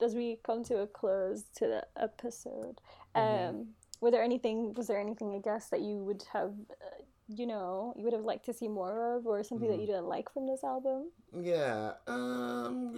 as 0.00 0.14
we 0.14 0.38
come 0.44 0.64
to 0.64 0.78
a 0.78 0.86
close 0.86 1.44
to 1.56 1.66
the 1.66 1.86
episode 1.96 2.80
um 3.14 3.22
Mhm. 3.22 3.66
were 4.00 4.10
there 4.10 4.22
anything 4.22 4.72
was 4.72 4.86
there 4.86 4.98
anything 4.98 5.34
i 5.34 5.38
guess 5.38 5.68
that 5.68 5.80
you 5.82 5.98
would 5.98 6.24
have 6.32 6.54
uh, 6.70 7.02
you 7.28 7.46
know 7.46 7.92
you 7.96 8.04
would 8.04 8.14
have 8.14 8.24
liked 8.24 8.46
to 8.46 8.54
see 8.54 8.66
more 8.68 9.14
of 9.16 9.26
or 9.26 9.44
something 9.44 9.68
that 9.68 9.76
Mhm. 9.76 9.80
you 9.82 9.86
didn't 9.86 10.06
like 10.08 10.32
from 10.32 10.46
this 10.46 10.64
album? 10.64 11.10
Yeah 11.40 11.92
um 12.06 12.94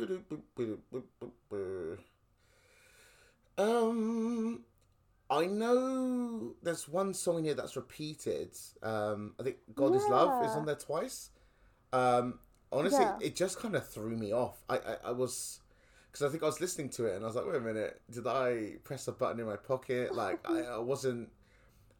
um 3.59 4.65
i 5.31 5.47
know 5.47 6.55
there's 6.63 6.89
one 6.89 7.15
song 7.15 7.39
in 7.39 7.45
here 7.45 7.55
that's 7.55 7.77
repeated. 7.77 8.51
Um 8.83 9.35
i 9.39 9.43
think 9.43 9.57
god 9.75 9.95
is 9.95 10.09
love 10.09 10.41
is 10.43 10.55
on 10.55 10.67
there 10.67 10.75
twice. 10.75 11.31
Um 11.93 12.39
honestly 12.73 13.05
Yeah. 13.05 13.19
it 13.21 13.37
just 13.37 13.59
kind 13.61 13.75
of 13.77 13.87
threw 13.89 14.17
me 14.17 14.33
off. 14.33 14.63
I 14.69 14.77
i, 14.79 14.97
I 15.07 15.11
was 15.13 15.61
because 16.11 16.27
i 16.27 16.31
think 16.31 16.43
i 16.43 16.47
was 16.47 16.61
listening 16.61 16.89
to 16.91 17.07
it 17.07 17.15
and 17.17 17.25
i 17.25 17.27
was 17.27 17.35
like 17.37 17.47
wait 17.47 17.57
a 17.57 17.61
minute 17.61 18.01
did 18.11 18.27
i 18.27 18.75
press 18.85 19.09
a 19.09 19.13
button 19.13 19.41
in 19.41 19.47
my 19.47 19.57
pocket? 19.57 20.15
Like 20.15 20.41
I, 20.45 20.61
I 20.63 20.79
wasn't 20.93 21.31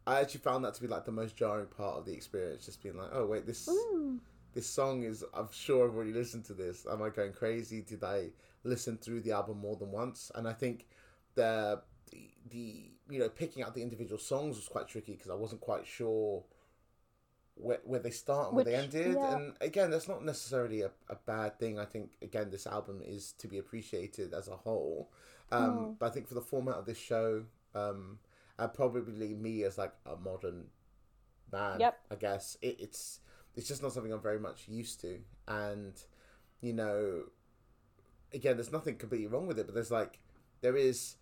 i 0.07 0.19
actually 0.21 0.41
found 0.41 0.63
that 0.65 0.73
to 0.75 0.81
be 0.81 0.87
like 0.87 1.03
the 1.05 1.11
most 1.11 1.35
jarring 1.35 1.65
part 1.67 1.97
of 1.97 2.05
the 2.05 2.13
experience 2.13 2.65
just 2.65 2.81
being 2.83 2.95
like 2.97 3.09
oh 3.13 3.25
wait 3.25 3.45
this 3.45 3.67
this 4.53 4.67
song 4.67 5.03
is 5.03 5.23
i'm 5.33 5.49
sure 5.51 5.87
i've 5.87 5.95
already 5.95 6.13
listened 6.13 6.45
to 6.45 6.53
this. 6.53 6.85
Am 6.89 7.01
i 7.01 7.09
going 7.09 7.33
crazy? 7.33 7.81
Did 7.81 8.03
i 8.03 8.29
listen 8.63 8.97
through 8.97 9.21
the 9.21 9.31
album 9.31 9.59
more 9.59 9.75
than 9.75 9.91
once? 9.91 10.31
And 10.35 10.47
i 10.47 10.53
think 10.53 10.87
the 11.35 11.81
the, 12.49 12.91
you 13.09 13.19
know 13.19 13.29
picking 13.29 13.63
out 13.63 13.73
the 13.75 13.81
individual 13.81 14.19
songs 14.19 14.55
was 14.55 14.67
quite 14.67 14.87
tricky 14.87 15.13
because 15.13 15.29
i 15.29 15.35
wasn't 15.35 15.61
quite 15.61 15.85
sure 15.85 16.43
where, 17.55 17.79
where 17.85 17.99
they 17.99 18.09
start 18.11 18.47
and 18.47 18.55
where 18.55 18.65
they 18.65 18.75
ended 18.75 19.15
yeah. 19.15 19.35
and 19.35 19.53
again 19.61 19.89
that's 19.89 20.07
not 20.07 20.23
necessarily 20.23 20.81
a, 20.81 20.91
a 21.09 21.15
bad 21.25 21.57
thing 21.59 21.79
i 21.79 21.85
think 21.85 22.11
again 22.21 22.49
this 22.51 22.67
album 22.67 23.01
is 23.05 23.31
to 23.33 23.47
be 23.47 23.57
appreciated 23.57 24.33
as 24.33 24.47
a 24.47 24.55
whole 24.55 25.09
um 25.51 25.59
Mm. 25.71 25.95
but 25.99 26.07
i 26.07 26.09
think 26.09 26.27
for 26.27 26.33
the 26.33 26.41
format 26.41 26.75
of 26.75 26.85
this 26.85 26.97
show 26.97 27.43
um 27.75 28.19
and 28.57 28.73
probably 28.73 29.33
me 29.33 29.63
as 29.63 29.77
like 29.77 29.93
a 30.05 30.15
modern 30.15 30.65
man 31.51 31.79
Yep. 31.79 31.99
i 32.11 32.15
guess 32.15 32.57
it, 32.61 32.77
it's 32.79 33.19
it's 33.55 33.67
just 33.67 33.81
not 33.83 33.91
something 33.93 34.11
i'm 34.11 34.21
very 34.21 34.39
much 34.39 34.67
used 34.67 34.99
to 35.01 35.19
and 35.47 35.93
you 36.61 36.73
know 36.73 37.23
again 38.33 38.57
there's 38.57 38.71
nothing 38.71 38.95
completely 38.97 39.27
wrong 39.27 39.47
with 39.47 39.59
it 39.59 39.65
but 39.65 39.75
there's 39.75 39.91
like 39.91 40.19
there 40.61 40.75
is 40.75 41.15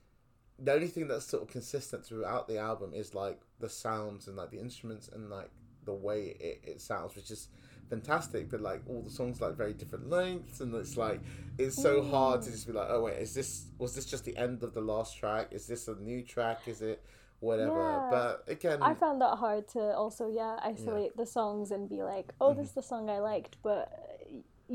the 0.60 0.72
only 0.74 0.88
thing 0.88 1.08
that's 1.08 1.26
sort 1.26 1.44
of 1.44 1.50
consistent 1.50 2.06
throughout 2.06 2.48
the 2.48 2.58
album 2.58 2.94
is 2.94 3.14
like 3.16 3.40
the 3.60 3.70
sounds 3.70 4.28
and 4.28 4.38
like 4.38 4.52
the 4.52 4.60
instruments 4.60 5.10
and 5.14 5.30
like 5.30 5.50
the 5.86 5.94
way 5.94 6.36
it, 6.40 6.62
it 6.64 6.82
sounds 6.82 7.16
which 7.16 7.32
is 7.32 7.48
fantastic 7.90 8.50
but 8.50 8.62
like 8.62 8.82
all 8.88 9.02
the 9.02 9.10
songs 9.10 9.42
like 9.42 9.56
very 9.56 9.74
different 9.74 10.10
lengths 10.10 10.62
and 10.62 10.74
it's 10.76 10.96
like 10.98 11.20
it's 11.58 11.82
so 11.82 12.02
hard 12.02 12.42
to 12.42 12.50
Mm. 12.50 12.54
just 12.54 12.68
be 12.68 12.74
like 12.74 12.88
oh 12.90 13.02
wait 13.04 13.18
is 13.18 13.34
this 13.34 13.66
was 13.78 13.94
this 13.94 14.06
just 14.06 14.24
the 14.26 14.36
end 14.38 14.64
of 14.64 14.74
the 14.74 14.82
last 14.82 15.18
track 15.18 15.50
is 15.52 15.68
this 15.68 15.88
a 15.88 15.96
new 15.96 16.22
track 16.24 16.60
is 16.68 16.82
it 16.82 17.04
whatever 17.42 17.78
Yeah. 17.78 18.08
but 18.10 18.44
again 18.48 18.82
i 18.82 18.94
found 18.94 19.20
that 19.22 19.36
hard 19.38 19.68
to 19.70 19.82
also 19.96 20.30
yeah 20.30 20.58
isolate 20.64 21.18
the 21.18 21.26
songs 21.26 21.72
and 21.72 21.90
be 21.90 22.02
like 22.02 22.34
oh 22.40 22.54
this 22.54 22.68
is 22.68 22.74
the 22.74 22.82
song 22.82 23.10
i 23.10 23.20
liked 23.20 23.58
but 23.62 24.13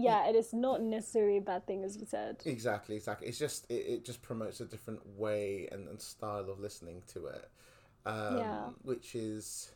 yeah 0.04 0.28
it 0.28 0.36
is 0.36 0.52
not 0.52 0.82
necessarily 0.82 1.38
a 1.38 1.40
bad 1.40 1.66
thing 1.66 1.84
as 1.84 1.98
we 1.98 2.04
said 2.06 2.36
Exactly, 2.44 2.96
exactly. 2.96 3.26
It's 3.28 3.38
just 3.38 3.70
it, 3.70 3.74
it 3.74 4.04
just 4.04 4.22
promotes 4.22 4.60
a 4.60 4.64
different 4.64 5.00
way 5.18 5.68
and, 5.72 5.88
and 5.88 6.00
style 6.00 6.48
of 6.50 6.60
listening 6.60 7.02
to 7.08 7.26
it. 7.26 7.48
Um 8.06 8.38
Yeah. 8.38 8.68
which 8.82 9.14
is 9.14 9.72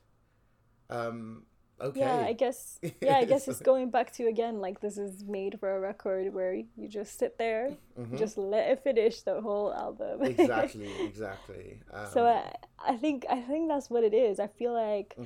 um 0.91 1.45
okay. 1.89 2.01
Yeah, 2.01 2.17
I 2.31 2.33
guess. 2.33 2.79
Yeah, 3.03 3.17
I 3.17 3.25
guess 3.25 3.49
It's 3.49 3.61
going 3.61 3.91
back 3.91 4.13
to 4.19 4.27
again 4.27 4.61
like 4.61 4.81
this 4.81 4.97
is 4.99 5.25
made 5.25 5.59
for 5.61 5.69
a 5.77 5.81
record 5.81 6.33
where 6.35 6.55
you 6.55 6.89
just 6.89 7.19
sit 7.19 7.39
there, 7.39 7.71
Mhm. 7.99 8.19
just 8.19 8.37
let 8.39 8.65
it 8.73 8.79
finish 8.83 9.23
the 9.23 9.41
whole 9.41 9.73
album. 9.75 10.23
exactly, 10.23 10.91
exactly. 11.11 11.81
Um, 11.93 12.07
so 12.15 12.21
I, 12.27 12.55
I 12.93 12.97
think 12.97 13.27
I 13.29 13.41
think 13.51 13.69
that's 13.69 13.89
what 13.91 14.03
it 14.05 14.15
is. 14.15 14.39
I 14.41 14.47
feel 14.47 14.73
like 14.73 15.17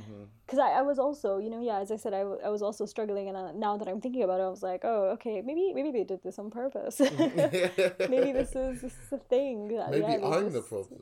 because 0.47 0.59
I, 0.59 0.71
I 0.81 0.83
was 0.83 0.99
also 0.99 1.39
you 1.39 1.51
know 1.51 1.61
yeah 1.61 1.79
as 1.85 1.91
I 1.91 1.97
said 1.97 2.13
I, 2.15 2.21
w- 2.29 2.41
I 2.45 2.51
was 2.57 2.63
also 2.63 2.85
struggling 2.87 3.29
and 3.29 3.37
uh, 3.37 3.53
now 3.53 3.77
that 3.79 3.89
I'm 3.89 4.01
thinking 4.01 4.23
about 4.23 4.41
it 4.41 4.45
I 4.45 4.49
was 4.57 4.63
like 4.63 4.83
oh 4.85 5.01
okay 5.17 5.43
maybe 5.43 5.73
maybe 5.75 5.91
they 5.97 6.05
did 6.05 6.21
this 6.23 6.39
on 6.39 6.51
purpose. 6.51 7.01
maybe 8.15 8.33
this 8.33 8.53
is 8.55 8.81
this 8.83 8.93
is 9.03 9.13
a 9.13 9.19
thing. 9.19 9.69
that- 9.69 9.91
maybe 9.91 10.03
yeah, 10.23 10.29
I'm 10.37 10.53
the 10.53 10.63
problem. 10.63 11.01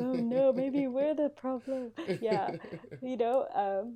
oh 0.00 0.12
no, 0.34 0.52
maybe 0.52 0.86
we're 0.86 1.14
the 1.14 1.28
problem. 1.44 1.92
Yeah, 2.20 2.56
you 3.02 3.16
know. 3.16 3.46
Um, 3.54 3.86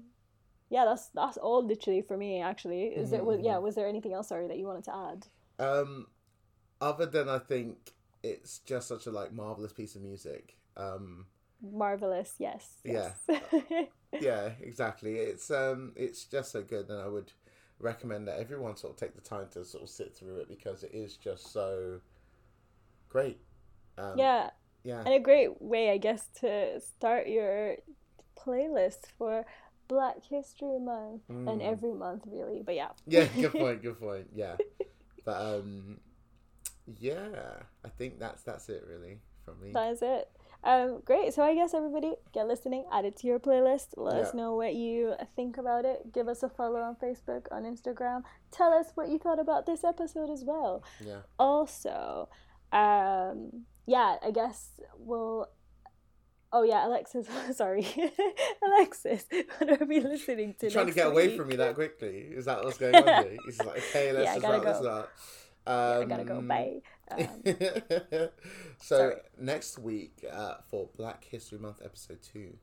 yeah, 0.71 0.85
that's 0.85 1.09
that's 1.09 1.37
all 1.39 1.65
literally 1.65 2.03
for 2.03 2.17
me. 2.17 2.41
Actually, 2.43 2.85
is 2.85 3.11
there? 3.11 3.25
Was, 3.25 3.41
Mhm, 3.41 3.45
yeah, 3.45 3.59
was 3.59 3.75
there 3.75 3.89
anything 3.89 4.13
else? 4.13 4.29
Sorry, 4.29 4.47
that 4.49 4.59
you 4.59 4.67
wanted 4.67 4.85
to 4.85 4.95
add? 4.97 5.27
Um, 5.59 6.07
other 6.81 7.07
than 7.07 7.29
I 7.29 7.39
think 7.39 7.95
it's 8.23 8.59
just 8.61 8.89
such 8.89 9.07
a 9.07 9.11
like 9.11 9.33
marvelous 9.33 9.73
piece 9.73 9.97
of 9.97 10.03
music. 10.03 10.57
Um, 10.77 11.27
Marvelous. 11.63 12.35
Yes. 12.39 12.69
Yeah. 12.85 13.13
yes. 13.29 13.41
yeah, 14.21 14.51
exactly. 14.61 15.17
It's 15.17 15.51
um, 15.51 15.93
it's 15.97 16.25
just 16.25 16.53
so 16.53 16.63
good, 16.63 16.89
and 16.89 17.01
I 17.01 17.09
would 17.09 17.33
recommend 17.81 18.29
that 18.29 18.39
everyone 18.39 18.77
sort 18.77 18.93
of 18.93 18.99
take 18.99 19.15
the 19.15 19.21
time 19.21 19.49
to 19.53 19.65
sort 19.65 19.83
of 19.83 19.89
sit 19.89 20.15
through 20.17 20.37
it 20.39 20.49
because 20.49 20.83
it 20.85 20.93
is 20.95 21.17
just 21.17 21.53
so 21.53 22.01
great. 23.09 23.41
Um, 23.97 24.15
yeah, 24.17 24.51
yeah, 24.85 25.01
and 25.05 25.15
a 25.15 25.21
great 25.21 25.61
way, 25.61 25.91
I 25.91 25.99
guess, 25.99 26.27
to 26.41 26.81
start 26.81 27.29
your 27.29 27.77
playlist 28.39 29.07
for 29.19 29.45
Black 29.89 30.17
History 30.29 30.79
Month 30.79 31.23
and 31.29 31.61
Mm. 31.61 31.73
every 31.73 31.93
month, 31.93 32.25
really. 32.27 32.63
But 32.65 32.75
yeah. 32.77 32.91
yeah. 33.07 33.27
Good 33.41 33.53
point. 33.53 33.83
Good 33.83 33.99
point. 34.01 34.29
Yeah, 34.35 34.57
but 35.25 35.41
um, 35.41 35.99
yeah, 36.99 37.29
I 37.85 37.89
think 37.89 38.19
that's 38.19 38.43
that's 38.43 38.69
it 38.69 38.85
really 38.89 39.19
from 39.45 39.61
me. 39.61 39.73
That 39.73 39.93
is 39.93 40.03
it. 40.03 40.31
Um, 40.65 41.03
great. 41.05 41.33
So 41.35 41.43
I 41.43 41.55
guess 41.55 41.73
everybody 41.73 42.15
get 42.33 42.49
listening, 42.49 42.85
add 42.93 43.05
it 43.05 43.17
to 43.19 43.27
your 43.29 43.39
playlist. 43.39 43.95
Let 43.97 44.17
us 44.17 44.35
know 44.35 44.57
what 44.57 44.75
you 44.75 45.15
think 45.37 45.57
about 45.57 45.85
it. 45.85 46.13
Give 46.13 46.27
us 46.27 46.43
a 46.43 46.49
follow 46.49 46.81
on 46.81 46.97
Facebook, 46.97 47.47
on 47.53 47.63
Instagram. 47.63 48.23
Tell 48.51 48.73
us 48.73 48.87
what 48.97 49.09
you 49.09 49.19
thought 49.19 49.39
about 49.39 49.67
this 49.67 49.85
episode 49.85 50.31
as 50.31 50.43
well. 50.45 50.83
Yeah, 51.05 51.21
Also, 51.39 52.29
um, 52.73 53.65
yeah, 53.87 54.17
I 54.23 54.31
guess 54.33 54.81
we'll. 54.99 55.49
Oh 56.53 56.63
yeah, 56.63 56.87
Alexis. 56.87 57.27
Sorry, 57.57 57.87
Alexis. 58.67 59.27
What 59.59 59.81
are 59.83 59.85
we 59.85 60.01
listening 60.01 60.55
to? 60.61 60.67
You're 60.67 60.71
trying 60.73 60.87
to 60.87 60.93
get 60.93 61.07
away 61.09 61.37
from 61.37 61.49
me 61.49 61.57
that 61.57 61.75
quickly. 61.75 62.19
Is 62.31 62.47
that 62.47 62.65
what's 62.65 62.79
going 62.79 62.95
on 62.95 63.05
here? 63.25 63.37
He's 63.45 63.59
like, 63.59 63.79
okay, 63.91 64.13
let's 64.13 64.25
Yeah, 64.25 64.35
just 64.39 64.47
wrap 64.47 64.63
this 64.63 64.87
up. 64.87 65.11
yeah, 65.67 65.99
I 66.01 66.05
gotta 66.05 66.25
go. 66.25 66.39
Um, 66.39 66.49
Bye. 66.49 66.81
Um, 67.11 67.29
so 67.45 68.31
sorry. 68.79 69.15
next 69.39 69.79
week 69.79 70.25
uh, 70.31 70.55
for 70.71 70.89
Black 70.97 71.25
History 71.25 71.59
Month 71.59 71.81
episode 71.85 72.21
two, 72.23 72.57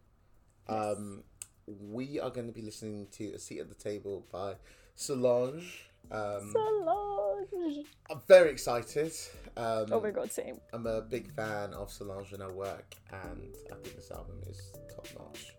um, 0.67 1.23
we 1.67 2.19
are 2.19 2.29
going 2.29 2.47
to 2.47 2.53
be 2.53 2.61
listening 2.61 3.07
to 3.13 3.33
"A 3.33 3.39
Seat 3.39 3.59
at 3.59 3.69
the 3.69 3.75
Table" 3.75 4.25
by 4.31 4.55
Solange. 4.95 5.89
Um, 6.11 6.51
Solange. 6.53 7.85
I'm 8.09 8.21
very 8.27 8.51
excited. 8.51 9.11
Um, 9.57 9.85
Oh 9.91 10.01
my 10.01 10.11
god, 10.11 10.31
same. 10.31 10.59
I'm 10.73 10.85
a 10.85 11.01
big 11.01 11.33
fan 11.35 11.73
of 11.73 11.91
Solange 11.91 12.31
and 12.33 12.41
her 12.41 12.51
work, 12.53 12.95
and 13.11 13.55
I 13.71 13.75
think 13.75 13.95
this 13.95 14.11
album 14.11 14.41
is 14.49 14.71
top 14.93 15.07
notch. 15.17 15.55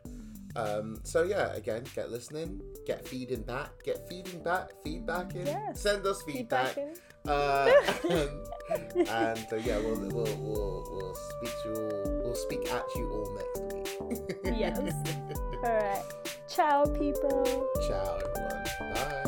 Um, 0.55 0.99
so 1.03 1.23
yeah, 1.23 1.53
again, 1.55 1.85
get 1.95 2.11
listening, 2.11 2.61
get 2.87 3.07
feeding 3.07 3.43
back, 3.43 3.71
get 3.85 4.09
feeding 4.09 4.43
back, 4.43 4.71
feedback 4.83 5.35
in, 5.35 5.47
Yes. 5.47 5.81
send 5.81 6.07
us 6.07 6.23
feedback, 6.23 6.75
Feedback 6.75 6.97
uh, 7.29 7.71
and, 8.09 9.07
and 9.09 9.47
uh, 9.53 9.57
yeah, 9.57 9.79
we'll, 9.79 9.99
we'll 10.01 10.37
we'll 10.39 10.89
we'll 10.93 11.15
speak 11.15 11.51
to 11.63 11.69
you 11.69 11.75
all, 11.75 12.21
we'll 12.25 12.35
speak 12.35 12.73
at 12.73 12.85
you 12.97 13.11
all 13.11 13.35
next 13.37 13.75
week. 13.75 14.37
Yes. 14.59 14.79
All 15.65 15.73
right. 15.73 16.03
Ciao, 16.49 16.85
people. 16.85 17.67
Ciao, 17.89 18.19
everyone. 18.19 18.95
Bye. 18.95 19.23